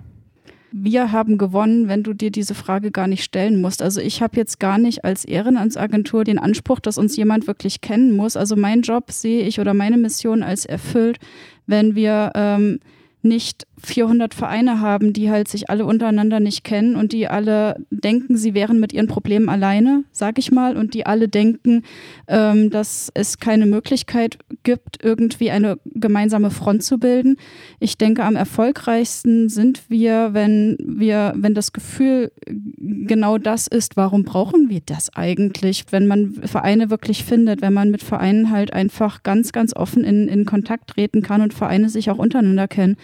Wir 0.72 1.12
haben 1.12 1.38
gewonnen, 1.38 1.88
wenn 1.88 2.02
du 2.02 2.12
dir 2.14 2.30
diese 2.30 2.54
Frage 2.54 2.90
gar 2.90 3.06
nicht 3.06 3.24
stellen 3.24 3.60
musst. 3.60 3.82
Also 3.82 4.00
ich 4.00 4.22
habe 4.22 4.36
jetzt 4.36 4.60
gar 4.60 4.78
nicht 4.78 5.04
als 5.04 5.24
Ehrenamtsagentur 5.24 6.24
den 6.24 6.38
Anspruch, 6.38 6.80
dass 6.80 6.98
uns 6.98 7.16
jemand 7.16 7.46
wirklich 7.46 7.80
kennen 7.80 8.16
muss. 8.16 8.36
Also 8.36 8.56
mein 8.56 8.82
Job 8.82 9.10
sehe 9.10 9.42
ich 9.42 9.60
oder 9.60 9.74
meine 9.74 9.96
Mission 9.96 10.42
als 10.42 10.66
erfüllt, 10.66 11.18
wenn 11.66 11.94
wir 11.94 12.32
ähm, 12.34 12.80
nicht 13.22 13.66
400 13.82 14.34
Vereine 14.34 14.80
haben, 14.80 15.12
die 15.12 15.30
halt 15.30 15.48
sich 15.48 15.70
alle 15.70 15.84
untereinander 15.84 16.40
nicht 16.40 16.64
kennen 16.64 16.96
und 16.96 17.12
die 17.12 17.28
alle 17.28 17.76
denken, 17.90 18.36
sie 18.36 18.54
wären 18.54 18.80
mit 18.80 18.92
ihren 18.92 19.06
Problemen 19.06 19.48
alleine, 19.48 20.04
sag 20.12 20.38
ich 20.38 20.50
mal, 20.50 20.76
und 20.76 20.94
die 20.94 21.06
alle 21.06 21.28
denken, 21.28 21.82
ähm, 22.28 22.70
dass 22.70 23.10
es 23.14 23.38
keine 23.38 23.66
Möglichkeit 23.66 24.38
gibt, 24.62 25.02
irgendwie 25.02 25.50
eine 25.50 25.78
gemeinsame 25.84 26.50
Front 26.50 26.82
zu 26.82 26.98
bilden. 26.98 27.36
Ich 27.78 27.98
denke, 27.98 28.24
am 28.24 28.36
erfolgreichsten 28.36 29.48
sind 29.48 29.82
wir, 29.88 30.30
wenn 30.32 30.76
wir, 30.80 31.32
wenn 31.36 31.54
das 31.54 31.72
Gefühl 31.72 32.32
genau 32.46 33.38
das 33.38 33.66
ist, 33.66 33.96
warum 33.96 34.24
brauchen 34.24 34.68
wir 34.68 34.80
das 34.84 35.14
eigentlich, 35.14 35.84
wenn 35.90 36.06
man 36.06 36.32
Vereine 36.32 36.90
wirklich 36.90 37.24
findet, 37.24 37.62
wenn 37.62 37.72
man 37.72 37.90
mit 37.90 38.02
Vereinen 38.02 38.50
halt 38.50 38.72
einfach 38.72 39.22
ganz, 39.22 39.52
ganz 39.52 39.74
offen 39.74 40.04
in, 40.04 40.28
in 40.28 40.44
Kontakt 40.44 40.90
treten 40.90 41.22
kann 41.22 41.40
und 41.40 41.54
Vereine 41.54 41.88
sich 41.88 42.10
auch 42.10 42.18
untereinander 42.18 42.68
kennen. 42.68 42.96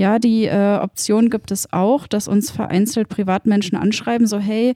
Ja, 0.00 0.18
die 0.18 0.46
äh, 0.46 0.78
Option 0.80 1.28
gibt 1.28 1.50
es 1.50 1.74
auch, 1.74 2.06
dass 2.06 2.26
uns 2.26 2.50
vereinzelt 2.50 3.10
Privatmenschen 3.10 3.76
anschreiben, 3.76 4.26
so 4.26 4.38
hey, 4.38 4.72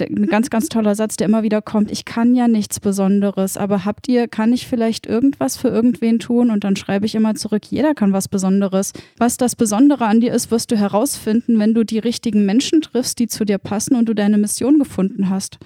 ein 0.00 0.28
ganz, 0.28 0.48
ganz 0.48 0.70
toller 0.70 0.94
Satz, 0.94 1.18
der 1.18 1.26
immer 1.26 1.42
wieder 1.42 1.60
kommt, 1.60 1.90
ich 1.90 2.06
kann 2.06 2.34
ja 2.34 2.48
nichts 2.48 2.80
Besonderes, 2.80 3.58
aber 3.58 3.84
habt 3.84 4.08
ihr, 4.08 4.28
kann 4.28 4.50
ich 4.54 4.66
vielleicht 4.66 5.06
irgendwas 5.06 5.58
für 5.58 5.68
irgendwen 5.68 6.20
tun? 6.20 6.50
Und 6.50 6.64
dann 6.64 6.76
schreibe 6.76 7.04
ich 7.04 7.14
immer 7.14 7.34
zurück, 7.34 7.66
jeder 7.68 7.92
kann 7.92 8.14
was 8.14 8.28
Besonderes. 8.28 8.94
Was 9.18 9.36
das 9.36 9.56
Besondere 9.56 10.06
an 10.06 10.20
dir 10.20 10.32
ist, 10.32 10.50
wirst 10.50 10.70
du 10.70 10.78
herausfinden, 10.78 11.58
wenn 11.58 11.74
du 11.74 11.84
die 11.84 11.98
richtigen 11.98 12.46
Menschen 12.46 12.80
triffst, 12.80 13.18
die 13.18 13.26
zu 13.26 13.44
dir 13.44 13.58
passen 13.58 13.94
und 13.94 14.08
du 14.08 14.14
deine 14.14 14.38
Mission 14.38 14.78
gefunden 14.78 15.28
hast. 15.28 15.58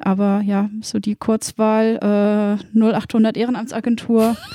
Aber 0.00 0.40
ja, 0.40 0.70
so 0.80 0.98
die 0.98 1.14
Kurzwahl 1.14 2.58
äh, 2.74 2.78
0800 2.78 3.36
Ehrenamtsagentur. 3.36 4.36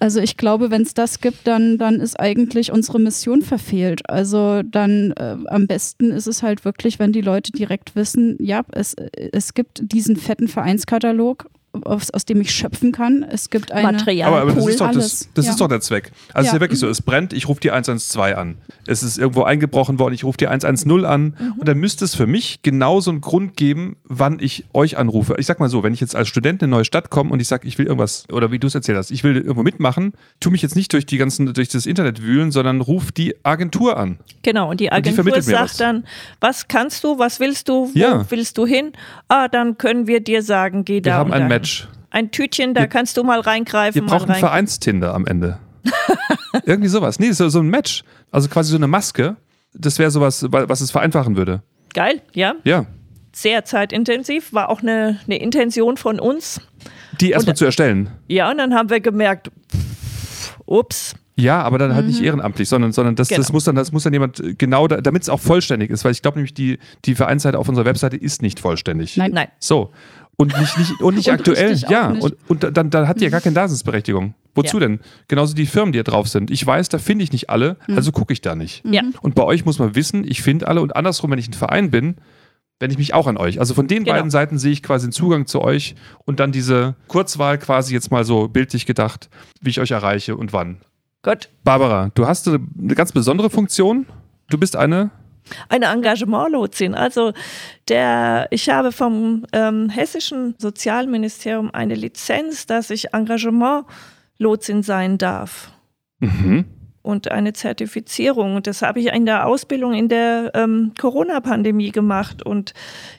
Also 0.00 0.20
ich 0.20 0.36
glaube, 0.36 0.70
wenn 0.70 0.82
es 0.82 0.94
das 0.94 1.20
gibt, 1.20 1.46
dann, 1.46 1.76
dann 1.76 1.98
ist 2.00 2.18
eigentlich 2.20 2.70
unsere 2.70 3.00
Mission 3.00 3.42
verfehlt. 3.42 4.08
Also 4.08 4.62
dann 4.62 5.12
äh, 5.12 5.36
am 5.46 5.66
besten 5.66 6.12
ist 6.12 6.28
es 6.28 6.42
halt 6.42 6.64
wirklich, 6.64 7.00
wenn 7.00 7.12
die 7.12 7.20
Leute 7.20 7.50
direkt 7.50 7.96
wissen, 7.96 8.36
ja, 8.40 8.62
es, 8.72 8.94
es 8.94 9.54
gibt 9.54 9.80
diesen 9.92 10.14
fetten 10.16 10.46
Vereinskatalog 10.46 11.48
aus, 11.84 12.10
aus 12.10 12.24
dem 12.24 12.40
ich 12.40 12.50
schöpfen 12.50 12.92
kann. 12.92 13.24
Es 13.28 13.50
gibt 13.50 13.72
ein 13.72 13.82
Material. 13.82 14.28
Aber, 14.28 14.42
aber 14.42 14.52
das, 14.52 14.66
ist 14.66 14.80
doch, 14.80 14.92
das, 14.92 15.28
das 15.34 15.46
ja. 15.46 15.52
ist 15.52 15.60
doch 15.60 15.68
der 15.68 15.80
Zweck. 15.80 16.12
Also 16.32 16.36
ja. 16.36 16.40
es 16.40 16.46
ist 16.48 16.52
ja 16.54 16.60
wirklich 16.60 16.80
so, 16.80 16.88
es 16.88 17.02
brennt, 17.02 17.32
ich 17.32 17.48
rufe 17.48 17.60
die 17.60 17.70
112 17.70 18.36
an. 18.36 18.58
Es 18.86 19.02
ist 19.02 19.18
irgendwo 19.18 19.42
eingebrochen 19.42 19.98
worden, 19.98 20.14
ich 20.14 20.24
rufe 20.24 20.38
die 20.38 20.48
110 20.48 21.04
an. 21.04 21.22
Mhm. 21.38 21.52
Und 21.58 21.68
dann 21.68 21.78
müsste 21.78 22.04
es 22.04 22.14
für 22.14 22.26
mich 22.26 22.60
genauso 22.62 23.10
einen 23.10 23.20
Grund 23.20 23.56
geben, 23.56 23.96
wann 24.04 24.38
ich 24.40 24.64
euch 24.72 24.96
anrufe. 24.96 25.34
Ich 25.38 25.46
sag 25.46 25.60
mal 25.60 25.68
so, 25.68 25.82
wenn 25.82 25.92
ich 25.92 26.00
jetzt 26.00 26.16
als 26.16 26.28
Student 26.28 26.62
in 26.62 26.66
eine 26.66 26.76
neue 26.76 26.84
Stadt 26.84 27.10
komme 27.10 27.30
und 27.30 27.40
ich 27.40 27.48
sage, 27.48 27.66
ich 27.66 27.78
will 27.78 27.86
irgendwas, 27.86 28.24
oder 28.32 28.50
wie 28.50 28.58
du 28.58 28.66
es 28.66 28.74
erzählt 28.74 28.98
hast, 28.98 29.10
ich 29.10 29.24
will 29.24 29.36
irgendwo 29.36 29.62
mitmachen, 29.62 30.12
tu 30.40 30.50
mich 30.50 30.62
jetzt 30.62 30.76
nicht 30.76 30.92
durch 30.92 31.06
die 31.06 31.18
ganzen, 31.18 31.52
durch 31.52 31.68
das 31.68 31.86
Internet 31.86 32.22
wühlen, 32.22 32.50
sondern 32.50 32.80
ruf 32.80 33.12
die 33.12 33.34
Agentur 33.44 33.96
an. 33.96 34.18
Genau, 34.42 34.70
und 34.70 34.80
die 34.80 34.90
Agentur 34.90 35.24
und 35.24 35.36
die 35.36 35.42
sagt 35.42 35.80
dann, 35.80 36.04
was 36.40 36.68
kannst 36.68 37.04
du, 37.04 37.18
was 37.18 37.40
willst 37.40 37.68
du, 37.68 37.90
wo 37.92 37.98
ja. 37.98 38.24
willst 38.30 38.58
du 38.58 38.66
hin? 38.66 38.92
Ah, 39.28 39.48
dann 39.48 39.78
können 39.78 40.06
wir 40.06 40.20
dir 40.20 40.42
sagen, 40.42 40.84
geh 40.84 41.00
da. 41.00 41.10
Wir 41.10 41.14
haben 41.16 41.32
ein 41.32 41.48
Match. 41.48 41.67
Ein 42.10 42.30
Tütchen, 42.30 42.74
da 42.74 42.82
wir, 42.82 42.88
kannst 42.88 43.16
du 43.16 43.24
mal 43.24 43.40
reingreifen. 43.40 44.02
Wir 44.02 44.08
brauchen 44.08 44.30
rein. 44.30 44.40
Vereinstinder 44.40 45.14
am 45.14 45.26
Ende. 45.26 45.58
Irgendwie 46.64 46.88
sowas. 46.88 47.18
Nee, 47.18 47.32
so, 47.32 47.48
so 47.48 47.60
ein 47.60 47.68
Match. 47.68 48.02
Also 48.30 48.48
quasi 48.48 48.70
so 48.70 48.76
eine 48.76 48.86
Maske. 48.86 49.36
Das 49.74 49.98
wäre 49.98 50.10
sowas, 50.10 50.46
was 50.48 50.80
es 50.80 50.90
vereinfachen 50.90 51.36
würde. 51.36 51.62
Geil, 51.94 52.22
ja. 52.32 52.54
Ja. 52.64 52.86
Sehr 53.32 53.64
zeitintensiv, 53.64 54.52
war 54.52 54.68
auch 54.68 54.80
eine, 54.80 55.20
eine 55.26 55.38
Intention 55.38 55.96
von 55.96 56.18
uns. 56.18 56.60
Die 57.20 57.30
erstmal 57.30 57.56
zu 57.56 57.64
erstellen. 57.64 58.10
Ja, 58.26 58.50
und 58.50 58.58
dann 58.58 58.74
haben 58.74 58.90
wir 58.90 59.00
gemerkt, 59.00 59.50
pff, 59.70 60.58
ups, 60.66 61.14
ja, 61.38 61.62
aber 61.62 61.78
dann 61.78 61.94
halt 61.94 62.04
mhm. 62.04 62.10
nicht 62.10 62.20
ehrenamtlich, 62.20 62.68
sondern, 62.68 62.90
sondern 62.90 63.14
das, 63.14 63.28
genau. 63.28 63.38
das, 63.38 63.52
muss 63.52 63.62
dann, 63.62 63.76
das 63.76 63.92
muss 63.92 64.02
dann 64.02 64.12
jemand 64.12 64.42
genau, 64.58 64.88
da, 64.88 65.00
damit 65.00 65.22
es 65.22 65.28
auch 65.28 65.38
vollständig 65.38 65.88
ist, 65.90 66.04
weil 66.04 66.10
ich 66.10 66.20
glaube 66.20 66.38
nämlich, 66.38 66.52
die, 66.52 66.80
die 67.04 67.14
Vereinsseite 67.14 67.56
auf 67.56 67.68
unserer 67.68 67.84
Webseite 67.84 68.16
ist 68.16 68.42
nicht 68.42 68.58
vollständig. 68.58 69.16
Nein, 69.16 69.30
nein. 69.32 69.46
So. 69.60 69.92
Und 70.40 70.56
nicht, 70.56 70.78
nicht, 70.78 71.00
und 71.00 71.16
nicht 71.16 71.28
und 71.28 71.34
aktuell. 71.34 71.74
Ja, 71.88 72.10
nicht. 72.10 72.22
und, 72.22 72.36
und 72.48 72.76
dann, 72.76 72.90
dann 72.90 73.08
hat 73.08 73.20
die 73.20 73.24
ja 73.24 73.30
gar 73.30 73.40
keine 73.40 73.54
Daseinsberechtigung. 73.54 74.34
Wozu 74.54 74.76
ja. 74.76 74.86
denn? 74.86 75.00
Genauso 75.26 75.54
die 75.54 75.66
Firmen, 75.66 75.92
die 75.92 75.98
da 75.98 76.04
drauf 76.04 76.28
sind. 76.28 76.52
Ich 76.52 76.64
weiß, 76.64 76.88
da 76.88 76.98
finde 76.98 77.24
ich 77.24 77.32
nicht 77.32 77.50
alle, 77.50 77.76
mhm. 77.88 77.96
also 77.96 78.12
gucke 78.12 78.32
ich 78.32 78.40
da 78.40 78.54
nicht. 78.54 78.84
Ja. 78.84 79.02
Und 79.20 79.34
bei 79.34 79.42
euch 79.42 79.64
muss 79.64 79.80
man 79.80 79.96
wissen, 79.96 80.24
ich 80.24 80.42
finde 80.42 80.68
alle 80.68 80.80
und 80.80 80.94
andersrum, 80.94 81.32
wenn 81.32 81.40
ich 81.40 81.48
ein 81.48 81.54
Verein 81.54 81.90
bin, 81.90 82.16
wende 82.78 82.92
ich 82.92 82.98
mich 82.98 83.14
auch 83.14 83.26
an 83.26 83.36
euch. 83.36 83.58
Also 83.58 83.74
von 83.74 83.88
den 83.88 84.04
genau. 84.04 84.16
beiden 84.16 84.30
Seiten 84.30 84.58
sehe 84.58 84.70
ich 84.70 84.84
quasi 84.84 85.06
einen 85.06 85.12
Zugang 85.12 85.46
zu 85.46 85.60
euch 85.60 85.96
und 86.24 86.38
dann 86.38 86.52
diese 86.52 86.94
Kurzwahl 87.08 87.58
quasi 87.58 87.92
jetzt 87.92 88.12
mal 88.12 88.24
so 88.24 88.46
bildlich 88.46 88.86
gedacht, 88.86 89.28
wie 89.60 89.70
ich 89.70 89.80
euch 89.80 89.90
erreiche 89.90 90.36
und 90.36 90.52
wann. 90.52 90.78
Gut. 91.22 91.48
Barbara, 91.64 92.10
du 92.14 92.28
hast 92.28 92.46
eine 92.46 92.94
ganz 92.94 93.10
besondere 93.10 93.50
Funktion. 93.50 94.06
Du 94.50 94.56
bist 94.56 94.76
eine 94.76 95.10
eine 95.68 95.86
Engagementlotsin. 95.86 96.94
Also 96.94 97.32
der, 97.88 98.46
ich 98.50 98.68
habe 98.68 98.92
vom 98.92 99.46
ähm, 99.52 99.88
hessischen 99.88 100.54
Sozialministerium 100.58 101.70
eine 101.72 101.94
Lizenz, 101.94 102.66
dass 102.66 102.90
ich 102.90 103.14
Engagementlotsin 103.14 104.82
sein 104.82 105.18
darf. 105.18 105.72
Mhm. 106.20 106.64
Und 107.02 107.30
eine 107.30 107.52
Zertifizierung. 107.52 108.56
Und 108.56 108.66
das 108.66 108.82
habe 108.82 109.00
ich 109.00 109.06
in 109.06 109.24
der 109.24 109.46
Ausbildung 109.46 109.94
in 109.94 110.08
der 110.08 110.50
ähm, 110.54 110.92
Corona-Pandemie 111.00 111.90
gemacht. 111.90 112.42
Und 112.42 112.74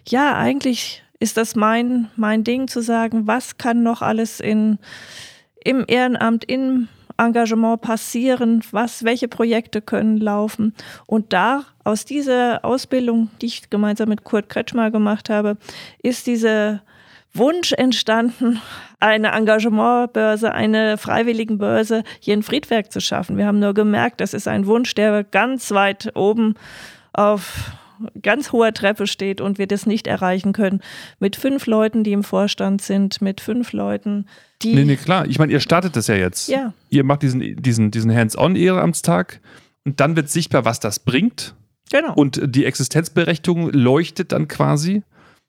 ja, 0.07 0.35
eigentlich 0.37 1.03
ist 1.19 1.37
das 1.37 1.55
mein, 1.55 2.09
mein 2.15 2.43
Ding 2.43 2.67
zu 2.67 2.81
sagen, 2.81 3.27
was 3.27 3.57
kann 3.57 3.83
noch 3.83 4.01
alles 4.01 4.39
in, 4.39 4.79
im 5.63 5.85
Ehrenamt, 5.87 6.43
in 6.45 6.87
Engagement 7.19 7.81
passieren, 7.81 8.63
was, 8.71 9.03
welche 9.03 9.27
Projekte 9.27 9.81
können 9.81 10.17
laufen. 10.17 10.73
Und 11.05 11.33
da, 11.33 11.65
aus 11.83 12.05
dieser 12.05 12.63
Ausbildung, 12.63 13.29
die 13.41 13.47
ich 13.47 13.69
gemeinsam 13.69 14.09
mit 14.09 14.23
Kurt 14.23 14.49
Kretschmer 14.49 14.91
gemacht 14.91 15.29
habe, 15.29 15.57
ist 16.01 16.27
dieser 16.27 16.81
Wunsch 17.33 17.73
entstanden, 17.73 18.59
eine 18.99 19.31
Engagementbörse, 19.31 20.51
eine 20.51 20.97
Freiwilligenbörse 20.97 22.03
hier 22.19 22.33
in 22.33 22.43
Friedberg 22.43 22.91
zu 22.91 23.01
schaffen. 23.01 23.37
Wir 23.37 23.45
haben 23.45 23.59
nur 23.59 23.73
gemerkt, 23.73 24.19
das 24.19 24.33
ist 24.33 24.47
ein 24.47 24.65
Wunsch, 24.65 24.95
der 24.95 25.23
ganz 25.23 25.71
weit 25.71 26.11
oben 26.15 26.55
auf 27.13 27.71
ganz 28.21 28.51
hoher 28.51 28.73
Treppe 28.73 29.07
steht 29.07 29.41
und 29.41 29.57
wir 29.57 29.67
das 29.67 29.85
nicht 29.85 30.07
erreichen 30.07 30.53
können. 30.53 30.81
Mit 31.19 31.35
fünf 31.35 31.65
Leuten, 31.65 32.03
die 32.03 32.11
im 32.11 32.23
Vorstand 32.23 32.81
sind, 32.81 33.21
mit 33.21 33.41
fünf 33.41 33.73
Leuten, 33.73 34.27
die. 34.61 34.75
Nee, 34.75 34.85
nee, 34.85 34.95
klar. 34.95 35.25
Ich 35.27 35.39
meine, 35.39 35.51
ihr 35.51 35.59
startet 35.59 35.95
das 35.95 36.07
ja 36.07 36.15
jetzt. 36.15 36.49
Ja. 36.49 36.73
Ihr 36.89 37.03
macht 37.03 37.23
diesen, 37.23 37.61
diesen, 37.61 37.91
diesen 37.91 38.13
Hands-on-Ehrenamtstag 38.13 39.41
und 39.85 39.99
dann 39.99 40.15
wird 40.15 40.29
sichtbar, 40.29 40.65
was 40.65 40.79
das 40.79 40.99
bringt. 40.99 41.55
Genau. 41.91 42.13
Und 42.13 42.41
die 42.43 42.65
Existenzberechtigung 42.65 43.71
leuchtet 43.71 44.31
dann 44.31 44.47
quasi. 44.47 45.03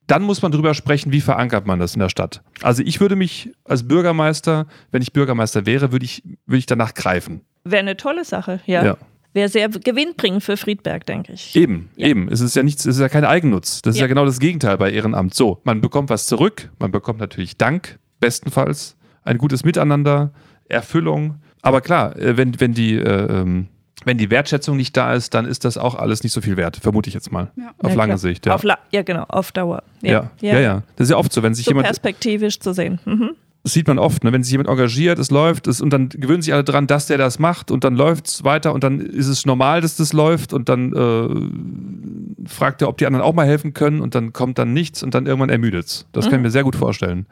Dann 0.07 0.23
muss 0.23 0.43
man 0.43 0.51
darüber 0.51 0.75
sprechen, 0.75 1.13
wie 1.13 1.21
verankert 1.21 1.67
man 1.67 1.79
das 1.79 1.95
in 1.95 2.01
der 2.01 2.09
Stadt. 2.09 2.43
Also 2.63 2.83
ich 2.83 3.01
würde 3.01 3.15
mich 3.15 3.53
als 3.65 3.87
Bürgermeister, 3.87 4.67
wenn 4.91 5.03
ich 5.03 5.13
Bürgermeister 5.13 5.67
wäre, 5.67 5.93
würde 5.93 6.05
ich, 6.05 6.25
würde 6.47 6.59
ich 6.59 6.67
danach 6.67 6.95
greifen. 6.95 7.43
Wäre 7.63 7.81
eine 7.81 7.97
tolle 7.97 8.25
Sache, 8.25 8.61
ja. 8.67 8.85
ja 8.85 8.97
wäre 9.33 9.49
sehr 9.49 9.69
gewinnbringend 9.69 10.43
für 10.43 10.57
Friedberg, 10.57 11.07
denke 11.07 11.33
ich. 11.33 11.55
Eben, 11.57 11.91
ja. 11.97 12.09
eben. 12.09 12.29
Es 12.29 12.41
ist 12.41 12.57
ja 12.57 12.63
nichts, 12.63 12.85
es 12.85 12.97
ist 12.97 13.01
ja 13.01 13.09
kein 13.09 13.25
Eigennutz. 13.25 13.83
Das 13.83 13.95
ist 13.95 14.01
ja. 14.01 14.05
ja 14.05 14.09
genau 14.09 14.25
das 14.25 14.41
Gegenteil 14.41 14.77
bei 14.79 14.91
Ehrenamt. 14.91 15.35
So, 15.35 15.61
man 15.65 15.81
bekommt 15.81 16.11
was 16.11 16.27
zurück, 16.27 16.71
man 16.79 16.91
bekommt 16.91 17.21
natürlich 17.21 17.57
Dank, 17.57 17.99
bestenfalls, 18.21 18.97
ein 19.23 19.39
gutes 19.39 19.65
Miteinander, 19.65 20.33
Erfüllung. 20.69 21.37
Aber 21.63 21.81
klar, 21.81 22.17
äh, 22.17 22.37
wenn, 22.37 22.61
wenn 22.61 22.73
die 22.73 22.95
äh, 22.95 23.41
ähm, 23.41 23.69
wenn 24.05 24.17
die 24.17 24.31
Wertschätzung 24.31 24.77
nicht 24.77 24.97
da 24.97 25.13
ist, 25.13 25.35
dann 25.35 25.45
ist 25.45 25.65
das 25.65 25.77
auch 25.77 25.95
alles 25.95 26.23
nicht 26.23 26.33
so 26.33 26.41
viel 26.41 26.57
wert, 26.57 26.77
vermute 26.77 27.09
ich 27.09 27.15
jetzt 27.15 27.31
mal. 27.33 27.51
Ja. 27.57 27.75
Auf 27.79 27.91
ja, 27.91 27.97
lange 27.97 28.13
klar. 28.13 28.19
Sicht. 28.19 28.47
Ja. 28.47 28.55
Auf 28.55 28.63
la 28.63 28.79
ja, 28.91 29.03
genau, 29.03 29.25
auf 29.29 29.53
Dauer. 29.53 29.83
Ja. 30.01 30.31
Ja. 30.41 30.59
ja, 30.59 30.83
Das 30.97 31.07
ist 31.07 31.11
ja 31.11 31.19
oft 31.19 31.33
so, 31.33 31.43
wenn 31.43 31.55
sich 31.55 31.67
so 31.67 31.71
jemand. 31.71 31.87
Perspektivisch 31.87 32.61
zu 32.61 32.73
sehen. 32.73 32.99
Mhm. 33.05 33.33
Das 33.63 33.75
sieht 33.75 33.89
man 33.89 33.99
oft, 33.99 34.25
ne? 34.25 34.33
wenn 34.33 34.43
sich 34.43 34.53
jemand 34.53 34.71
engagiert, 34.71 35.19
es 35.19 35.31
läuft, 35.31 35.67
es, 35.67 35.83
und 35.83 35.93
dann 35.93 36.09
gewöhnen 36.09 36.41
sich 36.41 36.55
alle 36.55 36.65
dran, 36.65 36.87
dass 36.87 37.07
der 37.07 37.19
das 37.19 37.39
macht 37.39 37.71
und 37.71 37.85
dann 37.85 37.95
läuft 37.95 38.27
es 38.27 38.45
weiter 38.45 38.73
und 38.73 38.83
dann 38.83 39.01
ist 39.01 39.27
es 39.27 39.45
normal, 39.45 39.83
dass 39.83 39.97
das 39.97 40.15
läuft 40.15 40.55
und 40.55 40.71
dann 40.71 40.93
äh, 40.95 42.49
fragt 42.49 42.81
er, 42.81 42.89
ob 42.89 42.97
die 42.97 43.07
anderen 43.07 43.25
auch 43.25 43.35
mal 43.35 43.47
helfen 43.47 43.75
können 43.75 44.01
und 44.01 44.15
dann 44.15 44.33
kommt 44.33 44.59
dann 44.59 44.73
nichts 44.73 45.03
und 45.03 45.15
dann 45.15 45.27
irgendwann 45.27 45.51
ermüdet 45.51 45.87
es. 45.87 46.07
Das 46.13 46.25
mhm. 46.25 46.31
kann 46.31 46.41
ich 46.41 46.45
mir 46.45 46.51
sehr 46.51 46.65
gut 46.65 46.77
vorstellen. 46.77 47.27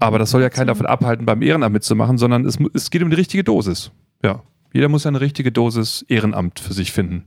Aber 0.00 0.18
das 0.18 0.30
soll 0.30 0.40
ja 0.40 0.48
keinen 0.48 0.68
davon 0.68 0.86
abhalten, 0.86 1.26
beim 1.26 1.42
Ehrenamt 1.42 1.74
mitzumachen, 1.74 2.16
sondern 2.16 2.46
es, 2.46 2.56
es 2.72 2.90
geht 2.90 3.02
um 3.02 3.10
die 3.10 3.16
richtige 3.16 3.44
Dosis. 3.44 3.90
Ja. 4.22 4.42
Jeder 4.72 4.88
muss 4.88 5.06
eine 5.06 5.20
richtige 5.20 5.52
Dosis 5.52 6.04
Ehrenamt 6.08 6.60
für 6.60 6.72
sich 6.72 6.92
finden 6.92 7.24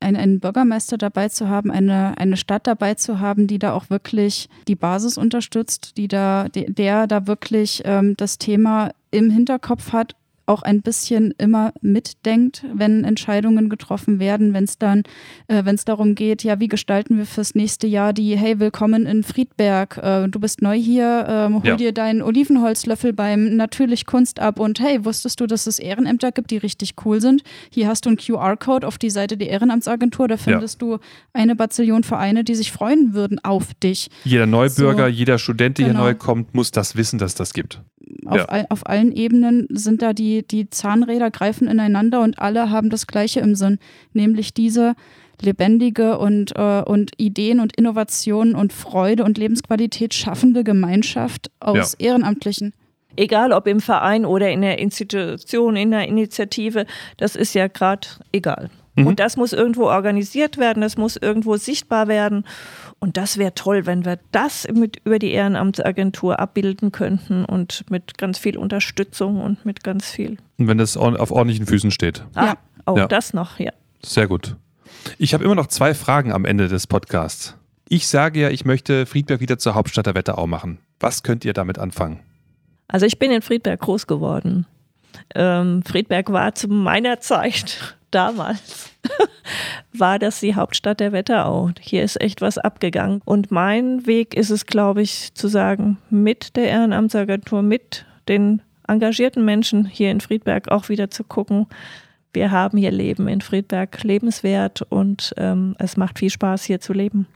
einen, 0.00 0.16
einen 0.16 0.40
Bürgermeister 0.40 0.98
dabei 0.98 1.28
zu 1.28 1.48
haben, 1.48 1.70
eine, 1.70 2.18
eine 2.18 2.36
Stadt 2.36 2.66
dabei 2.66 2.94
zu 2.94 3.20
haben, 3.20 3.46
die 3.46 3.58
da 3.58 3.72
auch 3.72 3.90
wirklich 3.90 4.48
die 4.68 4.76
Basis 4.76 5.18
unterstützt, 5.18 5.96
die 5.96 6.08
da, 6.08 6.48
die, 6.48 6.66
der 6.66 7.06
da 7.06 7.26
wirklich 7.26 7.82
ähm, 7.84 8.14
das 8.16 8.38
Thema 8.38 8.92
im 9.10 9.30
Hinterkopf 9.30 9.92
hat, 9.92 10.14
auch 10.46 10.62
ein 10.62 10.82
bisschen 10.82 11.34
immer 11.38 11.72
mitdenkt, 11.80 12.64
wenn 12.72 13.04
Entscheidungen 13.04 13.68
getroffen 13.68 14.18
werden, 14.18 14.54
wenn 14.54 14.64
es 14.64 14.78
dann, 14.78 15.02
äh, 15.48 15.64
wenn 15.64 15.74
es 15.74 15.84
darum 15.84 16.14
geht, 16.14 16.44
ja, 16.44 16.60
wie 16.60 16.68
gestalten 16.68 17.18
wir 17.18 17.26
fürs 17.26 17.54
nächste 17.54 17.86
Jahr 17.86 18.12
die, 18.12 18.36
hey, 18.36 18.58
willkommen 18.60 19.06
in 19.06 19.24
Friedberg, 19.24 19.98
äh, 19.98 20.28
du 20.28 20.38
bist 20.38 20.62
neu 20.62 20.76
hier, 20.76 21.48
äh, 21.50 21.52
hol 21.52 21.66
ja. 21.66 21.76
dir 21.76 21.92
deinen 21.92 22.22
Olivenholzlöffel 22.22 23.12
beim 23.12 23.56
Natürlich 23.56 24.06
Kunst 24.06 24.38
ab 24.38 24.60
und 24.60 24.80
hey, 24.80 25.04
wusstest 25.04 25.40
du, 25.40 25.46
dass 25.46 25.66
es 25.66 25.78
Ehrenämter 25.78 26.30
gibt, 26.32 26.50
die 26.50 26.58
richtig 26.58 26.94
cool 27.04 27.20
sind? 27.20 27.42
Hier 27.70 27.88
hast 27.88 28.06
du 28.06 28.10
einen 28.10 28.18
QR-Code 28.18 28.86
auf 28.86 28.98
die 28.98 29.10
Seite 29.10 29.36
der 29.36 29.50
Ehrenamtsagentur, 29.50 30.28
da 30.28 30.36
findest 30.36 30.80
ja. 30.80 30.86
du 30.86 30.98
eine 31.32 31.56
Bazillion 31.56 32.04
Vereine, 32.04 32.44
die 32.44 32.54
sich 32.54 32.70
freuen 32.70 33.14
würden 33.14 33.38
auf 33.44 33.74
dich. 33.74 34.10
Jeder 34.24 34.46
Neubürger, 34.46 35.06
so, 35.06 35.10
jeder 35.10 35.38
Student, 35.38 35.78
der 35.78 35.88
genau. 35.88 36.00
hier 36.00 36.12
neu 36.12 36.14
kommt, 36.14 36.54
muss 36.54 36.70
das 36.70 36.96
wissen, 36.96 37.18
dass 37.18 37.34
das 37.34 37.52
gibt. 37.52 37.80
Auf, 38.28 38.36
ja. 38.36 38.44
all, 38.46 38.66
auf 38.68 38.86
allen 38.86 39.12
Ebenen 39.12 39.66
sind 39.70 40.02
da 40.02 40.12
die, 40.12 40.46
die 40.46 40.68
Zahnräder 40.70 41.30
greifen 41.30 41.68
ineinander 41.68 42.22
und 42.22 42.38
alle 42.38 42.70
haben 42.70 42.90
das 42.90 43.06
Gleiche 43.06 43.40
im 43.40 43.54
Sinn, 43.54 43.78
nämlich 44.12 44.54
diese 44.54 44.94
lebendige 45.40 46.18
und, 46.18 46.52
äh, 46.56 46.82
und 46.82 47.12
Ideen 47.18 47.60
und 47.60 47.76
Innovationen 47.76 48.54
und 48.54 48.72
Freude 48.72 49.24
und 49.24 49.38
Lebensqualität 49.38 50.14
schaffende 50.14 50.64
Gemeinschaft 50.64 51.50
aus 51.60 51.96
ja. 51.98 52.08
Ehrenamtlichen. 52.08 52.72
Egal 53.16 53.52
ob 53.52 53.66
im 53.66 53.80
Verein 53.80 54.26
oder 54.26 54.50
in 54.50 54.60
der 54.60 54.78
Institution, 54.78 55.76
in 55.76 55.90
der 55.90 56.06
Initiative, 56.06 56.86
das 57.16 57.34
ist 57.34 57.54
ja 57.54 57.66
gerade 57.66 58.08
egal. 58.32 58.70
Mhm. 58.96 59.06
Und 59.06 59.20
das 59.20 59.36
muss 59.36 59.52
irgendwo 59.52 59.84
organisiert 59.84 60.58
werden, 60.58 60.80
das 60.80 60.96
muss 60.96 61.16
irgendwo 61.16 61.56
sichtbar 61.56 62.08
werden. 62.08 62.44
Und 62.98 63.16
das 63.16 63.36
wäre 63.36 63.54
toll, 63.54 63.86
wenn 63.86 64.04
wir 64.04 64.18
das 64.32 64.66
mit 64.72 65.00
über 65.04 65.18
die 65.18 65.30
Ehrenamtsagentur 65.32 66.40
abbilden 66.40 66.92
könnten 66.92 67.44
und 67.44 67.88
mit 67.90 68.18
ganz 68.18 68.38
viel 68.38 68.56
Unterstützung 68.56 69.40
und 69.40 69.64
mit 69.64 69.84
ganz 69.84 70.10
viel. 70.10 70.38
Und 70.58 70.66
wenn 70.66 70.78
das 70.78 70.96
auf 70.96 71.30
ordentlichen 71.30 71.66
Füßen 71.66 71.90
steht. 71.90 72.24
Ah, 72.34 72.46
ja, 72.46 72.54
auch 72.86 72.96
ja. 72.96 73.06
das 73.06 73.34
noch, 73.34 73.58
ja. 73.58 73.72
Sehr 74.02 74.26
gut. 74.26 74.56
Ich 75.18 75.34
habe 75.34 75.44
immer 75.44 75.54
noch 75.54 75.66
zwei 75.66 75.94
Fragen 75.94 76.32
am 76.32 76.44
Ende 76.44 76.68
des 76.68 76.86
Podcasts. 76.86 77.54
Ich 77.88 78.08
sage 78.08 78.40
ja, 78.40 78.50
ich 78.50 78.64
möchte 78.64 79.06
Friedberg 79.06 79.40
wieder 79.40 79.58
zur 79.58 79.74
Hauptstadt 79.74 80.06
der 80.06 80.14
Wetterau 80.14 80.46
machen. 80.46 80.78
Was 80.98 81.22
könnt 81.22 81.44
ihr 81.44 81.52
damit 81.52 81.78
anfangen? 81.78 82.20
Also 82.88 83.06
ich 83.06 83.18
bin 83.18 83.30
in 83.30 83.42
Friedberg 83.42 83.80
groß 83.80 84.06
geworden. 84.06 84.66
Ähm, 85.34 85.82
Friedberg 85.84 86.32
war 86.32 86.54
zu 86.54 86.68
meiner 86.68 87.20
Zeit 87.20 87.95
damals 88.10 88.90
war 89.92 90.18
das 90.18 90.40
die 90.40 90.54
Hauptstadt 90.54 91.00
der 91.00 91.12
Wetterau. 91.12 91.70
Hier 91.80 92.02
ist 92.02 92.20
echt 92.20 92.40
was 92.40 92.58
abgegangen. 92.58 93.22
Und 93.24 93.50
mein 93.50 94.06
Weg 94.06 94.34
ist 94.34 94.50
es, 94.50 94.66
glaube 94.66 95.02
ich, 95.02 95.34
zu 95.34 95.48
sagen, 95.48 95.98
mit 96.10 96.56
der 96.56 96.68
Ehrenamtsagentur, 96.68 97.62
mit 97.62 98.06
den 98.28 98.62
engagierten 98.88 99.44
Menschen 99.44 99.84
hier 99.84 100.10
in 100.10 100.20
Friedberg 100.20 100.68
auch 100.68 100.88
wieder 100.88 101.10
zu 101.10 101.24
gucken, 101.24 101.66
wir 102.36 102.50
haben 102.50 102.76
hier 102.76 102.90
Leben 102.90 103.28
in 103.28 103.40
Friedberg 103.40 104.02
lebenswert 104.02 104.82
und 104.82 105.32
ähm, 105.38 105.74
es 105.78 105.96
macht 105.96 106.18
viel 106.18 106.28
Spaß, 106.28 106.64
hier 106.64 106.80
zu 106.80 106.92
leben. 106.92 107.26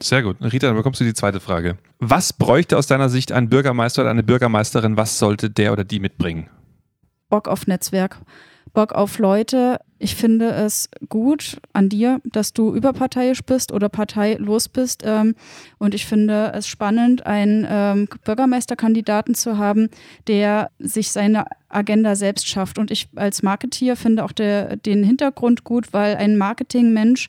Sehr 0.00 0.20
gut. 0.22 0.36
Rita, 0.40 0.66
dann 0.66 0.74
bekommst 0.74 1.00
du 1.00 1.04
die 1.04 1.14
zweite 1.14 1.38
Frage. 1.38 1.78
Was 2.00 2.32
bräuchte 2.32 2.76
aus 2.76 2.88
deiner 2.88 3.08
Sicht 3.08 3.30
ein 3.30 3.48
Bürgermeister 3.48 4.02
oder 4.02 4.10
eine 4.10 4.24
Bürgermeisterin? 4.24 4.96
Was 4.96 5.20
sollte 5.20 5.48
der 5.48 5.72
oder 5.72 5.84
die 5.84 6.00
mitbringen? 6.00 6.48
Bock 7.28 7.46
auf 7.46 7.68
Netzwerk. 7.68 8.18
Bock 8.72 8.92
auf 8.92 9.18
Leute. 9.18 9.78
Ich 9.98 10.16
finde 10.16 10.50
es 10.50 10.88
gut 11.08 11.58
an 11.72 11.88
dir, 11.88 12.20
dass 12.24 12.52
du 12.52 12.74
überparteiisch 12.74 13.42
bist 13.42 13.70
oder 13.70 13.88
parteilos 13.88 14.68
bist. 14.68 15.02
Ähm, 15.04 15.34
und 15.78 15.94
ich 15.94 16.06
finde 16.06 16.52
es 16.54 16.66
spannend, 16.66 17.26
einen 17.26 17.66
ähm, 17.68 18.08
Bürgermeisterkandidaten 18.24 19.34
zu 19.34 19.58
haben, 19.58 19.88
der 20.26 20.70
sich 20.78 21.12
seine 21.12 21.44
Agenda 21.68 22.16
selbst 22.16 22.48
schafft. 22.48 22.78
Und 22.78 22.90
ich 22.90 23.08
als 23.14 23.42
Marketeer 23.42 23.96
finde 23.96 24.24
auch 24.24 24.32
der, 24.32 24.76
den 24.76 25.04
Hintergrund 25.04 25.64
gut, 25.64 25.92
weil 25.92 26.16
ein 26.16 26.36
Marketingmensch 26.36 27.28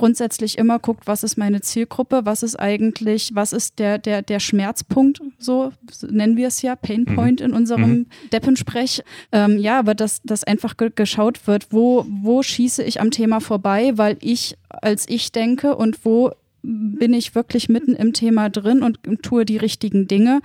grundsätzlich 0.00 0.56
immer 0.56 0.78
guckt, 0.78 1.06
was 1.06 1.22
ist 1.22 1.36
meine 1.36 1.60
Zielgruppe, 1.60 2.22
was 2.24 2.42
ist 2.42 2.58
eigentlich, 2.58 3.32
was 3.34 3.52
ist 3.52 3.78
der, 3.78 3.98
der, 3.98 4.22
der 4.22 4.40
Schmerzpunkt, 4.40 5.20
so 5.38 5.72
nennen 6.08 6.38
wir 6.38 6.48
es 6.48 6.62
ja, 6.62 6.74
Painpoint 6.74 7.40
mhm. 7.40 7.46
in 7.46 7.52
unserem 7.52 7.90
mhm. 7.90 8.06
Deppensprech. 8.32 9.02
Ähm, 9.30 9.58
ja, 9.58 9.78
aber 9.78 9.94
dass, 9.94 10.22
dass 10.22 10.42
einfach 10.42 10.78
ge 10.78 10.90
geschaut 10.94 11.46
wird, 11.46 11.66
wo, 11.68 12.06
wo 12.08 12.42
schieße 12.42 12.82
ich 12.82 12.98
am 13.02 13.10
Thema 13.10 13.40
vorbei, 13.40 13.92
weil 13.96 14.16
ich 14.22 14.56
als 14.70 15.06
ich 15.06 15.32
denke 15.32 15.76
und 15.76 16.02
wo 16.06 16.32
bin 16.62 17.12
ich 17.12 17.34
wirklich 17.34 17.68
mitten 17.68 17.94
im 17.94 18.12
Thema 18.12 18.50
drin 18.50 18.82
und 18.82 18.98
tue 19.22 19.44
die 19.44 19.56
richtigen 19.56 20.06
Dinge, 20.06 20.40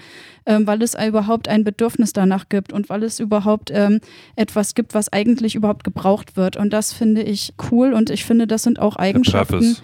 ähm, 0.45 0.65
weil 0.67 0.81
es 0.81 0.95
überhaupt 0.95 1.47
ein 1.47 1.63
Bedürfnis 1.63 2.13
danach 2.13 2.49
gibt 2.49 2.71
und 2.71 2.89
weil 2.89 3.03
es 3.03 3.19
überhaupt 3.19 3.71
ähm, 3.73 3.99
etwas 4.35 4.75
gibt, 4.75 4.93
was 4.93 5.11
eigentlich 5.11 5.55
überhaupt 5.55 5.83
gebraucht 5.83 6.37
wird. 6.37 6.57
Und 6.57 6.71
das 6.71 6.93
finde 6.93 7.23
ich 7.23 7.53
cool 7.71 7.93
und 7.93 8.09
ich 8.09 8.25
finde, 8.25 8.47
das 8.47 8.63
sind 8.63 8.79
auch 8.79 8.95
Eigenschaften. 8.95 9.77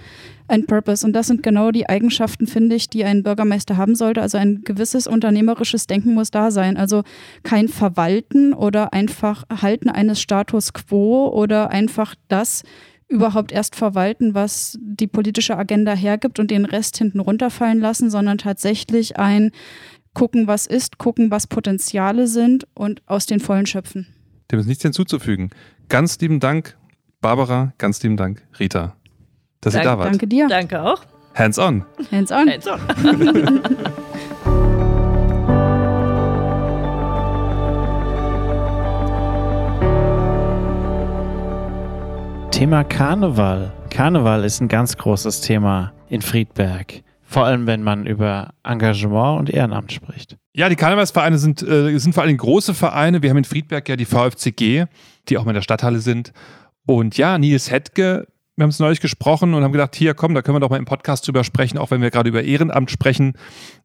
Ein 0.47 0.65
Purpose. 0.65 1.05
Und 1.05 1.13
das 1.13 1.27
sind 1.27 1.43
genau 1.43 1.71
die 1.71 1.87
Eigenschaften, 1.87 2.45
finde 2.45 2.75
ich, 2.75 2.89
die 2.89 3.05
ein 3.05 3.23
Bürgermeister 3.23 3.77
haben 3.77 3.95
sollte. 3.95 4.21
Also 4.21 4.37
ein 4.37 4.63
gewisses 4.65 5.07
unternehmerisches 5.07 5.87
Denken 5.87 6.13
muss 6.13 6.29
da 6.29 6.51
sein. 6.51 6.75
Also 6.75 7.03
kein 7.43 7.69
Verwalten 7.69 8.53
oder 8.53 8.91
einfach 8.91 9.45
Halten 9.61 9.89
eines 9.89 10.19
Status 10.19 10.73
quo 10.73 11.29
oder 11.29 11.69
einfach 11.69 12.15
das 12.27 12.63
überhaupt 13.11 13.51
erst 13.51 13.75
verwalten, 13.75 14.33
was 14.33 14.77
die 14.81 15.07
politische 15.07 15.57
Agenda 15.57 15.93
hergibt 15.93 16.39
und 16.39 16.49
den 16.49 16.65
Rest 16.65 16.97
hinten 16.97 17.19
runterfallen 17.19 17.79
lassen, 17.79 18.09
sondern 18.09 18.37
tatsächlich 18.37 19.17
ein 19.17 19.51
gucken, 20.13 20.47
was 20.47 20.65
ist, 20.65 20.97
gucken, 20.97 21.31
was 21.31 21.47
Potenziale 21.47 22.27
sind 22.27 22.67
und 22.73 23.01
aus 23.05 23.25
den 23.25 23.39
Vollen 23.39 23.65
schöpfen. 23.65 24.07
Dem 24.51 24.59
ist 24.59 24.65
nichts 24.67 24.83
hinzuzufügen. 24.83 25.51
Ganz 25.89 26.19
lieben 26.19 26.39
Dank, 26.39 26.77
Barbara, 27.21 27.73
ganz 27.77 28.01
lieben 28.03 28.17
Dank, 28.17 28.43
Rita, 28.59 28.95
dass 29.61 29.73
Dank, 29.73 29.85
ihr 29.85 29.89
da 29.89 29.97
wart. 29.97 30.09
Danke 30.09 30.27
dir. 30.27 30.47
Danke 30.47 30.81
auch. 30.81 31.03
Hands 31.35 31.57
on. 31.59 31.85
Hands 32.11 32.31
on. 32.31 32.49
Hands 32.49 32.67
on. 32.67 33.61
Thema 42.61 42.83
Karneval. 42.83 43.73
Karneval 43.89 44.45
ist 44.45 44.61
ein 44.61 44.67
ganz 44.67 44.95
großes 44.95 45.41
Thema 45.41 45.93
in 46.09 46.21
Friedberg. 46.21 47.01
Vor 47.23 47.43
allem, 47.43 47.65
wenn 47.65 47.81
man 47.81 48.05
über 48.05 48.53
Engagement 48.63 49.39
und 49.39 49.49
Ehrenamt 49.49 49.91
spricht. 49.91 50.37
Ja, 50.53 50.69
die 50.69 50.75
Karnevalsvereine 50.75 51.39
sind, 51.39 51.63
äh, 51.63 51.97
sind 51.97 52.13
vor 52.13 52.21
allem 52.21 52.37
große 52.37 52.75
Vereine. 52.75 53.23
Wir 53.23 53.31
haben 53.31 53.37
in 53.37 53.45
Friedberg 53.45 53.89
ja 53.89 53.95
die 53.95 54.05
VfCG, 54.05 54.85
die 55.27 55.37
auch 55.39 55.47
in 55.47 55.55
der 55.55 55.63
Stadthalle 55.63 56.01
sind. 56.01 56.33
Und 56.85 57.17
ja, 57.17 57.39
Nils 57.39 57.71
Hetke, 57.71 58.27
wir 58.55 58.61
haben 58.61 58.69
es 58.69 58.77
neulich 58.77 59.01
gesprochen 59.01 59.55
und 59.55 59.63
haben 59.63 59.71
gedacht, 59.71 59.95
hier 59.95 60.13
komm, 60.13 60.35
da 60.35 60.43
können 60.43 60.57
wir 60.57 60.59
doch 60.59 60.69
mal 60.69 60.77
im 60.77 60.85
Podcast 60.85 61.27
drüber 61.27 61.43
sprechen, 61.43 61.79
auch 61.79 61.89
wenn 61.89 62.03
wir 62.03 62.11
gerade 62.11 62.29
über 62.29 62.43
Ehrenamt 62.43 62.91
sprechen. 62.91 63.33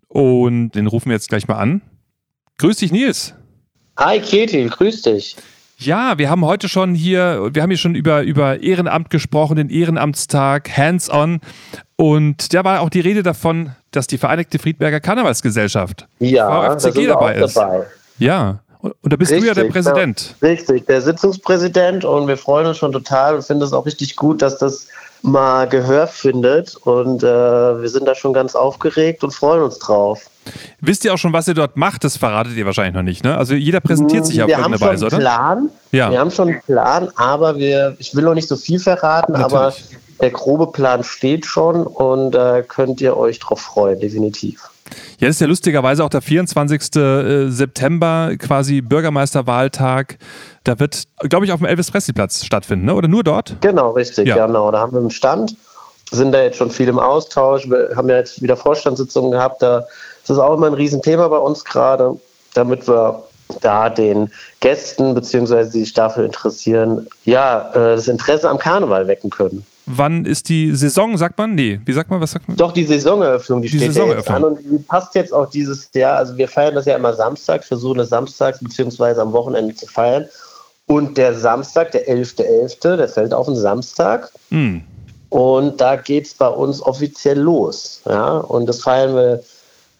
Und 0.07 0.73
den 0.73 0.87
rufen 0.87 1.07
wir 1.07 1.15
jetzt 1.15 1.31
gleich 1.31 1.49
mal 1.49 1.57
an. 1.57 1.81
Grüß 2.59 2.77
dich, 2.77 2.93
Nils. 2.93 3.33
Hi, 3.97 4.21
Ketil, 4.21 4.69
grüß 4.69 5.01
dich. 5.01 5.35
Ja, 5.79 6.17
wir 6.17 6.31
haben 6.31 6.45
heute 6.45 6.71
schon 6.71 6.95
hier, 6.95 7.51
wir 7.53 7.63
haben 7.63 7.69
hier 7.69 7.79
schon 7.79 7.95
über, 7.95 8.23
über 8.23 8.63
Ehrenamt 8.63 9.11
gesprochen, 9.11 9.57
den 9.57 9.69
Ehrenamtstag, 9.69 10.75
Hands-on. 10.75 11.41
Und 11.97 12.55
da 12.55 12.65
war 12.65 12.81
auch 12.81 12.89
die 12.89 13.01
Rede 13.01 13.23
davon, 13.23 13.73
dass 13.91 14.07
die 14.07 14.17
Vereinigte 14.17 14.59
Friedberger 14.59 15.01
Karnevalsgesellschaft, 15.01 16.09
ja, 16.19 16.77
VfCG, 16.79 17.07
dabei 17.07 17.35
ist. 17.37 17.57
Dabei. 17.57 17.85
Ja, 18.19 18.61
und 18.81 19.13
da 19.13 19.17
bist 19.17 19.33
richtig, 19.33 19.53
du 19.53 19.55
ja 19.55 19.63
der 19.63 19.71
Präsident. 19.71 20.35
Der, 20.41 20.51
richtig, 20.51 20.87
der 20.87 21.03
Sitzungspräsident 21.03 22.05
und 22.07 22.27
wir 22.27 22.39
freuen 22.39 22.67
uns 22.67 22.79
schon 22.79 22.93
total 22.93 23.35
und 23.35 23.43
finden 23.43 23.63
es 23.63 23.73
auch 23.73 23.85
richtig 23.85 24.17
gut, 24.17 24.41
dass 24.41 24.59
das 24.59 24.89
mal 25.23 25.69
Gehör 25.69 26.07
findet 26.07 26.77
und 26.77 27.23
äh, 27.23 27.27
wir 27.27 27.89
sind 27.89 28.07
da 28.07 28.15
schon 28.15 28.33
ganz 28.33 28.55
aufgeregt 28.55 29.25
und 29.25 29.33
freuen 29.33 29.63
uns 29.63 29.79
drauf. 29.79 30.31
Wisst 30.81 31.05
ihr 31.05 31.15
auch 31.15 31.19
schon, 31.19 31.33
was 31.33 31.49
ihr 31.49 31.55
dort 31.55 31.77
macht? 31.77 32.05
Das 32.05 32.17
verratet 32.17 32.57
ihr 32.57 32.67
wahrscheinlich 32.67 32.95
noch 32.95 33.03
nicht, 33.03 33.25
ne? 33.25 33.37
Also 33.37 33.55
jeder 33.55 33.81
präsentiert 33.81 34.27
sich 34.27 34.37
ja 34.37 34.45
auf 34.45 34.51
irgendeine 34.51 34.81
Weise, 34.81 35.07
oder? 35.07 35.19
Plan. 35.19 35.71
Ja. 35.93 36.11
Wir 36.11 36.21
haben 36.21 36.31
schon 36.31 36.49
einen 36.49 36.63
Plan, 36.63 37.09
aber 37.17 37.57
wir, 37.57 37.97
ich 37.99 38.15
will 38.15 38.25
noch 38.25 38.35
nicht 38.35 38.49
so 38.49 38.57
viel 38.57 38.79
verraten, 38.79 39.33
Natürlich. 39.33 39.55
aber 39.55 39.75
der 40.21 40.31
grobe 40.31 40.69
Plan 40.69 41.03
steht 41.03 41.47
schon 41.47 41.87
und 41.87 42.33
da 42.33 42.59
äh, 42.59 42.63
könnt 42.63 43.01
ihr 43.01 43.17
euch 43.17 43.39
drauf 43.39 43.61
freuen, 43.61 44.01
definitiv. 44.01 44.69
Ja, 45.19 45.27
das 45.27 45.37
ist 45.37 45.41
ja 45.41 45.47
lustigerweise 45.47 46.05
auch 46.05 46.09
der 46.09 46.23
24. 46.23 46.97
Äh, 46.97 47.49
September, 47.49 48.33
quasi 48.39 48.81
Bürgermeisterwahltag. 48.81 50.19
Da 50.65 50.79
wird, 50.79 51.05
glaube 51.21 51.45
ich, 51.45 51.53
auf 51.53 51.61
dem 51.61 51.67
Elvis-Presley-Platz 51.67 52.45
stattfinden, 52.45 52.87
ne? 52.87 52.95
oder 52.95 53.09
nur 53.09 53.25
dort? 53.25 53.57
Genau, 53.61 53.91
richtig, 53.93 54.29
ja. 54.29 54.47
genau. 54.47 54.71
Da 54.71 54.81
haben 54.81 54.93
wir 54.93 55.01
einen 55.01 55.11
Stand, 55.11 55.57
sind 56.11 56.33
da 56.33 56.43
jetzt 56.43 56.57
schon 56.57 56.71
viel 56.71 56.89
im 56.89 56.99
Austausch. 56.99 57.69
Wir 57.69 57.91
haben 57.97 58.09
ja 58.09 58.17
jetzt 58.17 58.43
wieder 58.43 58.57
Vorstandssitzungen 58.57 59.33
gehabt. 59.33 59.63
Da 59.63 59.87
ist 60.27 60.31
das 60.31 60.39
auch 60.39 60.55
immer 60.55 60.67
ein 60.67 60.75
Riesenthema 60.75 61.29
bei 61.29 61.39
uns 61.39 61.65
gerade, 61.65 62.19
damit 62.55 62.89
wir 62.89 63.23
da 63.61 63.89
den 63.89 64.29
Gästen 64.59 65.15
beziehungsweise 65.15 65.71
die 65.71 65.85
sich 65.85 65.95
dafür 65.95 66.25
interessieren, 66.25 67.07
ja, 67.25 67.71
äh, 67.71 67.95
das 67.95 68.09
Interesse 68.09 68.51
am 68.51 68.59
Karneval 68.59 69.07
wecken 69.07 69.31
können. 69.31 69.65
Wann 69.87 70.25
ist 70.25 70.49
die 70.49 70.75
Saison, 70.75 71.17
sagt 71.17 71.39
man? 71.39 71.55
Nee, 71.55 71.81
wie 71.85 71.93
sagt 71.93 72.11
man, 72.11 72.21
was 72.21 72.33
sagt 72.33 72.49
man? 72.49 72.57
Doch, 72.57 72.73
die 72.73 72.83
Saisoneröffnung, 72.83 73.63
die, 73.63 73.69
die 73.69 73.77
steht 73.79 73.93
Saisoneröffnung. 73.93 74.17
jetzt 74.19 74.31
an 74.35 74.43
und 74.43 74.59
die 74.59 74.83
passt 74.83 75.15
jetzt 75.15 75.33
auch 75.33 75.49
dieses 75.49 75.91
Jahr. 75.95 76.17
Also 76.17 76.37
wir 76.37 76.49
feiern 76.49 76.75
das 76.75 76.87
ja 76.87 76.97
immer 76.97 77.15
samstags, 77.15 77.69
versuchen 77.69 77.99
das 77.99 78.09
samstags 78.09 78.59
beziehungsweise 78.59 79.23
am 79.23 79.33
Wochenende 79.33 79.77
zu 79.77 79.87
feiern. 79.87 80.27
Und 80.87 81.17
der 81.17 81.35
Samstag, 81.35 81.93
der 81.93 82.09
11.11., 82.09 82.81
.11., 82.81 82.97
der 82.97 83.09
fällt 83.09 83.33
auf 83.33 83.47
den 83.47 83.55
Samstag. 83.55 84.33
Mhm. 84.51 84.83
Und 85.29 85.81
da 85.81 85.95
geht 85.95 86.27
es 86.27 86.35
bei 86.35 86.49
uns 86.49 86.83
offiziell 86.83 87.39
los. 87.39 88.01
Ja? 88.07 88.39
Und 88.39 88.67
das 88.67 88.83
feiern 88.83 89.15
wir 89.15 89.41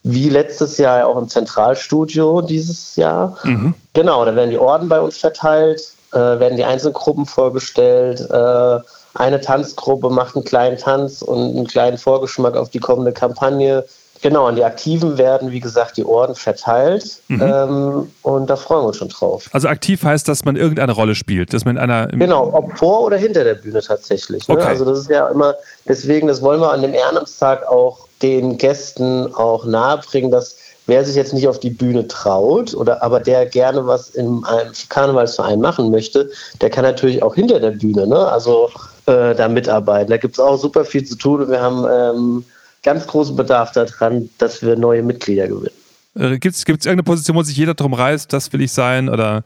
wie 0.09 0.29
letztes 0.29 0.79
Jahr 0.79 1.05
auch 1.05 1.19
im 1.19 1.29
Zentralstudio 1.29 2.41
dieses 2.41 2.95
Jahr. 2.95 3.37
Mhm. 3.43 3.75
Genau, 3.93 4.25
da 4.25 4.37
werden 4.37 4.51
die 4.51 4.59
Orden 4.59 4.89
bei 4.89 5.01
uns 5.01 5.19
verteilt, 5.19 5.83
äh, 6.13 6.19
werden 6.19 6.57
die 6.57 6.65
einzelnen 6.65 6.95
Gruppen 6.95 7.27
vorgestellt. 7.27 8.21
Äh, 8.31 8.79
eine 9.15 9.41
Tanzgruppe 9.41 10.09
macht 10.11 10.37
einen 10.37 10.45
kleinen 10.45 10.79
Tanz 10.79 11.23
und 11.23 11.57
einen 11.57 11.67
kleinen 11.67 11.99
Vorgeschmack 11.99 12.57
auf 12.57 12.71
die 12.71 12.79
kommende 12.79 13.13
Kampagne. 13.13 13.85
Genau, 14.23 14.47
an 14.47 14.55
die 14.55 14.65
Aktiven 14.65 15.19
werden, 15.19 15.51
wie 15.51 15.61
gesagt, 15.61 15.97
die 15.97 16.05
Orden 16.05 16.37
verteilt. 16.37 17.21
Mhm. 17.27 17.43
Ähm, 17.43 18.13
und 18.23 18.49
da 18.49 18.55
freuen 18.55 18.83
wir 18.83 18.89
uns 18.89 18.99
schon 18.99 19.09
drauf. 19.09 19.51
Also 19.53 19.67
aktiv 19.67 20.05
heißt, 20.05 20.29
dass 20.29 20.45
man 20.45 20.55
irgendeine 20.55 20.93
Rolle 20.93 21.17
spielt, 21.17 21.53
dass 21.53 21.65
man 21.65 21.77
in 21.77 21.83
einer. 21.83 22.07
Genau, 22.07 22.53
ob 22.55 22.79
vor 22.79 23.03
oder 23.03 23.17
hinter 23.17 23.43
der 23.43 23.55
Bühne 23.55 23.83
tatsächlich. 23.83 24.47
Ne? 24.47 24.55
Okay. 24.55 24.67
Also 24.67 24.85
das 24.85 25.01
ist 25.01 25.11
ja 25.11 25.27
immer, 25.29 25.57
deswegen, 25.89 26.29
das 26.29 26.43
wollen 26.43 26.61
wir 26.61 26.71
an 26.71 26.83
dem 26.83 26.95
Ehrenamtstag 26.95 27.67
auch 27.67 28.06
den 28.23 28.59
Gästen 28.59 29.35
auch 29.35 29.65
nahebringen, 29.65 30.31
dass 30.31 30.57
wer 30.87 31.05
sich 31.05 31.17
jetzt 31.17 31.35
nicht 31.35 31.49
auf 31.49 31.61
die 31.61 31.71
Bühne 31.71 32.07
traut 32.07 32.75
oder 32.75 33.03
aber 33.03 33.21
der 33.21 33.47
gerne 33.47 33.87
was 33.87 34.17
einem 34.17 34.45
Karnevalsverein 34.89 35.61
machen 35.61 35.91
möchte, 35.91 36.31
der 36.61 36.71
kann 36.71 36.85
natürlich 36.85 37.23
auch 37.23 37.35
hinter 37.35 37.61
der 37.61 37.73
Bühne, 37.73 38.07
ne? 38.07 38.29
Also 38.29 38.71
äh, 39.07 39.35
da 39.35 39.49
mitarbeiten. 39.49 40.11
Da 40.11 40.17
gibt 40.17 40.35
es 40.35 40.41
auch 40.41 40.57
super 40.57 40.85
viel 40.85 41.05
zu 41.05 41.17
tun. 41.17 41.49
Wir 41.49 41.61
haben 41.61 41.87
ähm, 41.91 42.45
ganz 42.83 43.07
großen 43.07 43.37
Bedarf 43.37 43.73
daran, 43.73 44.31
dass 44.39 44.63
wir 44.63 44.77
neue 44.77 45.03
Mitglieder 45.03 45.49
gewinnen. 45.49 45.75
Äh, 46.15 46.39
gibt 46.39 46.57
es 46.57 46.63
irgendeine 46.67 47.03
Position, 47.03 47.37
wo 47.37 47.43
sich 47.43 47.57
jeder 47.57 47.75
drum 47.75 47.93
reißt, 47.93 48.33
das 48.33 48.53
will 48.53 48.63
ich 48.63 48.73
sein 48.73 49.09
oder? 49.09 49.45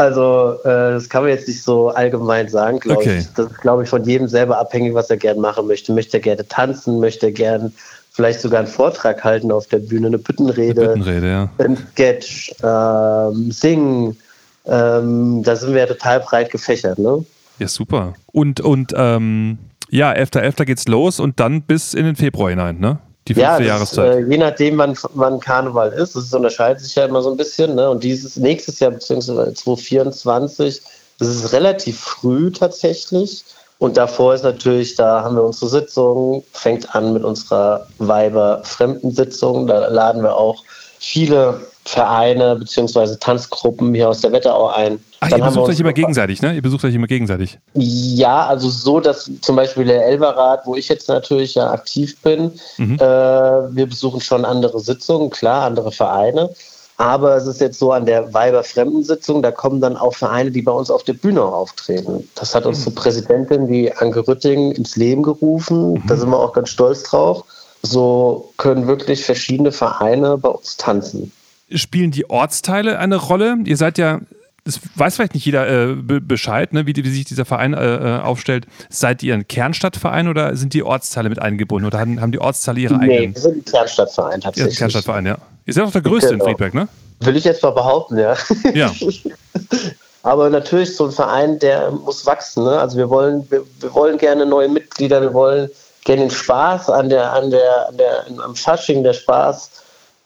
Also, 0.00 0.56
äh, 0.64 0.94
das 0.94 1.10
kann 1.10 1.24
man 1.24 1.30
jetzt 1.30 1.46
nicht 1.46 1.62
so 1.62 1.90
allgemein 1.90 2.48
sagen, 2.48 2.80
glaube 2.80 3.02
okay. 3.02 3.18
ich. 3.18 3.26
Das 3.34 3.50
ist, 3.50 3.60
glaube 3.60 3.82
ich, 3.82 3.88
von 3.90 4.02
jedem 4.02 4.28
selber 4.28 4.56
abhängig, 4.56 4.94
was 4.94 5.10
er 5.10 5.18
gerne 5.18 5.38
machen 5.38 5.66
möchte. 5.66 5.92
Möchte 5.92 6.16
er 6.16 6.22
gerne 6.22 6.48
tanzen, 6.48 7.00
möchte 7.00 7.26
er 7.26 7.32
gerne 7.32 7.70
vielleicht 8.10 8.40
sogar 8.40 8.60
einen 8.60 8.68
Vortrag 8.68 9.22
halten 9.22 9.52
auf 9.52 9.66
der 9.66 9.78
Bühne, 9.78 10.06
eine 10.06 10.16
Büttenrede, 10.16 10.80
eine 10.80 10.94
Büttenrede 10.94 11.28
ja. 11.28 11.50
ein 11.58 11.76
Sketch, 11.92 12.50
ähm, 12.62 13.52
singen. 13.52 14.16
Ähm, 14.64 15.42
da 15.42 15.54
sind 15.54 15.74
wir 15.74 15.80
ja 15.80 15.86
total 15.86 16.20
breit 16.20 16.50
gefächert, 16.50 16.98
ne? 16.98 17.22
Ja, 17.58 17.68
super. 17.68 18.14
Und, 18.32 18.62
und 18.62 18.94
ähm, 18.96 19.58
ja, 19.90 20.12
11.11. 20.12 20.56
.11. 20.56 20.64
geht's 20.64 20.88
los 20.88 21.20
und 21.20 21.40
dann 21.40 21.60
bis 21.60 21.92
in 21.92 22.06
den 22.06 22.16
Februar 22.16 22.48
hinein, 22.48 22.78
ne? 22.78 23.00
Die 23.30 23.34
fünfte 23.34 23.62
ja, 23.62 23.78
das, 23.78 23.96
Jahreszeit. 23.96 24.14
Äh, 24.14 24.28
je 24.28 24.38
nachdem, 24.38 24.78
wann, 24.78 24.98
wann 25.14 25.38
Karneval 25.38 25.92
ist, 25.92 26.16
das 26.16 26.34
unterscheidet 26.34 26.82
sich 26.82 26.96
ja 26.96 27.04
immer 27.04 27.22
so 27.22 27.30
ein 27.30 27.36
bisschen. 27.36 27.76
Ne? 27.76 27.88
Und 27.88 28.02
dieses 28.02 28.36
nächstes 28.36 28.80
Jahr, 28.80 28.90
beziehungsweise 28.90 29.54
2024, 29.54 30.82
das 31.20 31.28
ist 31.28 31.52
relativ 31.52 32.00
früh 32.00 32.50
tatsächlich. 32.50 33.44
Und 33.78 33.96
davor 33.96 34.34
ist 34.34 34.42
natürlich, 34.42 34.96
da 34.96 35.22
haben 35.22 35.36
wir 35.36 35.44
unsere 35.44 35.70
Sitzung, 35.70 36.42
fängt 36.52 36.92
an 36.96 37.12
mit 37.12 37.22
unserer 37.22 37.86
Weiber-Fremdensitzung. 37.98 39.68
Da 39.68 39.86
laden 39.86 40.24
wir 40.24 40.36
auch 40.36 40.64
viele 40.98 41.60
Vereine 41.84 42.56
bzw. 42.56 43.16
Tanzgruppen 43.18 43.94
hier 43.94 44.08
aus 44.08 44.20
der 44.20 44.32
Wetterau 44.32 44.68
ein. 44.68 45.00
Ach, 45.20 45.30
ihr 45.30 45.44
besucht 45.44 45.70
euch 45.70 45.80
immer 45.80 45.92
gegenseitig, 45.92 46.42
ne? 46.42 46.54
Ihr 46.54 46.62
besucht 46.62 46.84
euch 46.84 46.94
immer 46.94 47.06
gegenseitig. 47.06 47.58
Ja, 47.74 48.46
also 48.46 48.70
so, 48.70 49.00
dass 49.00 49.30
zum 49.40 49.56
Beispiel 49.56 49.84
der 49.84 50.06
Elberrat, 50.06 50.66
wo 50.66 50.76
ich 50.76 50.88
jetzt 50.88 51.08
natürlich 51.08 51.54
ja 51.54 51.70
aktiv 51.70 52.20
bin, 52.22 52.52
mhm. 52.78 52.94
äh, 52.94 52.98
wir 52.98 53.86
besuchen 53.86 54.20
schon 54.20 54.44
andere 54.44 54.80
Sitzungen, 54.80 55.30
klar, 55.30 55.64
andere 55.64 55.92
Vereine. 55.92 56.50
Aber 57.00 57.34
es 57.34 57.46
ist 57.46 57.62
jetzt 57.62 57.78
so 57.78 57.92
an 57.92 58.04
der 58.04 58.34
Weiber-Fremdensitzung, 58.34 59.40
da 59.42 59.50
kommen 59.50 59.80
dann 59.80 59.96
auch 59.96 60.14
Vereine, 60.14 60.50
die 60.50 60.60
bei 60.60 60.72
uns 60.72 60.90
auf 60.90 61.02
der 61.02 61.14
Bühne 61.14 61.42
auftreten. 61.42 62.28
Das 62.34 62.54
hat 62.54 62.66
unsere 62.66 62.90
mhm. 62.90 62.94
Präsidentin, 62.94 63.66
die 63.68 63.90
Anke 63.90 64.28
Rütting, 64.28 64.72
ins 64.72 64.96
Leben 64.96 65.22
gerufen. 65.22 65.94
Mhm. 65.94 66.02
Da 66.06 66.16
sind 66.16 66.28
wir 66.28 66.38
auch 66.38 66.52
ganz 66.52 66.68
stolz 66.68 67.04
drauf. 67.04 67.44
So 67.82 68.52
können 68.58 68.86
wirklich 68.86 69.24
verschiedene 69.24 69.72
Vereine 69.72 70.36
bei 70.36 70.50
uns 70.50 70.76
tanzen. 70.76 71.32
Spielen 71.74 72.10
die 72.10 72.28
Ortsteile 72.28 72.98
eine 72.98 73.16
Rolle? 73.16 73.56
Ihr 73.64 73.76
seid 73.76 73.98
ja 73.98 74.20
das 74.64 74.80
weiß 74.94 75.16
vielleicht 75.16 75.34
nicht 75.34 75.44
jeder 75.46 75.68
äh, 75.68 75.94
Bescheid, 75.96 76.72
ne, 76.72 76.86
wie, 76.86 76.94
wie, 76.94 77.10
sich 77.10 77.24
dieser 77.24 77.44
Verein 77.44 77.74
äh, 77.74 78.18
äh, 78.18 78.20
aufstellt. 78.20 78.66
Seid 78.88 79.22
ihr 79.22 79.34
ein 79.34 79.48
Kernstadtverein 79.48 80.28
oder 80.28 80.54
sind 80.56 80.74
die 80.74 80.82
Ortsteile 80.82 81.28
mit 81.28 81.40
eingebunden 81.40 81.86
oder 81.86 81.98
haben, 81.98 82.20
haben 82.20 82.32
die 82.32 82.40
Ortsteile 82.40 82.80
ihre 82.80 82.98
nee, 82.98 83.04
eigenen? 83.04 83.30
Nee, 83.30 83.34
wir 83.34 83.40
sind 83.40 83.56
ein 83.56 83.64
Kernstadtverein 83.64 84.40
tatsächlich. 84.40 84.74
Ja, 84.74 84.78
Kernstadtverein, 84.78 85.26
ja. 85.26 85.38
Ihr 85.66 85.74
seid 85.74 85.84
auch 85.84 85.92
der 85.92 86.02
größte 86.02 86.30
genau. 86.30 86.44
in 86.44 86.50
Friedberg, 86.50 86.74
ne? 86.74 86.88
Will 87.20 87.36
ich 87.36 87.44
jetzt 87.44 87.62
mal 87.62 87.70
behaupten, 87.70 88.18
ja. 88.18 88.34
Ja. 88.74 88.92
Aber 90.22 90.50
natürlich 90.50 90.94
so 90.96 91.06
ein 91.06 91.12
Verein, 91.12 91.58
der 91.58 91.90
muss 91.90 92.26
wachsen. 92.26 92.64
Ne? 92.64 92.78
Also 92.78 92.98
wir 92.98 93.08
wollen, 93.08 93.50
wir, 93.50 93.62
wir 93.80 93.94
wollen 93.94 94.18
gerne 94.18 94.44
neue 94.44 94.68
Mitglieder, 94.68 95.22
wir 95.22 95.32
wollen 95.32 95.70
gerne 96.04 96.22
den 96.22 96.30
Spaß 96.30 96.90
an 96.90 97.08
der, 97.08 97.32
an 97.32 97.50
der, 97.50 97.88
an 97.88 97.96
der, 97.96 98.44
am 98.44 98.54
Fasching, 98.54 99.02
der 99.02 99.14
Spaß 99.14 99.70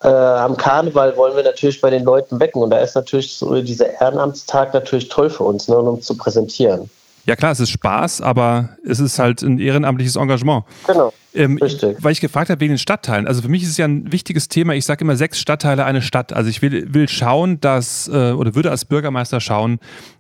äh, 0.04 0.08
am 0.08 0.56
Karneval 0.56 1.16
wollen 1.16 1.34
wir 1.34 1.42
natürlich 1.42 1.80
bei 1.80 1.90
den 1.90 2.04
Leuten 2.04 2.38
wecken. 2.38 2.62
Und 2.62 2.70
da 2.70 2.78
ist 2.78 2.94
natürlich 2.94 3.34
so 3.34 3.60
dieser 3.62 4.00
Ehrenamtstag 4.00 4.74
natürlich 4.74 5.08
toll 5.08 5.30
für 5.30 5.44
uns, 5.44 5.66
ne, 5.66 5.76
um 5.76 6.00
zu 6.00 6.16
präsentieren. 6.16 6.90
Ja 7.26 7.36
klar, 7.36 7.52
es 7.52 7.60
ist 7.60 7.70
Spaß, 7.70 8.20
aber 8.20 8.76
es 8.86 9.00
ist 9.00 9.18
halt 9.18 9.40
ein 9.40 9.58
ehrenamtliches 9.58 10.16
Engagement. 10.16 10.64
Genau. 10.86 11.10
Ähm, 11.32 11.56
Richtig. 11.56 11.96
Weil 12.00 12.12
ich 12.12 12.20
gefragt 12.20 12.50
habe 12.50 12.60
wegen 12.60 12.74
den 12.74 12.78
Stadtteilen. 12.78 13.26
Also 13.26 13.40
für 13.40 13.48
mich 13.48 13.62
ist 13.62 13.70
es 13.70 13.76
ja 13.78 13.86
ein 13.86 14.12
wichtiges 14.12 14.48
Thema. 14.48 14.74
Ich 14.74 14.84
sage 14.84 15.02
immer 15.02 15.16
sechs 15.16 15.40
Stadtteile 15.40 15.86
eine 15.86 16.02
Stadt. 16.02 16.34
Also 16.34 16.50
ich 16.50 16.60
will, 16.60 16.92
will 16.92 17.08
schauen, 17.08 17.60
dass, 17.60 18.08
äh, 18.08 18.32
oder 18.32 18.54
würde 18.54 18.70
als 18.70 18.84
Bürgermeister 18.84 19.40
schauen, 19.40 19.78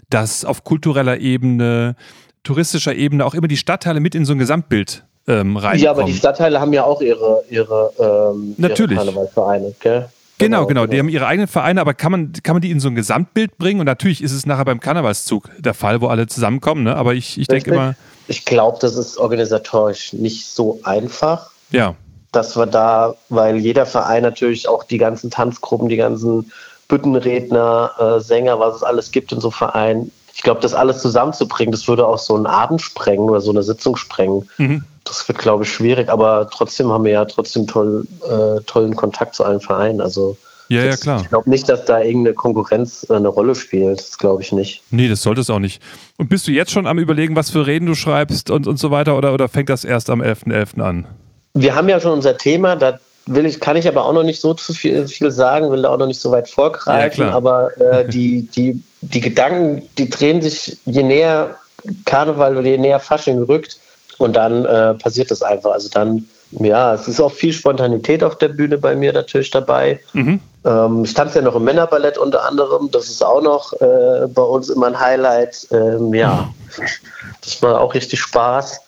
dass 0.08 0.46
auf 0.46 0.64
kultureller 0.64 1.18
Ebene, 1.18 1.94
touristischer 2.42 2.94
Ebene 2.94 3.26
auch 3.26 3.34
immer 3.34 3.48
die 3.48 3.58
Stadtteile 3.58 4.00
mit 4.00 4.14
in 4.14 4.24
so 4.24 4.32
ein 4.32 4.38
Gesamtbild 4.38 5.04
ähm, 5.26 5.56
reinkommen. 5.56 5.82
Ja, 5.82 5.90
aber 5.90 6.04
die 6.04 6.14
Stadtteile 6.14 6.60
haben 6.60 6.72
ja 6.72 6.84
auch 6.84 7.00
ihre, 7.00 7.44
ihre, 7.50 7.92
ähm, 7.98 8.54
Natürlich. 8.58 8.96
ihre 8.96 9.06
Karnevalvereine, 9.06 9.74
gell? 9.80 10.08
Genau, 10.38 10.66
genau, 10.66 10.82
genau. 10.82 10.86
Die 10.86 10.98
haben 10.98 11.08
ihre 11.08 11.26
eigenen 11.26 11.46
Vereine, 11.46 11.80
aber 11.80 11.94
kann 11.94 12.10
man, 12.10 12.32
kann 12.42 12.56
man 12.56 12.62
die 12.62 12.70
in 12.70 12.80
so 12.80 12.88
ein 12.88 12.94
Gesamtbild 12.94 13.56
bringen? 13.56 13.80
Und 13.80 13.86
natürlich 13.86 14.22
ist 14.22 14.32
es 14.32 14.46
nachher 14.46 14.64
beim 14.64 14.80
Karnevalszug 14.80 15.48
der 15.58 15.74
Fall, 15.74 16.00
wo 16.00 16.08
alle 16.08 16.26
zusammenkommen, 16.26 16.82
ne? 16.82 16.96
Aber 16.96 17.14
ich, 17.14 17.38
ich 17.38 17.46
denke 17.46 17.70
immer. 17.70 17.94
Ich 18.26 18.44
glaube, 18.44 18.78
das 18.80 18.96
ist 18.96 19.16
organisatorisch 19.18 20.12
nicht 20.12 20.46
so 20.46 20.80
einfach. 20.82 21.50
Ja. 21.70 21.94
Dass 22.32 22.56
wir 22.56 22.66
da, 22.66 23.14
weil 23.28 23.58
jeder 23.58 23.86
Verein 23.86 24.22
natürlich 24.22 24.66
auch 24.66 24.82
die 24.82 24.98
ganzen 24.98 25.30
Tanzgruppen, 25.30 25.88
die 25.88 25.96
ganzen 25.96 26.50
Büttenredner, 26.88 27.92
äh, 27.98 28.20
Sänger, 28.20 28.58
was 28.58 28.76
es 28.76 28.82
alles 28.82 29.12
gibt 29.12 29.30
in 29.30 29.40
so 29.40 29.50
Vereinen, 29.50 30.10
ich 30.34 30.42
glaube, 30.42 30.60
das 30.60 30.74
alles 30.74 31.00
zusammenzubringen, 31.00 31.70
das 31.70 31.86
würde 31.86 32.06
auch 32.06 32.18
so 32.18 32.34
einen 32.34 32.46
Abend 32.46 32.82
sprengen 32.82 33.30
oder 33.30 33.40
so 33.40 33.50
eine 33.50 33.62
Sitzung 33.62 33.96
sprengen. 33.96 34.48
Mhm. 34.58 34.84
Das 35.04 35.28
wird, 35.28 35.38
glaube 35.38 35.64
ich, 35.64 35.72
schwierig, 35.72 36.08
aber 36.08 36.48
trotzdem 36.50 36.90
haben 36.90 37.04
wir 37.04 37.12
ja 37.12 37.24
trotzdem 37.24 37.66
toll, 37.66 38.06
äh, 38.26 38.60
tollen 38.62 38.96
Kontakt 38.96 39.34
zu 39.34 39.44
allen 39.44 39.60
Vereinen. 39.60 40.00
Also 40.00 40.36
ja, 40.68 40.84
das, 40.84 40.96
ja, 40.96 41.02
klar. 41.02 41.20
Ich 41.22 41.28
glaube 41.28 41.50
nicht, 41.50 41.68
dass 41.68 41.84
da 41.84 42.00
irgendeine 42.00 42.34
Konkurrenz 42.34 43.08
eine 43.10 43.28
Rolle 43.28 43.54
spielt. 43.54 43.98
Das 43.98 44.18
glaube 44.18 44.42
ich 44.42 44.52
nicht. 44.52 44.82
Nee, 44.90 45.08
das 45.08 45.22
sollte 45.22 45.42
es 45.42 45.50
auch 45.50 45.58
nicht. 45.58 45.82
Und 46.16 46.28
bist 46.28 46.48
du 46.48 46.52
jetzt 46.52 46.70
schon 46.70 46.86
am 46.86 46.98
Überlegen, 46.98 47.36
was 47.36 47.50
für 47.50 47.66
Reden 47.66 47.86
du 47.86 47.94
schreibst 47.94 48.50
und, 48.50 48.66
und 48.66 48.78
so 48.78 48.90
weiter 48.90 49.16
oder, 49.16 49.34
oder 49.34 49.48
fängt 49.48 49.68
das 49.68 49.84
erst 49.84 50.08
am 50.10 50.22
11.11. 50.22 50.76
.11. 50.76 50.80
an? 50.80 51.06
Wir 51.52 51.74
haben 51.74 51.88
ja 51.88 52.00
schon 52.00 52.12
unser 52.12 52.36
Thema, 52.36 52.76
da 52.76 52.98
will 53.26 53.46
ich, 53.46 53.60
kann 53.60 53.76
ich 53.76 53.86
aber 53.86 54.04
auch 54.04 54.12
noch 54.12 54.22
nicht 54.22 54.40
so 54.40 54.54
zu 54.54 54.72
viel, 54.72 55.06
viel 55.06 55.30
sagen, 55.30 55.70
will 55.70 55.82
da 55.82 55.90
auch 55.90 55.98
noch 55.98 56.06
nicht 56.06 56.20
so 56.20 56.30
weit 56.30 56.48
vorgreifen, 56.48 57.26
ja, 57.26 57.32
aber 57.32 57.76
äh, 57.80 58.08
die, 58.08 58.42
die, 58.42 58.82
die 59.02 59.20
Gedanken, 59.20 59.82
die 59.96 60.10
drehen 60.10 60.42
sich, 60.42 60.76
je 60.84 61.02
näher 61.02 61.56
Karneval 62.04 62.56
oder 62.56 62.68
je 62.68 62.78
näher 62.78 63.00
Fasching 63.00 63.42
rückt 63.42 63.78
und 64.18 64.34
dann 64.34 64.64
äh, 64.64 64.94
passiert 64.94 65.30
das 65.30 65.42
einfach. 65.42 65.72
Also 65.72 65.88
dann, 65.88 66.28
ja, 66.52 66.94
es 66.94 67.08
ist 67.08 67.20
auch 67.20 67.32
viel 67.32 67.52
Spontanität 67.52 68.22
auf 68.22 68.38
der 68.38 68.48
Bühne 68.48 68.78
bei 68.78 68.94
mir 68.94 69.12
natürlich 69.12 69.50
dabei. 69.50 70.00
Mhm. 70.12 70.40
Ähm, 70.64 71.04
ich 71.04 71.14
tanze 71.14 71.38
ja 71.38 71.44
noch 71.44 71.56
im 71.56 71.64
Männerballett 71.64 72.18
unter 72.18 72.44
anderem, 72.44 72.90
das 72.90 73.08
ist 73.08 73.24
auch 73.24 73.42
noch 73.42 73.72
äh, 73.80 74.26
bei 74.28 74.42
uns 74.42 74.68
immer 74.68 74.86
ein 74.86 74.98
Highlight. 74.98 75.68
Ähm, 75.70 76.14
ja, 76.14 76.52
das 77.42 77.60
macht 77.60 77.76
auch 77.76 77.94
richtig 77.94 78.20
Spaß 78.20 78.80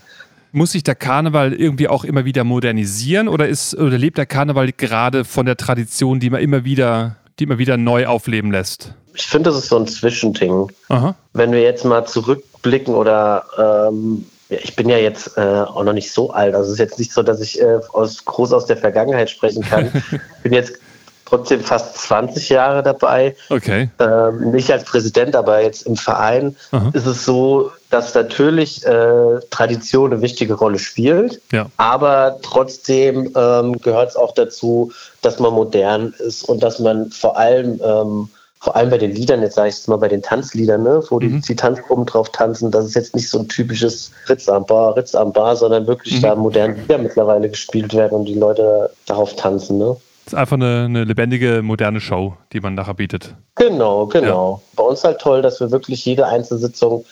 muss 0.57 0.73
sich 0.73 0.83
der 0.83 0.95
Karneval 0.95 1.53
irgendwie 1.53 1.87
auch 1.87 2.03
immer 2.03 2.25
wieder 2.25 2.43
modernisieren 2.43 3.29
oder 3.29 3.47
ist 3.47 3.75
oder 3.75 3.99
lebt 3.99 4.17
der 4.17 4.25
Karneval 4.25 4.73
gerade 4.73 5.27
von 5.27 5.45
der 5.45 5.59
Tradition, 5.59 6.19
die 6.19 6.31
man 6.31 6.41
immer 6.41 6.65
wieder, 6.65 7.17
die 7.39 7.45
immer 7.45 7.59
wieder 7.59 7.77
neu 7.77 8.07
aufleben 8.07 8.51
lässt? 8.51 8.95
Ich 9.15 9.27
finde, 9.27 9.51
das 9.51 9.59
ist 9.59 9.69
so 9.69 9.77
ein 9.77 9.87
Zwischending. 9.87 10.73
Aha. 10.89 11.15
Wenn 11.35 11.53
wir 11.53 11.61
jetzt 11.61 11.85
mal 11.85 12.07
zurückblicken 12.07 12.95
oder 12.95 13.45
ähm, 13.59 14.25
ich 14.49 14.77
bin 14.77 14.89
ja 14.89 14.99
jetzt 14.99 15.37
äh, 15.37 15.41
auch 15.41 15.83
noch 15.83 15.93
nicht 15.93 16.13
so 16.13 16.31
alt. 16.31 16.55
Also 16.55 16.69
es 16.69 16.75
ist 16.75 16.79
jetzt 16.79 16.99
nicht 16.99 17.13
so, 17.13 17.23
dass 17.23 17.41
ich 17.41 17.61
äh, 17.61 17.81
aus, 17.93 18.25
groß 18.25 18.53
aus 18.53 18.67
der 18.67 18.77
Vergangenheit 18.77 19.31
sprechen 19.31 19.63
kann. 19.63 19.91
Ich 20.13 20.43
bin 20.43 20.53
jetzt 20.53 20.79
trotzdem 21.25 21.61
fast 21.61 21.99
20 21.99 22.49
Jahre 22.49 22.83
dabei. 22.83 23.35
Okay. 23.51 23.91
Ähm, 23.99 24.53
nicht 24.53 24.71
als 24.71 24.85
Präsident, 24.85 25.35
aber 25.35 25.61
jetzt 25.61 25.83
im 25.83 25.97
Verein 25.97 26.57
Aha. 26.71 26.91
ist 26.93 27.07
es 27.07 27.25
so, 27.25 27.73
dass 27.91 28.15
natürlich 28.15 28.87
äh, 28.87 29.41
Tradition 29.51 30.13
eine 30.13 30.23
wichtige 30.23 30.55
Rolle 30.55 30.79
spielt, 30.79 31.41
ja. 31.53 31.67
aber 31.77 32.39
trotzdem 32.43 33.33
ähm, 33.37 33.81
gehört 33.81 34.11
es 34.11 34.17
auch 34.17 34.35
dazu, 34.35 34.93
dass 35.23 35.41
man 35.41 35.53
modern 35.53 36.15
ist 36.19 36.49
und 36.49 36.63
dass 36.63 36.79
man 36.79 37.11
vor 37.11 37.37
allem 37.37 37.81
ähm, 37.85 38.29
vor 38.61 38.75
allem 38.75 38.91
bei 38.91 38.99
den 38.99 39.13
Liedern, 39.13 39.43
jetzt 39.43 39.55
sage 39.55 39.69
ich 39.69 39.77
es 39.77 39.87
mal 39.87 39.97
bei 39.97 40.09
den 40.09 40.23
Tanzliedern, 40.23 40.83
ne, 40.83 41.03
wo 41.11 41.17
mhm. 41.17 41.21
die, 41.21 41.41
die 41.41 41.57
Tanzgruppen 41.57 42.07
drauf 42.07 42.31
tanzen, 42.31 42.71
das 42.71 42.87
ist 42.87 42.95
jetzt 42.95 43.15
nicht 43.15 43.29
so 43.29 43.39
ein 43.39 43.49
typisches 43.49 44.11
Ritz 44.29 44.49
am 44.49 44.65
Bar, 44.65 44.97
Ritz 44.97 45.15
am 45.15 45.33
Bar, 45.33 45.57
sondern 45.57 45.87
wirklich 45.87 46.17
mhm. 46.17 46.23
da 46.23 46.35
moderne 46.35 46.75
Lieder 46.75 46.99
mittlerweile 46.99 47.49
gespielt 47.49 47.95
werden 47.95 48.19
und 48.19 48.25
die 48.25 48.35
Leute 48.35 48.91
darauf 49.07 49.37
tanzen. 49.37 49.79
Ne? 49.79 49.97
Das 50.25 50.33
ist 50.33 50.39
einfach 50.39 50.57
eine, 50.57 50.87
eine, 50.87 51.05
lebendige, 51.05 51.63
moderne 51.63 52.01
Show, 52.01 52.35
die 52.53 52.61
man 52.61 52.75
nachher 52.75 52.95
bietet. 52.95 53.35
Genau, 53.55 54.07
genau. 54.07 54.61
Ja. 54.61 54.73
Bei 54.75 54.83
uns 54.83 55.05
halt 55.05 55.21
toll, 55.21 55.43
dass 55.43 55.61
wir 55.61 55.71
wirklich 55.71 56.05
jede 56.05 56.27
einzelne 56.27 56.59
Sitzung 56.59 57.05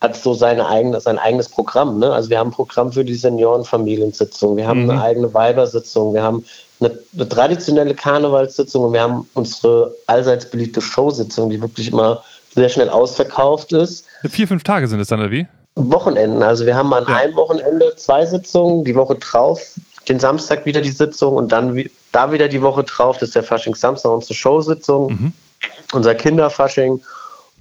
hat 0.00 0.16
so 0.16 0.34
seine 0.34 0.66
eigene, 0.66 1.00
sein 1.00 1.18
eigenes 1.18 1.48
Programm. 1.48 1.98
Ne? 1.98 2.12
Also 2.12 2.30
wir 2.30 2.38
haben 2.38 2.48
ein 2.48 2.52
Programm 2.52 2.92
für 2.92 3.04
die 3.04 3.14
Seniorenfamiliensitzung, 3.14 4.56
wir 4.56 4.66
haben 4.66 4.84
mhm. 4.84 4.90
eine 4.90 5.02
eigene 5.02 5.34
Weibersitzung, 5.34 6.14
wir 6.14 6.22
haben 6.22 6.44
eine, 6.84 6.98
eine, 7.14 7.28
traditionelle 7.28 7.94
Karnevalssitzung 7.94 8.84
und 8.84 8.92
wir 8.92 9.02
haben 9.02 9.28
unsere 9.34 9.94
allseits 10.06 10.48
beliebte 10.48 10.80
Showsitzung, 10.80 11.50
die 11.50 11.60
wirklich 11.60 11.90
immer 11.90 12.22
sehr 12.54 12.68
schnell 12.68 12.88
ausverkauft 12.88 13.72
ist. 13.72 14.04
Vier, 14.28 14.48
fünf 14.48 14.62
Tage 14.62 14.86
sind 14.86 15.00
es 15.00 15.08
dann, 15.08 15.20
oder 15.20 15.30
wie? 15.30 15.46
Wochenenden. 15.74 16.42
Also 16.42 16.66
wir 16.66 16.76
haben 16.76 16.92
an 16.92 17.04
ja. 17.08 17.16
einem 17.16 17.34
Wochenende 17.36 17.94
zwei 17.96 18.26
Sitzungen, 18.26 18.84
die 18.84 18.94
Woche 18.94 19.14
drauf, 19.14 19.60
den 20.08 20.20
Samstag 20.20 20.66
wieder 20.66 20.80
die 20.80 20.90
Sitzung 20.90 21.36
und 21.36 21.50
dann 21.52 21.82
da 22.10 22.32
wieder 22.32 22.48
die 22.48 22.60
Woche 22.60 22.84
drauf, 22.84 23.18
das 23.18 23.30
ist 23.30 23.36
der 23.36 23.42
Fasching 23.42 23.74
Samstag, 23.74 24.10
unsere 24.10 24.34
Showsitzung, 24.34 25.12
mhm. 25.12 25.32
unser 25.92 26.14
Kinderfasching 26.14 27.00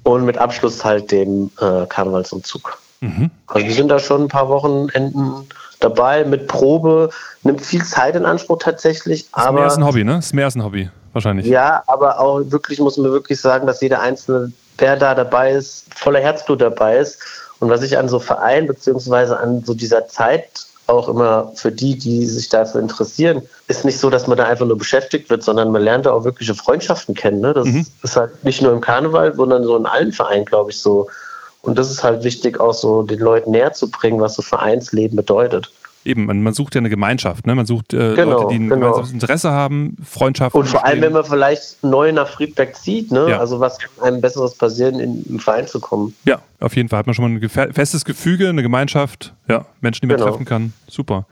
und 0.04 0.26
mit 0.26 0.38
Abschluss 0.38 0.84
halt 0.84 1.12
dem 1.12 1.52
äh, 1.62 1.86
Karnevalsumzug. 1.88 2.80
Mhm. 3.02 3.32
Also 3.48 3.68
wir 3.68 3.74
sind 3.74 3.90
da 3.90 4.00
schon 4.00 4.24
ein 4.24 4.28
paar 4.28 4.50
Wochenenden 4.50 5.48
dabei 5.82 6.24
mit 6.24 6.48
Probe, 6.48 7.10
nimmt 7.44 7.62
viel 7.62 7.84
Zeit 7.84 8.16
in 8.16 8.26
Anspruch 8.26 8.60
tatsächlich. 8.60 9.30
Das 9.32 9.46
ist 9.46 9.52
mehr 9.52 9.64
als 9.64 9.78
ein 9.78 9.86
Hobby, 9.86 10.04
ne? 10.04 10.16
Das 10.16 10.28
ist 10.28 10.34
mehr 10.34 10.46
als 10.46 10.56
ein 10.56 10.64
Hobby, 10.64 10.90
wahrscheinlich. 11.14 11.46
Ja, 11.48 11.84
aber 11.88 12.20
auch 12.20 12.42
wirklich 12.46 12.80
muss 12.80 12.98
man 12.98 13.12
wirklich 13.12 13.40
sagen, 13.42 13.68
dass 13.68 13.82
jeder 13.82 14.02
Einzelne, 14.02 14.52
der 14.80 14.96
da 14.96 15.14
dabei 15.14 15.52
ist, 15.52 15.86
voller 15.96 16.20
Herzblut 16.20 16.62
dabei 16.62 16.98
ist. 16.98 17.20
Und 17.60 17.70
was 17.70 17.84
ich 17.84 17.98
an 17.98 18.10
so 18.10 18.20
Verein 18.20 18.66
beziehungsweise 18.66 19.38
an 19.38 19.64
so 19.64 19.74
dieser 19.74 20.08
Zeit 20.08 20.50
auch 20.88 21.08
immer 21.08 21.52
für 21.56 21.72
die, 21.72 21.98
die 21.98 22.26
sich 22.26 22.50
dafür 22.50 22.82
interessieren, 22.82 23.42
ist 23.68 23.86
nicht 23.86 24.00
so, 24.00 24.10
dass 24.10 24.28
man 24.28 24.38
da 24.38 24.46
einfach 24.46 24.66
nur 24.66 24.78
beschäftigt 24.78 25.30
wird, 25.30 25.44
sondern 25.44 25.72
man 25.72 25.82
lernt 25.82 26.06
da 26.06 26.12
auch 26.12 26.24
wirkliche 26.24 26.56
Freundschaften 26.56 27.16
kennen. 27.16 27.40
Ne? 27.40 27.54
Das 27.54 27.66
mhm. 27.66 27.86
ist 28.04 28.16
halt 28.16 28.44
nicht 28.44 28.62
nur 28.62 28.74
im 28.74 28.82
Karneval, 28.82 29.34
sondern 29.36 29.64
so 29.64 29.78
in 29.78 29.86
allen 29.86 30.12
Vereinen, 30.12 30.46
glaube 30.46 30.72
ich, 30.72 30.80
so. 30.80 31.08
Und 31.62 31.78
das 31.78 31.92
ist 31.92 32.04
halt 32.04 32.24
wichtig, 32.24 32.60
auch 32.60 32.74
so 32.74 33.04
den 33.04 33.20
Leuten 33.20 33.52
näher 33.52 33.74
zu 33.74 33.90
bringen, 33.90 34.20
was 34.20 34.36
so 34.36 34.42
Vereinsleben 34.42 35.16
bedeutet. 35.16 35.72
Eben, 36.04 36.26
man, 36.26 36.42
man 36.42 36.54
sucht 36.56 36.74
ja 36.74 36.80
eine 36.80 36.90
Gemeinschaft, 36.90 37.46
ne? 37.46 37.54
Man 37.54 37.68
sucht 37.68 37.94
äh, 37.94 38.16
genau, 38.16 38.42
Leute, 38.42 38.48
die 38.50 38.56
ein 38.56 38.70
genau. 38.70 38.88
gemeinsames 38.88 39.12
Interesse 39.12 39.52
haben, 39.52 39.98
Freundschaft. 40.04 40.56
Und 40.56 40.68
vor 40.68 40.84
allem, 40.84 41.02
wenn 41.02 41.14
man 41.14 41.24
vielleicht 41.24 41.84
neu 41.84 42.12
nach 42.12 42.28
Friedberg 42.28 42.76
zieht, 42.76 43.12
ne? 43.12 43.30
Ja. 43.30 43.40
Also 43.40 43.60
was 43.60 43.78
kann 43.78 43.90
einem 44.04 44.22
Besseres 44.22 44.56
passieren, 44.56 45.00
in 45.00 45.24
einen 45.30 45.40
Verein 45.40 45.68
zu 45.68 45.80
kommen. 45.80 46.16
Ja, 46.26 46.42
auf 46.60 46.76
jeden 46.76 46.90
Fall 46.90 47.00
hat 47.00 47.06
man 47.06 47.14
schon 47.14 47.32
mal 47.32 47.40
ein 47.40 47.74
festes 47.74 48.04
Gefüge, 48.04 48.50
eine 48.50 48.64
Gemeinschaft, 48.64 49.36
ja, 49.48 49.66
Menschen, 49.82 50.02
die 50.02 50.08
man 50.08 50.18
genau. 50.18 50.32
treffen 50.32 50.46
kann. 50.46 50.74
Super. 50.88 51.28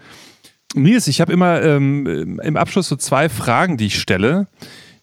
Nils, 0.76 1.08
ich 1.08 1.20
habe 1.20 1.34
immer 1.34 1.64
ähm, 1.64 2.40
im 2.44 2.56
Abschluss 2.56 2.88
so 2.88 2.96
zwei 2.96 3.28
Fragen, 3.28 3.78
die 3.78 3.88
ich 3.88 4.00
stelle. 4.00 4.46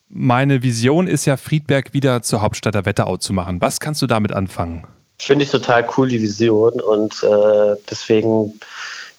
Meine 0.08 0.62
Vision 0.62 1.08
ist 1.08 1.24
ja, 1.24 1.36
Friedberg 1.36 1.92
wieder 1.92 2.22
zur 2.22 2.40
Hauptstadt 2.40 2.76
der 2.76 2.86
Wetterau 2.86 3.16
zu 3.16 3.32
machen. 3.32 3.60
Was 3.60 3.80
kannst 3.80 4.00
du 4.00 4.06
damit 4.06 4.32
anfangen? 4.32 4.86
Finde 5.18 5.44
ich 5.44 5.50
total 5.50 5.88
cool, 5.96 6.08
die 6.08 6.20
Vision. 6.20 6.80
Und 6.80 7.22
äh, 7.22 7.76
deswegen 7.90 8.60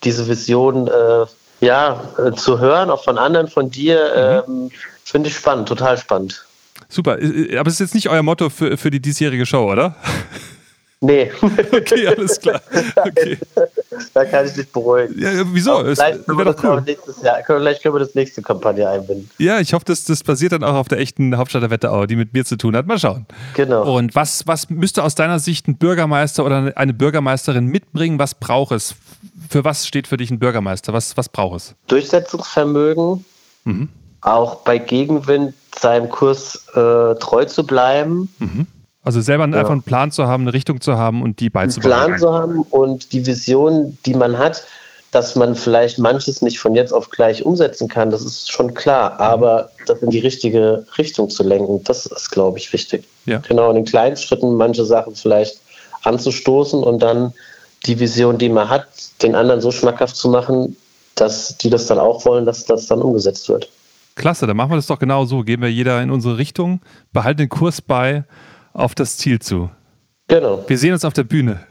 diese 0.03 0.27
Vision 0.27 0.87
äh, 0.87 1.25
ja, 1.59 2.01
äh, 2.17 2.33
zu 2.33 2.59
hören, 2.59 2.89
auch 2.89 3.03
von 3.03 3.17
anderen, 3.17 3.47
von 3.47 3.69
dir, 3.69 4.43
mhm. 4.47 4.53
ähm, 4.53 4.71
finde 5.03 5.29
ich 5.29 5.35
spannend, 5.35 5.67
total 5.67 5.97
spannend. 5.97 6.45
Super, 6.89 7.19
äh, 7.19 7.25
äh, 7.25 7.57
aber 7.57 7.67
es 7.67 7.75
ist 7.75 7.79
jetzt 7.79 7.95
nicht 7.95 8.09
euer 8.09 8.23
Motto 8.23 8.49
für, 8.49 8.77
für 8.77 8.91
die 8.91 8.99
diesjährige 8.99 9.45
Show, 9.45 9.71
oder? 9.71 9.95
Nee. 10.99 11.31
okay, 11.71 12.07
alles 12.07 12.39
klar. 12.39 12.59
Okay. 12.95 13.37
da 14.13 14.25
kann 14.25 14.47
ich 14.47 14.53
dich 14.53 14.71
beruhigen. 14.71 15.19
Ja, 15.19 15.29
wieso? 15.53 15.83
vielleicht, 15.83 16.25
können 16.25 16.37
wir 16.39 16.55
cool. 16.63 16.81
nächstes 16.81 17.21
Jahr, 17.21 17.37
vielleicht 17.45 17.83
können 17.83 17.95
wir 17.95 17.99
das 17.99 18.15
nächste 18.15 18.41
Kampagne 18.41 18.89
einbinden. 18.89 19.29
Ja, 19.37 19.59
ich 19.59 19.73
hoffe, 19.73 19.85
das, 19.85 20.05
das 20.05 20.23
basiert 20.23 20.53
dann 20.53 20.63
auch 20.63 20.73
auf 20.73 20.87
der 20.87 20.99
echten 20.99 21.37
Hauptstadt 21.37 21.61
der 21.61 21.69
Wetterau, 21.69 22.07
die 22.07 22.15
mit 22.15 22.33
mir 22.33 22.45
zu 22.45 22.57
tun 22.57 22.75
hat. 22.75 22.87
Mal 22.87 22.97
schauen. 22.97 23.27
Genau. 23.53 23.95
Und 23.95 24.15
was, 24.15 24.47
was 24.47 24.71
müsste 24.71 25.03
aus 25.03 25.13
deiner 25.13 25.37
Sicht 25.37 25.67
ein 25.67 25.77
Bürgermeister 25.77 26.43
oder 26.43 26.73
eine 26.75 26.93
Bürgermeisterin 26.93 27.65
mitbringen? 27.65 28.17
Was 28.17 28.33
braucht 28.33 28.71
es? 28.71 28.95
Für 29.49 29.63
was 29.63 29.85
steht 29.85 30.07
für 30.07 30.17
dich 30.17 30.31
ein 30.31 30.39
Bürgermeister? 30.39 30.93
Was, 30.93 31.15
was 31.15 31.29
braucht 31.29 31.57
es? 31.57 31.75
Durchsetzungsvermögen. 31.87 33.23
Mhm. 33.65 33.89
Auch 34.21 34.55
bei 34.63 34.79
Gegenwind 34.79 35.53
seinem 35.79 36.09
Kurs 36.09 36.65
äh, 36.73 37.13
treu 37.19 37.45
zu 37.45 37.67
bleiben. 37.67 38.33
Mhm 38.39 38.65
also 39.07 39.21
selber 39.21 39.47
ja. 39.47 39.57
einfach 39.57 39.71
einen 39.71 39.83
Plan 39.83 40.11
zu 40.11 40.27
haben, 40.27 40.43
eine 40.43 40.53
Richtung 40.53 40.81
zu 40.81 40.97
haben 40.97 41.21
und 41.21 41.39
die 41.39 41.49
beizubehalten. 41.49 42.13
Einen 42.13 42.19
Plan 42.19 42.19
zu 42.19 42.33
haben 42.33 42.61
und 42.69 43.13
die 43.13 43.25
Vision, 43.25 43.97
die 44.05 44.13
man 44.13 44.37
hat, 44.37 44.65
dass 45.11 45.35
man 45.35 45.55
vielleicht 45.55 45.97
manches 45.97 46.41
nicht 46.41 46.59
von 46.59 46.75
jetzt 46.75 46.91
auf 46.91 47.09
gleich 47.09 47.45
umsetzen 47.45 47.87
kann, 47.87 48.11
das 48.11 48.21
ist 48.23 48.51
schon 48.51 48.73
klar. 48.73 49.17
Aber 49.19 49.69
das 49.85 49.99
in 49.99 50.09
die 50.09 50.19
richtige 50.19 50.85
Richtung 50.97 51.29
zu 51.29 51.43
lenken, 51.43 51.81
das 51.85 52.05
ist, 52.05 52.31
glaube 52.31 52.57
ich, 52.57 52.73
wichtig. 52.73 53.05
Ja. 53.25 53.39
Genau, 53.47 53.69
in 53.69 53.77
den 53.77 53.85
kleinen 53.85 54.17
Schritten 54.17 54.55
manche 54.55 54.83
Sachen 54.83 55.15
vielleicht 55.15 55.61
anzustoßen 56.03 56.83
und 56.83 57.01
dann 57.01 57.33
die 57.85 57.99
Vision, 57.99 58.37
die 58.37 58.49
man 58.49 58.69
hat, 58.69 58.87
den 59.21 59.35
anderen 59.35 59.61
so 59.61 59.71
schmackhaft 59.71 60.17
zu 60.17 60.27
machen, 60.27 60.75
dass 61.15 61.57
die 61.57 61.69
das 61.69 61.87
dann 61.87 61.99
auch 61.99 62.25
wollen, 62.25 62.45
dass 62.45 62.65
das 62.65 62.87
dann 62.87 63.01
umgesetzt 63.01 63.47
wird. 63.47 63.69
Klasse, 64.15 64.47
dann 64.47 64.57
machen 64.57 64.71
wir 64.71 64.75
das 64.75 64.87
doch 64.87 64.99
genau 64.99 65.25
so. 65.25 65.43
Gehen 65.43 65.61
wir 65.61 65.71
jeder 65.71 66.01
in 66.01 66.11
unsere 66.11 66.37
Richtung, 66.37 66.81
behalten 67.13 67.37
den 67.37 67.49
Kurs 67.49 67.81
bei 67.81 68.25
auf 68.77 68.95
das 68.95 69.17
Ziel 69.17 69.39
zu. 69.39 69.69
Genau. 70.29 70.63
Wir 70.67 70.77
sehen 70.77 70.91
uns 70.91 71.05
auf 71.05 71.13
der 71.13 71.23
Bühne. 71.23 71.61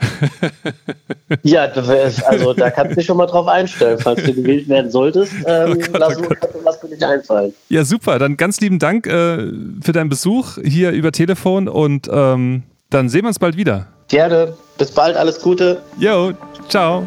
ja, 1.43 1.65
also 1.65 2.55
da 2.55 2.71
kannst 2.71 2.93
du 2.93 2.97
dich 2.97 3.07
schon 3.07 3.19
mal 3.19 3.27
drauf 3.27 3.47
einstellen. 3.47 3.99
Falls 3.99 4.23
du 4.25 4.33
gewählt 4.33 4.67
werden 4.69 4.91
solltest, 4.91 5.33
ähm, 5.47 5.73
oh 5.73 5.75
Gott, 5.75 5.99
lass, 5.99 6.17
oh 6.17 6.23
Gott. 6.23 6.39
lass 6.65 6.81
dir 6.81 6.89
nicht 6.89 7.05
einfallen. 7.05 7.53
Ja, 7.69 7.85
super. 7.85 8.19
Dann 8.19 8.39
ganz 8.39 8.61
lieben 8.61 8.79
Dank 8.79 9.07
äh, 9.07 9.53
für 9.83 9.93
deinen 9.93 10.09
Besuch 10.09 10.57
hier 10.65 10.93
über 10.93 11.13
Telefon 11.13 11.69
und 11.69 12.09
ähm, 12.11 12.63
dann 12.89 13.11
sehen 13.11 13.23
wir 13.23 13.29
uns 13.29 13.39
bald 13.39 13.59
wieder. 13.59 13.89
Gerne. 14.09 14.55
Bis 14.79 14.91
bald. 14.91 15.17
Alles 15.17 15.41
Gute. 15.41 15.83
Jo, 15.99 16.33
ciao. 16.69 17.07